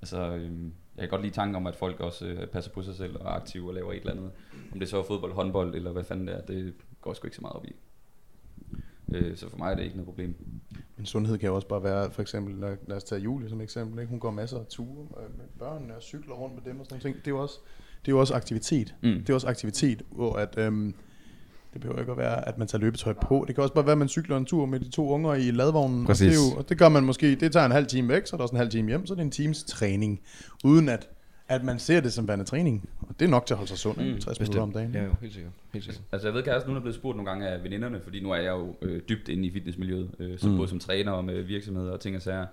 Altså, 0.02 0.36
øh, 0.36 0.52
jeg 0.96 1.02
kan 1.02 1.10
godt 1.10 1.22
lide 1.22 1.34
tanken 1.34 1.56
om, 1.56 1.68
at 1.68 1.76
folk 1.76 2.00
også 2.00 2.26
øh, 2.26 2.48
passer 2.48 2.72
på 2.72 2.82
sig 2.82 2.96
selv 2.96 3.16
og 3.20 3.26
er 3.26 3.30
aktive 3.30 3.70
og 3.70 3.74
laver 3.74 3.92
et 3.94 4.00
eller 4.00 4.12
andet. 4.12 4.32
Om 4.74 4.80
det 4.80 4.90
så 4.90 5.00
er 5.00 5.04
fodbold, 5.04 5.34
håndbold 5.34 5.76
eller 5.76 5.92
hvad 5.92 6.04
fanden 6.04 6.28
det 6.28 6.36
er, 6.36 6.42
det 6.42 6.74
går 7.02 7.14
sgu 7.14 7.28
ikke 7.28 7.36
så 7.36 7.42
meget 7.42 7.56
op 7.56 7.66
i. 7.66 7.76
Øh, 9.14 9.38
så 9.38 9.50
for 9.50 9.58
mig 9.58 9.72
er 9.72 9.76
det 9.76 9.84
ikke 9.84 9.96
noget 9.96 10.06
problem. 10.06 10.36
Men 10.98 11.06
sundhed 11.06 11.38
kan 11.38 11.48
jo 11.48 11.56
også 11.56 11.68
bare 11.68 11.84
være, 11.84 12.12
for 12.12 12.22
eksempel, 12.22 12.56
lad, 12.56 12.78
lad 12.88 12.98
os 12.98 13.04
tage 13.04 13.22
Julie 13.22 13.50
som 13.50 13.62
eksempel, 13.62 14.00
ikke? 14.00 14.10
hun 14.10 14.20
går 14.20 14.32
masser 14.32 14.60
af 14.60 14.66
ture 14.66 15.08
øh, 15.18 15.38
med 15.38 15.46
børnene 15.60 15.96
og 15.96 16.02
cykler 16.02 16.34
rundt 16.34 16.56
med 16.56 16.64
dem 16.72 16.80
og 16.80 16.86
sådan 16.86 17.02
noget. 17.04 17.16
Det 17.26 17.28
er 17.28 17.36
jo 17.36 17.42
også, 17.42 17.60
det 18.06 18.12
er 18.12 18.16
jo 18.16 18.20
også 18.20 18.34
aktivitet. 18.34 18.96
Mm. 19.04 19.10
Det 19.10 19.30
er 19.30 19.34
også 19.34 19.48
aktivitet, 19.48 20.02
hvor 20.12 20.34
at, 20.34 20.58
øhm, 20.58 20.94
det 21.74 21.82
behøver 21.82 22.00
ikke 22.00 22.12
at 22.12 22.18
være, 22.18 22.48
at 22.48 22.58
man 22.58 22.68
tager 22.68 22.82
løbetøj 22.82 23.14
på. 23.14 23.46
Det 23.48 23.56
kan 23.56 23.62
også 23.62 23.74
bare 23.74 23.86
være, 23.86 23.92
at 23.92 23.98
man 23.98 24.08
cykler 24.08 24.38
en 24.38 24.46
tur 24.46 24.66
med 24.66 24.80
de 24.80 24.90
to 24.90 25.10
unger 25.10 25.34
i 25.34 25.52
ladvognen. 25.52 26.06
Præcis. 26.06 26.28
Og 26.28 26.32
det, 26.32 26.38
er 26.38 26.52
jo, 26.52 26.58
og 26.60 26.70
det 26.70 26.78
gør 26.78 26.90
man 26.90 27.04
måske, 27.04 27.36
det 27.36 27.52
tager 27.52 27.66
en 27.66 27.72
halv 27.72 27.88
time 27.88 28.10
væk, 28.10 28.28
så 28.28 28.36
er 28.36 28.38
der 28.38 28.44
også 28.44 28.54
en 28.54 28.58
halv 28.58 28.70
time 28.70 28.88
hjem, 28.88 29.06
så 29.06 29.14
er 29.14 29.16
det 29.16 29.24
en 29.24 29.32
times 29.32 29.64
træning, 29.64 30.22
uden 30.64 30.90
at, 30.90 31.10
at 31.48 31.64
man 31.64 31.80
ser 31.80 32.02
det 32.02 32.14
som 32.14 32.28
værende 32.28 32.46
træning. 32.46 32.90
Og 33.02 33.16
det 33.20 33.26
er 33.26 33.30
nok 33.30 33.46
til 33.46 33.54
at 33.54 33.58
holde 33.58 33.70
sig 33.70 33.78
sund, 33.78 33.98
mm, 33.98 34.04
Mm, 34.04 34.20
60 34.20 34.40
minutter 34.40 34.62
om 34.62 34.72
dagen. 34.72 34.94
Ja, 34.94 35.04
jo, 35.04 35.16
helt 35.22 35.34
sikkert. 35.34 35.52
Helt 35.74 35.86
sikkert. 35.86 36.04
Altså 36.12 36.28
jeg 36.28 36.36
ved, 36.36 36.44
kæresten 36.44 36.70
hun 36.70 36.78
er 36.78 36.82
blevet 36.82 36.96
spurgt 36.96 37.18
nogle 37.18 37.30
gange 37.30 37.48
af 37.48 37.64
veninderne, 37.64 38.02
fordi 38.02 38.24
nu 38.24 38.32
er 38.32 38.36
jeg 38.36 38.52
jo 38.52 38.76
øh, 38.82 39.02
dybt 39.10 39.30
inde 39.30 39.48
i 39.48 39.52
fitnessmiljøet, 39.52 40.10
øh, 40.20 40.40
som 40.40 40.52
mm. 40.52 40.58
både 40.58 40.68
som 40.70 40.80
træner 40.80 41.12
og 41.12 41.26
med 41.26 41.42
virksomheder 41.42 41.92
og 41.92 42.00
ting 42.00 42.16
og 42.16 42.22
sager, 42.22 42.46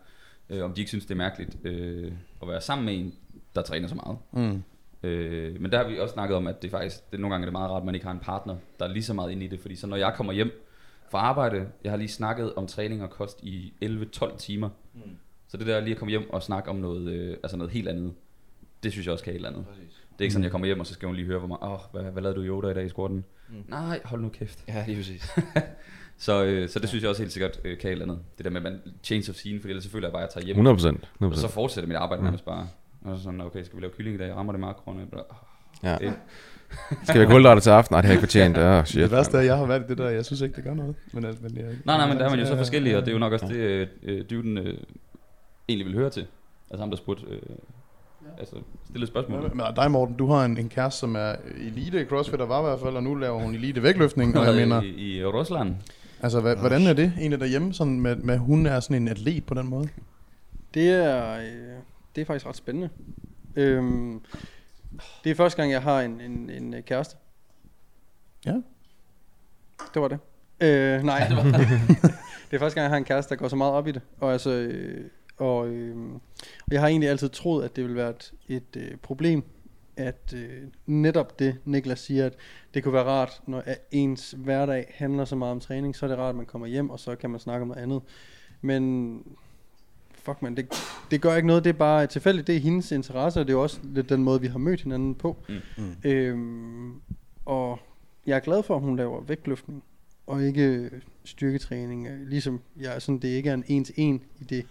øh, 0.51 0.65
om 0.65 0.73
de 0.73 0.81
ikke 0.81 0.89
synes, 0.89 1.05
det 1.05 1.11
er 1.15 1.19
mærkeligt 1.19 1.57
øh, 1.65 2.13
at 2.43 2.49
være 2.49 2.61
sammen 2.61 2.85
med 2.87 2.95
en, 2.95 3.15
der 3.55 3.63
træner 3.63 3.89
så 3.89 3.95
meget. 3.95 4.19
Mm. 4.33 4.63
Øh, 5.09 5.61
men 5.61 5.73
der 5.73 5.79
har 5.79 5.89
vi 5.89 5.99
også 5.99 6.13
snakket 6.13 6.37
om, 6.37 6.47
at 6.47 6.63
det 6.63 6.71
faktisk, 6.71 7.13
det, 7.13 7.21
nogle 7.21 7.35
gange 7.35 7.45
er 7.45 7.47
det 7.47 7.53
meget 7.53 7.71
rart, 7.71 7.81
at 7.81 7.87
man 7.87 7.95
ikke 7.95 8.07
har 8.07 8.13
en 8.13 8.21
partner, 8.23 8.57
der 8.79 8.85
er 8.85 8.93
lige 8.93 9.03
så 9.03 9.15
meget 9.15 9.33
inde 9.33 9.45
i 9.45 9.49
det. 9.49 9.61
Fordi 9.61 9.77
så 9.77 9.87
når 9.87 9.97
jeg 9.97 10.15
kommer 10.17 10.33
hjem 10.33 10.51
fra 11.11 11.19
arbejde, 11.19 11.67
jeg 11.85 11.93
har 11.93 11.97
lige 11.97 12.09
snakket 12.09 12.55
om 12.55 12.67
træning 12.67 13.03
og 13.03 13.11
kost 13.11 13.41
i 13.43 13.73
11-12 13.85 14.37
timer. 14.37 14.69
Mm. 14.95 15.01
Så 15.49 15.57
det 15.57 15.67
der 15.67 15.81
lige 15.81 15.93
at 15.93 15.99
komme 15.99 16.11
hjem 16.11 16.31
og 16.31 16.43
snakke 16.43 16.71
om 16.71 16.77
noget, 16.77 17.09
øh, 17.13 17.37
altså 17.43 17.57
noget 17.57 17.73
helt 17.73 17.89
andet, 17.89 18.13
det 18.83 18.93
synes 18.93 19.07
jeg 19.07 19.13
også 19.13 19.25
kan 19.25 19.33
et 19.33 19.37
eller 19.37 19.49
andet. 19.49 19.67
Præcis. 19.67 19.93
Det 20.13 20.19
er 20.21 20.23
ikke 20.23 20.33
sådan, 20.33 20.45
jeg 20.45 20.51
kommer 20.51 20.67
hjem, 20.67 20.81
og 20.81 20.87
så 20.87 20.95
skal 20.95 21.07
hun 21.07 21.17
lige 21.17 21.27
høre, 21.27 21.39
hvor 21.39 21.49
meget, 21.49 21.63
åh, 21.63 21.79
hvad, 21.93 22.13
hvad 22.13 22.23
lavede 22.23 22.37
du 22.39 22.43
i 22.43 22.47
yoga 22.47 22.69
i 22.71 22.75
dag 22.75 22.85
i 22.85 22.89
squatten? 22.89 23.25
Nej, 23.69 24.01
hold 24.05 24.21
nu 24.21 24.29
kæft. 24.29 24.65
Ja, 24.69 24.85
lige 24.87 24.97
præcis. 24.97 25.31
Så, 26.19 26.45
øh, 26.45 26.69
så 26.69 26.79
det 26.79 26.89
synes 26.89 27.03
jeg 27.03 27.11
også 27.11 27.23
helt 27.23 27.33
sikkert 27.33 27.61
øh, 27.65 27.79
kan 27.79 27.89
et 27.89 27.93
eller 27.93 28.05
andet. 28.05 28.19
Det 28.37 28.45
der 28.45 28.51
med, 28.51 28.57
at 28.67 28.73
man 28.73 28.81
change 29.03 29.31
of 29.31 29.35
scene, 29.37 29.61
fordi 29.61 29.71
ellers 29.71 29.85
så 29.85 29.91
føler 29.91 30.09
jeg 30.09 30.13
bare, 30.13 30.23
at 30.23 30.27
jeg 30.27 30.43
tager 30.43 30.47
hjem. 30.47 30.55
100 30.55 30.77
procent. 30.77 31.09
Og 31.21 31.37
så 31.37 31.49
fortsætter 31.49 31.89
mit 31.89 31.97
arbejde 31.97 32.23
nærmest 32.25 32.45
bare. 32.45 32.69
Og 33.05 33.17
så 33.17 33.23
sådan, 33.23 33.41
okay, 33.41 33.65
skal 33.65 33.77
vi 33.77 33.83
lave 33.83 33.93
kylling 33.97 34.15
i 34.15 34.19
dag? 34.19 34.35
Rammer 34.35 34.53
det 34.53 34.61
makroerne? 34.61 35.07
Ja. 35.83 35.97
Det- 36.01 36.15
Skal 37.05 37.15
vi 37.15 37.19
have 37.19 37.27
kulhydrater 37.27 37.61
til 37.61 37.71
aften? 37.71 37.95
Nej, 37.95 38.01
det 38.01 38.07
har 38.07 38.13
jeg 38.13 38.17
ikke 38.17 38.27
fortjent. 38.29 38.59
Oh, 38.79 38.85
shit, 38.85 39.03
Det 39.03 39.11
værste 39.11 39.37
er, 39.37 39.41
at 39.41 39.47
jeg 39.47 39.57
har 39.57 39.67
været 39.67 39.89
det 39.89 39.99
der, 39.99 40.09
jeg 40.09 40.25
synes 40.25 40.41
ikke, 40.41 40.57
det 40.57 40.65
gør 40.65 40.75
noget. 40.75 40.95
Men, 41.13 41.25
altså, 41.25 41.43
men 41.43 41.57
jeg, 41.57 41.65
Nej, 41.85 41.97
nej, 41.97 42.09
men 42.09 42.17
der 42.19 42.25
er 42.25 42.31
man 42.31 42.39
jo 42.39 42.47
så 42.47 42.53
Ja, 42.55 42.61
forskellige, 42.61 42.93
ja, 42.93 42.99
og 42.99 43.05
det 43.05 43.09
er 43.11 43.13
jo 43.13 43.19
nok 43.19 43.33
også 43.33 43.47
det, 43.47 43.55
øh, 43.57 43.87
øh, 44.03 44.25
dyvden 44.31 44.59
øh, 44.59 44.79
egentlig 45.69 45.87
vil 45.87 45.95
høre 45.95 46.11
til. 46.11 46.27
Altså 46.71 46.81
ham, 46.83 46.91
der 46.91 46.97
spurgte, 46.97 47.25
øh, 47.29 47.41
altså 48.39 48.57
stille 48.89 49.07
spørgsmål. 49.07 49.57
Men 49.57 49.67
dig, 49.77 49.91
Morten, 49.91 50.17
du 50.17 50.27
har 50.27 50.45
en, 50.45 50.59
en 50.59 50.69
kæreste, 50.69 51.01
som 51.01 51.17
er 51.17 51.35
elite 51.57 52.03
i 52.03 52.05
CrossFit, 52.05 52.39
der 52.39 52.47
var 52.47 52.61
i 52.61 52.63
hvert 52.63 52.81
fald, 52.81 52.97
og 52.97 53.03
nu 53.03 53.15
laver 53.15 53.39
hun 53.39 53.55
elite 53.55 53.83
vægtløftning, 53.83 54.39
og 54.39 54.47
jeg 54.47 54.55
mener, 54.55 54.83
I, 54.83 55.19
i 55.19 55.25
Rusland. 55.25 55.75
altså, 56.21 56.41
hvad, 56.41 56.57
hvordan 56.57 56.87
er 56.87 56.93
det 56.93 57.13
egentlig 57.19 57.41
derhjemme, 57.41 57.75
sådan 57.75 58.01
med, 58.01 58.17
med, 58.17 58.39
hun 58.39 58.67
er 58.67 58.81
sådan 58.81 58.97
en 58.97 59.09
atlet 59.09 59.47
på 59.47 59.55
den 59.55 59.69
måde? 59.69 59.89
Det 60.75 60.91
er, 60.91 61.37
øh, 61.39 61.45
det 62.15 62.21
er 62.21 62.25
faktisk 62.25 62.47
ret 62.47 62.57
spændende. 62.57 62.89
Øhm, 63.57 64.21
det 65.25 65.31
er 65.31 65.35
første 65.35 65.57
gang, 65.57 65.73
jeg 65.73 65.83
har 65.83 66.01
en, 66.01 66.21
en, 66.21 66.51
en 66.51 66.75
øh, 66.75 66.83
kæreste. 66.83 67.17
Ja. 68.47 68.55
Det 69.95 70.03
var 70.03 70.09
det. 70.09 70.19
Øh, 70.61 71.03
nej. 71.03 71.29
det 72.51 72.57
er 72.57 72.59
første 72.59 72.75
gang, 72.75 72.85
jeg 72.85 72.91
har 72.91 72.97
en 72.97 73.05
kæreste, 73.05 73.31
der 73.31 73.37
går 73.39 73.49
så 73.49 73.57
meget 73.57 73.73
op 73.73 73.87
i 73.87 73.93
det. 73.93 74.03
Og, 74.21 74.33
altså, 74.33 74.51
øh, 74.51 75.11
og, 75.43 75.69
øh, 75.69 75.97
og 76.43 76.71
jeg 76.71 76.81
har 76.81 76.89
egentlig 76.89 77.11
altid 77.11 77.29
troet, 77.29 77.65
at 77.65 77.77
det 77.77 77.85
ville 77.85 77.97
være 77.97 78.11
et, 78.11 78.33
et 78.49 78.77
øh, 78.77 78.97
problem, 78.97 79.45
at 79.97 80.35
øh, 80.37 80.63
netop 80.87 81.39
det, 81.39 81.57
Niklas 81.65 82.01
siger, 82.01 82.27
at 82.27 82.35
det 82.75 82.83
kunne 82.83 82.95
være 82.95 83.05
rart, 83.05 83.43
når 83.47 83.63
ens 83.91 84.35
hverdag 84.39 84.95
handler 84.95 85.25
så 85.25 85.37
meget 85.37 85.53
om 85.53 85.61
træning, 85.61 85.97
så 85.97 86.07
er 86.07 86.09
det 86.09 86.19
rart, 86.19 86.29
at 86.29 86.37
man 86.37 86.47
kommer 86.47 86.67
hjem, 86.67 86.91
og 86.91 87.01
så 87.01 87.17
kan 87.17 87.31
man 87.31 87.41
snakke 87.41 87.63
om 87.63 87.69
noget 87.69 87.83
andet. 87.83 88.03
Men 88.61 89.23
fuck 90.15 90.43
man, 90.43 90.57
det, 90.57 90.69
det 91.11 91.21
gør 91.21 91.37
ikke 91.37 91.47
noget, 91.47 91.65
det 91.65 91.71
er 91.71 91.79
bare 91.79 92.07
tilfældigt, 92.07 92.47
det 92.47 92.57
er 92.57 92.61
hendes 92.61 92.93
interesse, 92.93 93.41
og 93.41 93.47
det 93.47 93.53
er 93.53 93.57
jo 93.57 93.63
også 93.63 93.81
lidt 93.83 94.09
den 94.09 94.23
måde, 94.23 94.41
vi 94.41 94.47
har 94.47 94.59
mødt 94.59 94.81
hinanden 94.83 95.15
på. 95.15 95.37
Mm. 95.49 95.55
Mm. 95.77 96.11
Øhm, 96.11 97.01
og 97.45 97.79
jeg 98.27 98.37
er 98.37 98.41
glad 98.41 98.63
for, 98.63 98.77
at 98.77 98.83
hun 98.83 98.97
laver 98.97 99.21
vægtløftning, 99.21 99.83
og 100.27 100.45
ikke 100.45 100.63
øh, 100.63 100.91
styrketræning, 101.25 102.07
øh, 102.07 102.29
ligesom 102.29 102.61
jeg, 102.81 103.03
sådan, 103.03 103.19
det 103.19 103.29
ikke 103.29 103.51
er 103.51 103.55
en 103.55 103.65
en-til-en 103.67 104.23
i 104.41 104.45
det, 104.45 104.67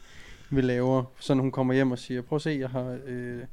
vi 0.51 0.61
laver. 0.61 1.03
Sådan 1.19 1.41
hun 1.41 1.51
kommer 1.51 1.73
hjem 1.73 1.91
og 1.91 1.99
siger, 1.99 2.21
prøv 2.21 2.35
at 2.35 2.41
se, 2.41 2.57
jeg 2.59 2.69
har 2.69 2.99
øh, 3.05 3.43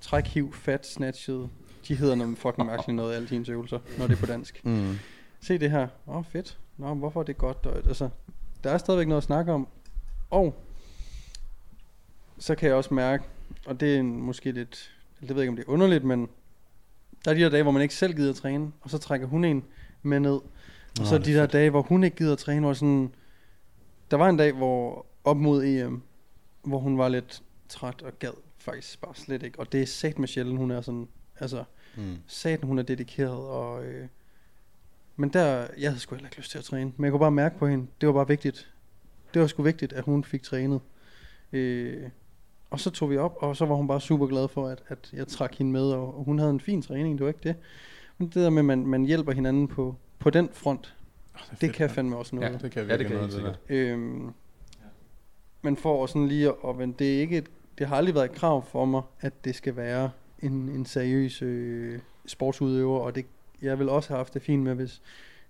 trækhiv, 0.00 0.52
fat, 0.52 0.86
snatchet, 0.86 1.50
de 1.88 1.94
hedder 1.94 2.14
noget 2.14 2.38
fucking 2.38 2.66
mærkeligt 2.66 2.96
noget, 2.96 3.14
alle 3.14 3.28
hendes 3.28 3.48
øvelser, 3.48 3.78
når 3.98 4.06
det 4.06 4.16
er 4.16 4.20
på 4.20 4.26
dansk. 4.26 4.64
Mm. 4.64 4.94
Se 5.40 5.58
det 5.58 5.70
her, 5.70 5.88
åh 6.06 6.16
oh, 6.16 6.24
fedt, 6.24 6.58
Nå, 6.78 6.94
hvorfor 6.94 7.20
er 7.20 7.24
det 7.24 7.38
godt? 7.38 7.66
Og, 7.66 7.76
altså, 7.76 8.08
der 8.64 8.70
er 8.70 8.78
stadigvæk 8.78 9.08
noget 9.08 9.20
at 9.20 9.24
snakke 9.24 9.52
om, 9.52 9.68
og 10.30 10.54
så 12.38 12.54
kan 12.54 12.68
jeg 12.68 12.76
også 12.76 12.94
mærke, 12.94 13.24
og 13.66 13.80
det 13.80 13.94
er 13.94 13.98
en, 14.00 14.22
måske 14.22 14.52
lidt, 14.52 14.92
det 15.20 15.28
ved 15.28 15.36
jeg 15.36 15.42
ikke 15.42 15.50
om 15.50 15.56
det 15.56 15.64
er 15.64 15.70
underligt, 15.70 16.04
men 16.04 16.28
der 17.24 17.30
er 17.30 17.34
de 17.34 17.40
der 17.40 17.48
dage, 17.48 17.62
hvor 17.62 17.72
man 17.72 17.82
ikke 17.82 17.94
selv 17.94 18.14
gider 18.14 18.30
at 18.30 18.36
træne, 18.36 18.72
og 18.80 18.90
så 18.90 18.98
trækker 18.98 19.26
hun 19.26 19.44
en 19.44 19.64
med 20.02 20.20
ned. 20.20 20.32
Og 20.32 20.42
Nå, 20.98 21.04
så 21.04 21.18
det 21.18 21.26
de 21.26 21.32
er 21.32 21.36
der 21.36 21.46
dage, 21.46 21.70
hvor 21.70 21.82
hun 21.82 22.04
ikke 22.04 22.16
gider 22.16 22.32
at 22.32 22.38
træne, 22.38 22.60
hvor 22.60 22.72
sådan, 22.72 23.14
der 24.10 24.16
var 24.16 24.28
en 24.28 24.36
dag, 24.36 24.52
hvor 24.52 25.06
op 25.24 25.36
mod 25.36 25.64
EM, 25.64 26.02
hvor 26.62 26.78
hun 26.78 26.98
var 26.98 27.08
lidt 27.08 27.42
træt 27.68 28.02
og 28.02 28.18
gad 28.18 28.32
faktisk 28.58 29.00
bare 29.00 29.14
slet 29.14 29.42
ikke. 29.42 29.60
Og 29.60 29.72
det 29.72 29.82
er 29.82 29.86
sat 29.86 30.18
med 30.18 30.28
sjældent, 30.28 30.58
hun 30.58 30.70
er 30.70 30.80
sådan, 30.80 31.08
altså, 31.40 31.64
Mm. 31.96 32.16
satan 32.26 32.66
hun 32.68 32.78
er 32.78 32.82
dedikeret, 32.82 33.36
og, 33.36 33.84
øh, 33.84 34.06
men 35.16 35.28
der, 35.28 35.66
jeg 35.78 35.90
havde 35.90 35.98
sgu 36.00 36.14
heller 36.14 36.26
ikke 36.28 36.36
lyst 36.38 36.50
til 36.50 36.58
at 36.58 36.64
træne, 36.64 36.92
men 36.96 37.04
jeg 37.04 37.12
kunne 37.12 37.20
bare 37.20 37.30
mærke 37.30 37.58
på 37.58 37.66
hende, 37.66 37.86
det 38.00 38.06
var 38.06 38.12
bare 38.12 38.28
vigtigt. 38.28 38.72
Det 39.34 39.40
var 39.42 39.46
sgu 39.48 39.62
vigtigt, 39.62 39.92
at 39.92 40.04
hun 40.04 40.24
fik 40.24 40.42
trænet. 40.42 40.80
Øh, 41.52 42.08
og 42.70 42.80
så 42.80 42.90
tog 42.90 43.10
vi 43.10 43.16
op, 43.16 43.36
og 43.40 43.56
så 43.56 43.66
var 43.66 43.74
hun 43.74 43.88
bare 43.88 44.00
super 44.00 44.26
glad 44.26 44.48
for, 44.48 44.68
at, 44.68 44.82
at 44.88 45.10
jeg 45.12 45.26
trak 45.28 45.54
hende 45.54 45.72
med, 45.72 45.82
og, 45.92 46.18
og 46.18 46.24
hun 46.24 46.38
havde 46.38 46.50
en 46.50 46.60
fin 46.60 46.82
træning, 46.82 47.18
det 47.18 47.24
var 47.24 47.28
ikke 47.30 47.40
det. 47.48 47.56
Men 48.18 48.28
det 48.28 48.34
der 48.34 48.50
med, 48.50 48.58
at 48.58 48.64
man, 48.64 48.86
man 48.86 49.04
hjælper 49.04 49.32
hinanden 49.32 49.68
på, 49.68 49.96
på 50.18 50.30
den 50.30 50.48
front, 50.52 50.96
Det, 51.32 51.40
er 51.40 51.48
det 51.50 51.58
fedt, 51.58 51.72
kan 51.74 51.84
mand. 51.84 51.94
fandme 51.94 52.16
også 52.16 52.36
noget. 52.36 52.52
Ja. 52.52 52.58
Det 52.58 52.70
kan 52.70 52.86
Ja, 52.86 52.92
det 52.92 53.00
virkelig 53.00 53.08
kan 53.08 53.16
noget, 53.28 53.32
det 53.32 53.58
der. 53.68 53.92
Øhm, 53.92 54.32
men 55.62 55.76
for 55.76 56.06
sådan 56.06 56.28
lige 56.28 56.48
at, 56.48 56.54
at 56.68 56.78
vende, 56.78 56.94
det 56.98 57.16
er 57.16 57.20
ikke 57.20 57.38
et, 57.38 57.50
det 57.78 57.86
har 57.86 57.96
aldrig 57.96 58.14
været 58.14 58.30
et 58.30 58.36
krav 58.36 58.66
for 58.66 58.84
mig, 58.84 59.02
at 59.20 59.44
det 59.44 59.54
skal 59.54 59.76
være 59.76 60.10
en, 60.42 60.52
en 60.52 60.86
seriøs 60.86 61.42
øh, 61.42 61.98
sportsudøver, 62.26 63.00
og 63.00 63.14
det, 63.14 63.26
jeg 63.62 63.78
vil 63.78 63.88
også 63.88 64.08
have 64.08 64.16
haft 64.16 64.34
det 64.34 64.42
fint 64.42 64.62
med, 64.62 64.74
hvis 64.74 65.02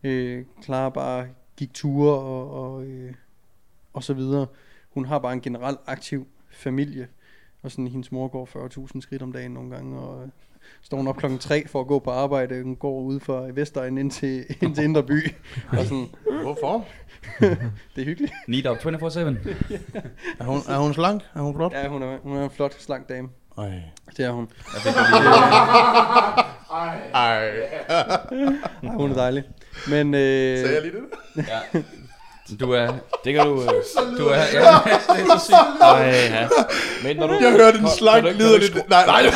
øh, 0.03 0.45
Clara 0.65 0.89
bare 0.89 1.29
gik 1.57 1.75
ture 1.75 2.15
og, 2.15 2.51
og, 2.51 2.85
øh, 2.85 3.15
og 3.93 4.05
så 4.05 4.15
videre. 4.15 4.47
Hun 4.91 5.05
har 5.05 5.19
bare 5.19 5.33
en 5.33 5.41
generelt 5.41 5.81
aktiv 5.87 6.27
familie, 6.51 7.09
og 7.63 7.71
sådan 7.71 7.87
hendes 7.89 8.13
mor 8.13 8.29
går 8.29 8.49
40.000 8.95 9.01
skridt 9.01 9.23
om 9.23 9.33
dagen 9.33 9.51
nogle 9.53 9.71
gange, 9.71 9.99
og 10.01 10.23
øh, 10.23 10.29
står 10.83 10.97
hun 10.97 11.09
op 11.09 11.17
klokken 11.17 11.39
3 11.39 11.69
for 11.69 11.81
at 11.81 11.87
gå 11.87 11.99
på 11.99 12.11
arbejde, 12.11 12.63
hun 12.63 12.77
går 12.77 13.01
ud 13.01 13.21
fra 13.21 13.43
Vestegn 13.55 13.99
ind 13.99 14.11
til, 14.11 14.45
ind 14.63 14.75
til 14.75 14.85
Indre 14.85 15.03
By, 15.03 15.35
og 15.79 15.85
sådan, 15.85 16.09
Hvorfor? 16.43 16.87
det 17.97 18.01
er 18.01 18.05
hyggeligt. 18.05 18.33
Need 18.49 18.67
up 18.71 18.77
24-7. 18.77 18.89
Er 20.39 20.45
hun, 20.45 20.61
er 20.69 20.79
hun 20.79 20.95
slank? 20.95 21.23
Er 21.35 21.41
hun 21.41 21.55
flot? 21.55 21.73
Ja, 21.73 21.89
hun 21.89 22.03
er, 22.03 22.19
hun 22.23 22.37
er 22.37 22.45
en 22.45 22.51
flot, 22.51 22.81
slank 22.81 23.09
dame. 23.09 23.29
Ej. 23.59 23.83
Det 24.17 24.25
er 24.25 24.31
hun. 24.31 24.49
Jeg 24.75 24.95
jo 24.97 25.21
lige, 25.21 25.35
Ej. 26.75 27.01
Ej, 27.15 27.51
hun 28.83 29.11
er 29.11 29.15
dejlig. 29.15 29.45
Men 29.89 30.15
øh, 30.15 30.59
Sagde 30.59 30.75
jeg 30.75 30.83
lige 30.83 30.95
det? 30.95 31.47
ja. 31.49 31.83
Du 32.61 32.73
er, 32.73 32.93
Det 33.25 33.35
kan 33.35 33.47
du... 33.47 33.63
Øh, 33.63 33.69
du 34.19 34.27
er, 34.27 34.37
ja, 34.37 34.61
det 35.15 35.23
er 35.23 35.39
så 35.39 35.45
sygt. 35.45 35.83
ej, 35.83 36.29
ja. 36.31 36.49
Men 37.05 37.17
når 37.17 37.27
du... 37.27 37.35
Jeg 37.43 37.51
hørte 37.53 37.79
en 37.79 37.85
Kan- 37.85 37.91
slank 37.99 38.25
lyder 38.39 38.59
lidt... 38.59 38.89
Nej, 38.89 39.07
nej. 39.07 39.23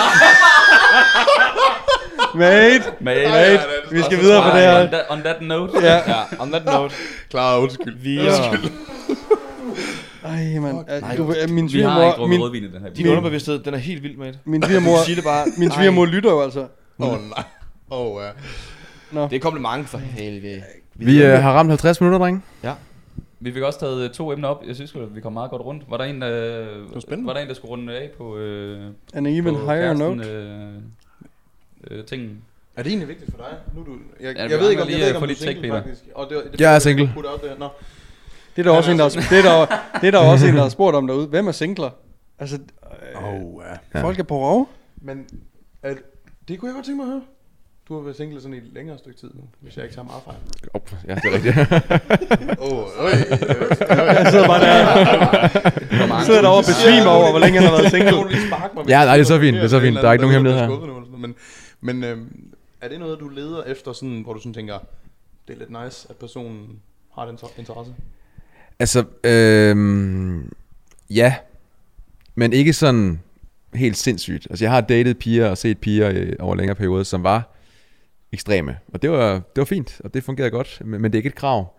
mate, 2.35 2.85
Mate, 3.01 3.29
mate, 3.29 3.61
vi 3.91 4.03
skal 4.03 4.19
videre 4.21 4.43
på 4.43 4.49
det 4.59 4.69
on, 4.69 4.75
her. 4.75 4.87
that, 4.87 5.05
on 5.11 5.21
that 5.21 5.43
note. 5.43 5.73
Ja. 5.83 5.95
Ja, 5.95 6.23
on 6.39 6.51
that 6.51 6.65
note. 6.65 6.95
Klar, 7.31 7.59
undskyld. 7.59 7.97
Vi 7.99 8.19
er... 8.19 8.33
Ej, 10.25 10.59
mand. 10.59 10.87
Nej, 11.01 11.17
Du, 11.17 11.33
øh, 11.43 11.51
min 11.51 11.73
Vi 11.73 11.81
har 11.81 12.05
ikke 12.05 12.09
svigermor, 12.09 12.11
drukket 12.11 12.29
min, 12.29 12.41
rødvin 12.43 12.65
i 12.65 12.67
den 12.67 12.81
her 12.83 12.91
Din 12.91 13.09
underbevidsthed, 13.09 13.59
den 13.59 13.75
er 13.75 13.79
helt 13.79 14.03
vild, 14.03 14.17
mate. 14.17 14.39
min 14.45 14.63
svigermor, 14.63 14.97
det 15.17 15.25
bare... 15.25 15.47
min 15.59 15.71
svigermor 15.71 16.05
lytter 16.05 16.31
jo 16.31 16.43
altså. 16.43 16.61
Åh, 16.99 17.13
oh, 17.13 17.19
nej. 17.21 17.45
Åh, 17.91 18.07
oh, 18.17 18.23
ja. 18.23 18.29
Nå. 19.11 19.29
Det 19.29 19.37
er 19.37 19.41
kompliment 19.41 19.89
for 19.89 19.99
helvede. 19.99 20.63
Vi 20.95 21.23
øh, 21.23 21.43
har 21.43 21.53
ramt 21.53 21.71
50 21.71 22.01
minutter, 22.01 22.19
drenge. 22.19 22.41
Vi 23.41 23.53
fik 23.53 23.63
også 23.63 23.79
taget 23.81 24.05
øh, 24.05 24.11
to 24.11 24.33
emner 24.33 24.49
op. 24.49 24.65
Jeg 24.67 24.75
synes 24.75 24.95
at 24.95 25.17
vi 25.17 25.21
kom 25.21 25.33
meget 25.33 25.51
godt 25.51 25.63
rundt. 25.63 25.91
Var 25.91 25.97
der 25.97 26.05
en, 26.05 26.23
der, 26.23 26.31
var 26.93 27.01
spændende. 27.01 27.27
var 27.27 27.33
der, 27.33 27.41
en, 27.41 27.49
der 27.49 27.55
skulle 27.55 27.71
runde 27.71 27.99
af 27.99 28.11
på, 28.19 28.37
øh, 28.37 28.91
An 29.15 29.27
even 29.27 29.55
på 29.55 29.61
higher 29.61 29.95
kæresten, 29.95 30.17
note. 30.17 30.31
Øh, 30.31 31.99
øh, 31.99 32.05
tingen? 32.05 32.43
Er 32.77 32.83
det 32.83 32.91
egentlig 32.91 33.09
vigtigt 33.09 33.31
for 33.31 33.39
dig? 33.39 33.57
Nu 33.75 33.81
er 33.81 33.85
du... 33.85 33.97
Jeg, 34.21 34.37
Ja, 34.37 34.49
jeg, 34.49 34.61
ved 34.61 34.71
ikke, 34.71 34.83
om, 34.83 34.89
jeg 34.89 34.97
ved 34.97 35.03
at 35.03 35.09
ikke, 35.09 35.19
om 35.19 35.23
du 35.29 35.33
er 35.33 35.35
single, 35.35 35.69
faktisk. 35.71 36.03
Og 36.15 36.31
det, 36.31 36.53
det, 36.53 36.61
Jeg 36.61 36.75
er 36.75 36.79
single. 36.79 37.13
Nå. 37.59 37.69
Det 38.57 38.67
er 38.67 38.71
der 38.71 38.77
også 38.77 38.91
en, 38.91 38.99
der, 38.99 39.09
det 39.09 39.39
er 39.39 39.43
der, 39.43 39.67
det 40.01 40.07
er 40.07 40.11
der 40.11 40.19
også 40.19 40.47
en, 40.47 40.55
der 40.55 40.63
har 40.63 40.69
spurgt 40.79 40.97
om 40.97 41.07
derude. 41.07 41.27
Hvem 41.27 41.47
er 41.49 41.53
singler? 41.53 41.91
Altså, 42.39 42.57
øh, 42.57 43.35
Oh, 43.35 43.63
ja. 43.65 43.77
Ja. 43.99 44.05
folk 44.05 44.19
er 44.19 44.23
på 44.23 44.39
rov. 44.39 44.69
Men 45.03 45.27
er, 45.83 45.95
det 46.49 46.59
kunne 46.59 46.69
jeg 46.69 46.75
godt 46.75 46.85
tænke 46.87 46.97
mig 46.97 47.05
at 47.05 47.13
høre. 47.13 47.23
Du 47.89 47.95
har 47.95 48.01
været 48.03 48.17
single 48.17 48.41
sådan 48.41 48.55
i 48.55 48.57
et 48.57 48.71
længere 48.75 48.99
stykke 48.99 49.19
tid 49.21 49.31
nu, 49.35 49.43
hvis 49.61 49.77
jeg 49.77 49.85
ikke 49.85 49.95
tager 49.95 50.07
meget 50.07 50.23
fejl. 50.25 50.39
Oh, 50.75 50.81
ja, 51.09 51.15
det 51.15 51.25
er 51.25 51.35
rigtigt. 51.35 51.57
Åh, 52.65 52.79
oh, 52.79 52.87
øj. 52.99 53.11
Jeg 53.11 54.27
sidder 54.31 54.47
bare 54.47 54.61
der. 54.61 54.77
Jeg 56.17 56.25
sidder 56.27 56.41
derovre 56.43 56.59
og 56.59 56.65
besvimer 56.65 57.11
over, 57.11 57.31
hvor 57.31 57.39
længe 57.39 57.61
han 57.61 57.69
har 57.69 57.77
været 57.77 57.91
single. 57.91 58.89
Ja, 58.89 59.05
nej, 59.05 59.17
det 59.17 59.23
er 59.23 59.27
så 59.27 59.41
fint, 59.41 59.57
det 59.57 59.65
er 59.65 59.69
så 59.69 59.81
fint. 59.81 59.97
Der 59.97 60.09
er 60.09 60.13
ikke 60.13 60.23
nogen 60.23 60.35
hemmelighed 60.35 60.61
her. 60.61 61.17
Men, 61.19 61.35
men 61.81 62.05
øhm, 62.05 62.53
er 62.81 62.89
det 62.89 63.01
noget, 63.01 63.21
du 63.21 63.29
leder 63.29 63.63
efter, 63.63 63.93
sådan, 63.93 64.21
hvor 64.21 64.33
du 64.33 64.41
sådan 64.41 64.55
tænker, 64.55 64.79
det 65.49 65.55
er 65.55 65.59
lidt 65.59 65.85
nice, 65.85 66.07
at 66.11 66.17
personen 66.17 66.67
har 67.15 67.27
den 67.27 67.37
inter- 67.37 67.59
interesse? 67.59 67.93
altså, 68.79 69.05
øhm, 69.25 70.53
ja. 71.11 71.35
Men 72.35 72.53
ikke 72.53 72.73
sådan 72.73 73.21
helt 73.75 73.97
sindssygt. 73.97 74.47
Altså, 74.51 74.65
jeg 74.65 74.73
har 74.73 74.81
datet 74.81 75.19
piger 75.19 75.49
og 75.51 75.59
set 75.59 75.79
piger 75.79 76.11
øh, 76.15 76.33
over 76.41 76.55
længere 76.55 76.75
perioder, 76.75 77.03
som 77.05 77.23
var 77.23 77.56
ekstreme. 78.33 78.77
Og 78.93 79.03
det 79.03 79.11
var, 79.11 79.33
det 79.33 79.43
var 79.57 79.65
fint, 79.65 80.01
og 80.05 80.15
det 80.15 80.25
fungerede 80.25 80.51
godt, 80.51 80.83
men, 80.85 81.03
men 81.03 81.13
det 81.13 81.15
er 81.15 81.19
ikke 81.19 81.29
et 81.29 81.35
krav. 81.35 81.75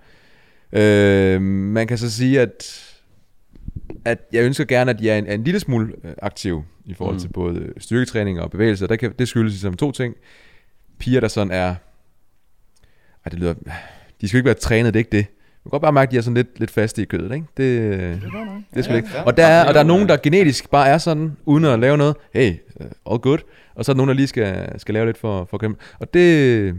Øh, 0.74 1.42
man 1.42 1.88
kan 1.88 1.98
så 1.98 2.12
sige, 2.12 2.42
at, 2.42 2.84
at 4.06 4.20
jeg 4.34 4.44
ønsker 4.44 4.66
gerne, 4.66 4.92
at 4.92 5.02
jeg 5.02 5.14
er 5.14 5.18
en, 5.18 5.28
er 5.28 5.34
en 5.34 5.44
lille 5.44 5.60
smule 5.60 5.94
øh, 6.04 6.14
aktiv 6.22 6.64
i 6.86 6.94
forhold 6.94 7.16
Mm. 7.16 7.20
til 7.20 7.28
både 7.30 7.74
styrketræning 7.78 8.42
og 8.42 8.52
bevægelse. 8.52 8.88
Der 8.88 8.96
kan, 8.96 9.14
det 9.20 9.28
skyldes 9.28 9.52
ligesom 9.54 9.74
to 9.74 9.92
ting. 9.92 10.16
Piger, 11.00 11.20
der 11.20 11.28
sådan 11.28 11.52
er... 11.52 11.68
Ej, 13.26 13.30
det 13.32 13.40
lyder... 13.40 13.54
De 14.22 14.28
skal 14.28 14.38
jo 14.38 14.40
ikke 14.40 14.46
være 14.46 14.54
trænet, 14.56 14.94
det 14.94 15.00
er 15.00 15.02
ikke 15.02 15.18
det. 15.18 15.26
Man 15.64 15.70
kan 15.70 15.72
godt 15.72 15.82
bare 15.82 15.94
mærke, 15.94 16.10
at 16.10 16.12
de 16.12 16.18
er 16.18 16.22
sådan 16.22 16.36
lidt, 16.36 16.60
lidt 16.60 16.72
faste 16.72 17.02
i 17.02 17.06
kødet, 17.06 17.32
ikke? 17.36 17.46
Det, 17.58 17.82
det 18.74 18.80
er 18.80 18.82
sgu 18.82 18.92
Ja, 18.92 18.98
ikke. 18.98 19.10
Og 19.26 19.38
der 19.38 19.46
er, 19.46 19.68
og 19.68 19.74
der 19.74 19.80
er 19.80 19.84
nogen, 19.84 20.10
der 20.10 20.18
genetisk 20.18 20.70
bare 20.70 20.88
er 20.88 20.98
sådan, 20.98 21.38
uden 21.46 21.66
at 21.66 21.80
lave 21.80 21.98
noget. 21.98 22.16
Hey, 22.34 22.54
all 23.12 23.20
good. 23.20 23.38
Og 23.78 23.86
så 23.86 23.92
er 23.92 23.94
der 23.94 23.98
nogen, 23.98 24.08
der 24.08 24.16
lige 24.16 24.28
skal, 24.28 24.80
skal 24.80 24.94
lave 24.94 25.06
lidt 25.06 25.18
for, 25.18 25.48
for 25.50 25.58
kæmpe. 25.58 25.82
Og 26.00 26.14
det, 26.14 26.74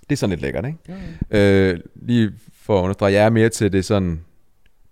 Det 0.00 0.12
er 0.12 0.16
sådan 0.16 0.30
lidt 0.30 0.40
lækkert, 0.42 0.64
ikke? 0.66 1.70
Øh, 1.70 1.78
lige 1.94 2.30
for 2.62 2.78
at 2.78 2.82
understrege, 2.82 3.12
jeg 3.12 3.24
er 3.24 3.30
mere 3.30 3.48
til 3.48 3.72
det 3.72 3.84
sådan... 3.84 4.20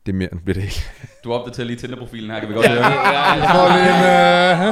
Det 0.06 0.12
er 0.12 0.16
mere, 0.16 0.28
bliver 0.44 0.54
det 0.54 0.62
ikke. 0.64 0.82
Du 1.24 1.32
opdaterer 1.32 1.66
lige 1.66 1.76
Tinder-profilen 1.76 2.30
her, 2.30 2.40
kan 2.40 2.48
vi 2.48 2.54
godt 2.54 2.68
høre. 2.68 2.84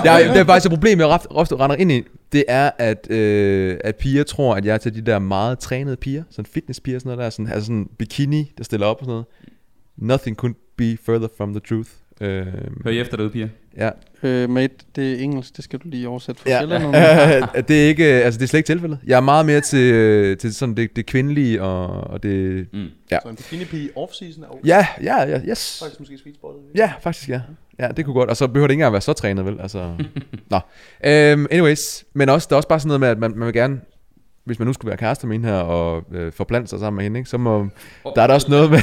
Ja, 0.04 0.28
det 0.32 0.40
er 0.40 0.44
faktisk 0.44 0.66
et 0.66 0.70
problem, 0.72 0.98
jeg 1.00 1.20
ofte 1.30 1.56
render 1.56 1.76
ind 1.76 1.92
i. 1.92 2.02
Det 2.32 2.44
er, 2.48 2.70
at, 2.78 3.10
øh, 3.10 3.76
at 3.84 3.96
piger 3.96 4.22
tror, 4.24 4.54
at 4.54 4.64
jeg 4.64 4.74
er 4.74 4.78
til 4.78 4.94
de 4.94 5.00
der 5.00 5.18
meget 5.18 5.58
trænede 5.58 5.96
piger. 5.96 6.22
Sådan 6.30 6.46
fitnesspiger 6.46 6.96
og 6.96 7.00
sådan 7.00 7.08
noget 7.16 7.24
der. 7.24 7.30
Sådan, 7.30 7.48
altså 7.52 7.66
sådan 7.66 7.88
bikini, 7.98 8.52
der 8.58 8.64
stiller 8.64 8.86
op 8.86 8.96
og 8.96 9.04
sådan 9.04 9.10
noget. 9.12 9.26
Nothing 9.96 10.36
could 10.36 10.54
be 10.76 10.96
further 11.04 11.28
from 11.36 11.52
the 11.52 11.60
truth. 11.60 11.90
Øh, 12.20 12.46
Hør 12.84 12.90
I 12.90 12.98
efter 13.00 13.16
derude, 13.16 13.30
piger. 13.30 13.48
Ja. 13.76 13.90
Øh, 14.22 14.50
mate, 14.50 14.74
det 14.96 15.12
er 15.12 15.16
engelsk, 15.24 15.56
det 15.56 15.64
skal 15.64 15.78
du 15.78 15.88
lige 15.88 16.08
oversætte 16.08 16.40
for 16.42 16.48
Ja. 16.48 16.58
sjældent. 16.58 16.84
det 17.68 17.84
er 17.84 17.88
ikke, 17.88 18.04
altså 18.04 18.38
det 18.38 18.44
er 18.44 18.48
slet 18.48 18.58
ikke 18.58 18.66
tilfældet. 18.66 18.98
Jeg 19.06 19.16
er 19.16 19.20
meget 19.20 19.46
mere 19.46 19.60
til, 19.60 20.38
til 20.38 20.54
sådan 20.54 20.74
det, 20.76 20.96
det 20.96 21.06
kvindelige 21.06 21.62
og, 21.62 21.86
og 22.10 22.22
det... 22.22 22.66
Mm. 22.72 22.86
Ja. 23.10 23.18
Så 23.22 23.28
en 23.28 23.36
bikini-pige 23.36 23.90
off-season 23.96 24.44
er 24.44 24.48
okay. 24.48 24.66
Ja, 24.66 24.86
ja, 25.02 25.22
ja, 25.28 25.40
yes. 25.48 25.78
Faktisk 25.82 26.00
måske 26.00 26.18
sweet 26.18 26.36
spottet. 26.36 26.60
Ja, 26.74 26.92
faktisk 27.02 27.28
ja. 27.28 27.40
Ja, 27.78 27.88
det 27.88 28.04
kunne 28.04 28.14
godt. 28.14 28.30
Og 28.30 28.36
så 28.36 28.46
behøver 28.48 28.66
det 28.66 28.72
ikke 28.72 28.80
engang 28.80 28.92
være 28.92 29.00
så 29.02 29.12
trænet, 29.12 29.44
vel? 29.44 29.60
Altså, 29.60 29.78
nå. 30.50 30.56
Um, 30.56 31.46
anyways, 31.50 32.04
men 32.14 32.28
også, 32.28 32.46
det 32.46 32.52
er 32.52 32.56
også 32.56 32.68
bare 32.68 32.80
sådan 32.80 32.88
noget 32.88 33.00
med, 33.00 33.08
at 33.08 33.18
man, 33.18 33.32
man 33.36 33.46
vil 33.46 33.54
gerne, 33.54 33.80
hvis 34.44 34.58
man 34.58 34.66
nu 34.66 34.72
skulle 34.72 34.88
være 34.88 34.96
kærester 34.98 35.26
med 35.26 35.36
hende 35.36 35.48
her, 35.48 35.56
og 35.56 36.02
øh, 36.12 36.32
forplante 36.32 36.68
sig 36.70 36.78
sammen 36.78 36.96
med 36.96 37.04
hende, 37.04 37.18
ikke, 37.20 37.30
så 37.30 37.38
må, 37.38 37.68
der 38.14 38.22
er 38.22 38.26
der 38.26 38.34
også 38.34 38.50
noget 38.50 38.70
med, 38.70 38.78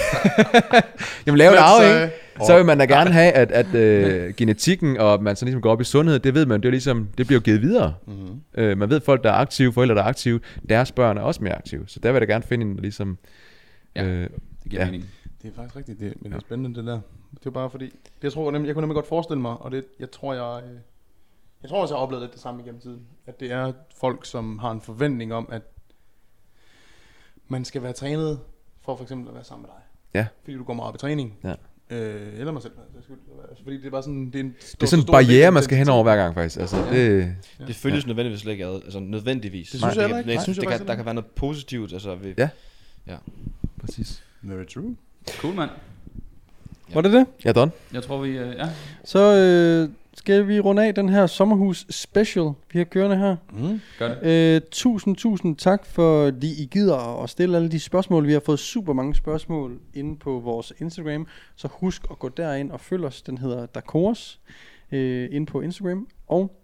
jamen 1.26 1.38
lave 1.38 1.52
en 1.52 1.58
arv, 1.58 1.84
ikke? 2.04 2.16
Så 2.46 2.56
vil 2.58 2.66
man 2.66 2.78
da 2.78 2.86
gerne 2.86 3.12
have, 3.12 3.32
at, 3.32 3.52
at 3.52 3.76
øh, 3.76 4.34
genetikken, 4.34 4.98
og 4.98 5.14
at 5.14 5.22
man 5.22 5.36
så 5.36 5.46
ligesom 5.46 5.62
går 5.62 5.72
op 5.72 5.82
i 5.82 5.84
sundhed, 5.84 6.20
det 6.20 6.34
ved 6.34 6.46
man, 6.46 6.62
det 6.62 6.68
er 6.68 6.72
ligesom, 6.72 7.08
det 7.18 7.28
bliver 7.28 7.40
jo 7.40 7.44
givet 7.44 7.62
videre. 7.62 7.94
Mm-hmm. 8.08 8.42
Øh, 8.54 8.78
man 8.78 8.90
ved, 8.90 8.96
at 8.98 9.04
folk, 9.04 9.24
der 9.24 9.30
er 9.30 9.34
aktive, 9.34 9.74
forældre, 9.74 9.96
der 9.96 10.02
er 10.02 10.06
aktive, 10.08 10.40
deres 10.70 10.92
børn 10.92 11.18
er 11.18 11.22
også 11.22 11.44
mere 11.44 11.54
aktive. 11.56 11.84
Så 11.88 12.00
der 12.00 12.12
vil 12.12 12.20
jeg 12.20 12.28
da 12.28 12.34
gerne 12.34 12.44
finde 12.44 12.66
en, 12.66 12.76
ligesom... 12.78 13.18
Ja. 13.96 14.04
Øh, 14.06 14.30
Det 14.64 14.72
giver 14.72 14.82
Ja. 14.86 14.92
mening. 14.92 15.10
Det 15.42 15.48
er 15.50 15.54
faktisk 15.56 15.76
rigtigt, 15.76 16.00
det, 16.00 16.14
men 16.22 16.32
det 16.32 16.38
er 16.38 16.42
spændende 16.42 16.80
det 16.80 16.88
der. 16.88 17.00
Det 17.40 17.46
er 17.46 17.50
bare 17.52 17.70
fordi, 17.70 17.86
det 17.86 18.24
jeg 18.24 18.32
tror 18.34 18.52
nemlig, 18.52 18.68
jeg 18.68 18.76
kunne 18.76 18.82
nemlig 18.82 18.96
godt 18.96 19.08
forestille 19.08 19.42
mig, 19.42 19.58
og 19.58 19.72
det, 19.72 19.86
jeg 20.00 20.12
tror 20.12 20.34
jeg, 20.34 20.64
øh, 20.70 20.78
jeg 21.62 21.70
tror 21.70 21.82
også 21.82 21.94
jeg 21.94 21.98
har 22.00 22.04
oplevet 22.04 22.22
lidt 22.24 22.34
det 22.34 22.42
samme 22.42 22.62
igennem 22.62 22.82
tiden, 22.82 23.02
at 23.28 23.40
det 23.40 23.52
er 23.52 23.74
folk, 24.00 24.26
som 24.26 24.60
har 24.60 24.72
en 24.72 24.82
forventning 24.82 25.34
om, 25.34 25.50
at 25.52 25.62
man 27.48 27.66
skal 27.66 27.84
være 27.84 27.94
trænet 27.94 28.40
for 28.82 28.96
for 28.96 29.04
eksempel 29.04 29.28
at 29.28 29.36
være 29.36 29.44
sammen 29.44 29.62
med 29.62 29.70
dig. 29.70 29.82
Ja. 30.20 30.28
Fordi 30.44 30.58
du 30.58 30.64
går 30.64 30.74
meget 30.74 30.90
op 30.90 30.96
i 30.96 30.98
træning. 30.98 31.38
Ja. 31.44 31.54
Øh, 31.92 32.40
eller 32.40 32.52
mig 32.52 32.62
selv. 32.62 32.72
Altså, 33.50 33.64
fordi 33.64 33.78
det 33.78 33.86
er 33.86 33.90
bare 33.90 34.04
sådan, 34.04 34.26
det 34.26 34.36
er 34.36 34.40
en 34.40 34.56
stor, 34.60 34.76
det 34.80 34.84
er 34.84 34.88
sådan 34.90 35.04
en 35.04 35.12
barriere, 35.12 35.52
man 35.52 35.64
skal 35.64 35.78
hen 35.78 35.90
over 35.90 36.04
hver 36.04 36.16
gang, 36.16 36.34
faktisk. 36.36 36.60
Altså, 36.60 36.78
Ja. 36.78 36.96
det, 36.96 37.36
Det 37.68 37.76
føles 37.76 38.08
nødvendigvis 38.08 38.40
slet 38.42 38.52
ikke 38.52 38.66
ad. 38.66 38.76
Altså 38.84 39.00
nødvendigvis. 39.00 39.70
Det 39.70 39.80
synes 39.80 39.96
jeg 39.96 40.06
ikke. 40.18 40.34
Nej, 40.34 40.44
synes 40.44 40.58
jeg 40.58 40.66
det 40.70 40.78
kan, 40.78 40.88
der 40.88 40.96
kan 40.96 41.06
være 41.06 41.14
noget 41.14 41.26
positivt. 41.36 41.94
Altså, 41.94 42.16
ved, 42.16 42.34
Ja. 43.08 43.16
præcis. 43.82 44.24
Very 44.42 44.66
true. 44.66 44.96
Cool, 45.38 45.56
mand. 45.56 45.70
Var 46.94 47.02
det 47.02 47.14
det? 47.14 47.26
Ja, 47.46 47.52
Don. 47.52 47.72
Jeg 47.94 48.04
tror, 48.04 48.22
vi... 48.22 48.30
Øh, 48.30 48.56
ja. 48.58 48.70
Så 49.04 49.20
øh, 49.20 49.90
skal 50.22 50.48
vi 50.48 50.60
runde 50.60 50.86
af 50.86 50.96
den 50.96 51.10
her 51.10 51.28
sommerhus 51.28 51.86
special, 51.90 52.52
vi 52.74 52.80
har 52.80 52.84
kørende 52.84 53.18
her. 53.18 53.36
Mm. 53.54 53.82
Gør 54.00 54.16
det. 54.16 54.56
Øh, 54.56 54.62
tusind, 54.72 55.16
tusind 55.16 55.56
tak 55.56 55.86
for, 55.86 56.26
at 56.26 56.44
I 56.44 56.68
gider 56.72 57.24
at 57.24 57.30
stille 57.30 57.58
alle 57.58 57.72
de 57.72 57.80
spørgsmål. 57.80 58.28
Vi 58.28 58.34
har 58.34 58.42
fået 58.46 58.60
super 58.60 58.94
mange 58.94 59.16
spørgsmål 59.16 59.80
inde 59.94 60.20
på 60.20 60.40
vores 60.40 60.74
Instagram, 60.80 61.28
så 61.56 61.68
husk 61.72 62.02
at 62.12 62.20
gå 62.20 62.30
derind 62.30 62.72
og 62.72 62.80
følg 62.80 63.06
os. 63.06 63.22
Den 63.22 63.38
hedder 63.38 63.66
Dakors 63.66 64.40
øh, 64.92 65.30
inde 65.32 65.46
på 65.46 65.62
Instagram. 65.62 66.08
Og 66.28 66.62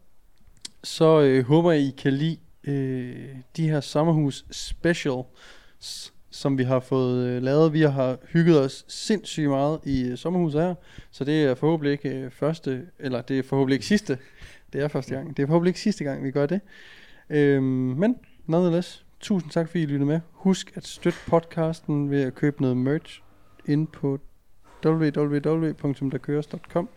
så 0.83 1.21
øh, 1.21 1.45
håber 1.45 1.71
jeg, 1.71 1.81
I 1.81 1.93
kan 1.97 2.13
lide 2.13 2.37
øh, 2.63 3.35
de 3.57 3.69
her 3.69 3.81
sommerhus 3.81 4.45
specials, 4.51 6.13
som 6.37 6.57
vi 6.57 6.63
har 6.63 6.79
fået 6.79 7.27
øh, 7.27 7.43
lavet. 7.43 7.73
Vi 7.73 7.81
har 7.81 8.17
hygget 8.29 8.61
os 8.61 8.85
sindssygt 8.87 9.49
meget 9.49 9.79
i 9.83 10.01
øh, 10.01 10.17
sommerhuset 10.17 10.61
her, 10.61 10.75
så 11.11 11.23
det 11.23 11.43
er 11.43 11.55
forhåbentlig 11.55 11.91
ikke 11.91 12.09
øh, 12.09 12.31
første, 12.31 12.87
eller 12.99 13.21
det 13.21 13.39
er 13.39 13.43
forhåbentlig 13.43 13.75
ikke 13.75 13.85
sidste. 13.85 14.17
Det 14.73 14.81
er 14.81 14.87
første 14.87 15.15
gang. 15.15 15.37
Det 15.37 15.43
er 15.43 15.47
forhåbentlig 15.47 15.69
ikke 15.69 15.79
sidste 15.79 16.03
gang, 16.03 16.23
vi 16.23 16.31
gør 16.31 16.45
det. 16.45 16.61
Øhm, 17.29 17.63
men 17.63 18.15
nonetheless, 18.45 19.05
tusind 19.19 19.51
tak 19.51 19.69
fordi 19.69 19.83
I 19.83 19.85
lyttede 19.85 20.05
med. 20.05 20.19
Husk 20.31 20.71
at 20.75 20.87
støtte 20.87 21.19
podcasten 21.27 22.11
ved 22.11 22.23
at 22.23 22.35
købe 22.35 22.61
noget 22.61 22.77
merch 22.77 23.21
ind 23.65 23.87
på 23.87 24.19
www.derkøres.com 24.85 26.89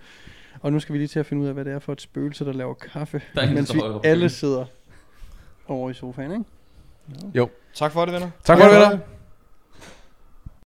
Og 0.60 0.72
nu 0.72 0.80
skal 0.80 0.92
vi 0.92 0.98
lige 0.98 1.08
til 1.08 1.18
at 1.18 1.26
finde 1.26 1.42
ud 1.42 1.48
af, 1.48 1.54
hvad 1.54 1.64
det 1.64 1.72
er 1.72 1.78
for 1.78 1.92
et 1.92 2.00
spøgelse, 2.00 2.44
der 2.44 2.52
laver 2.52 2.74
kaffe, 2.74 3.22
Der 3.34 3.42
er 3.42 3.54
mens 3.54 3.74
vi 3.74 3.80
alle 4.04 4.28
sidder 4.28 4.64
over 5.68 5.90
i 5.90 5.94
sofaen, 5.94 6.32
ikke? 6.32 6.44
Tak 7.74 7.92
for 7.92 8.04
det, 8.04 8.14
venner. 8.14 8.30
Tak 8.44 8.58
for 8.58 8.64
det, 8.64 8.74
venner. 8.74 8.98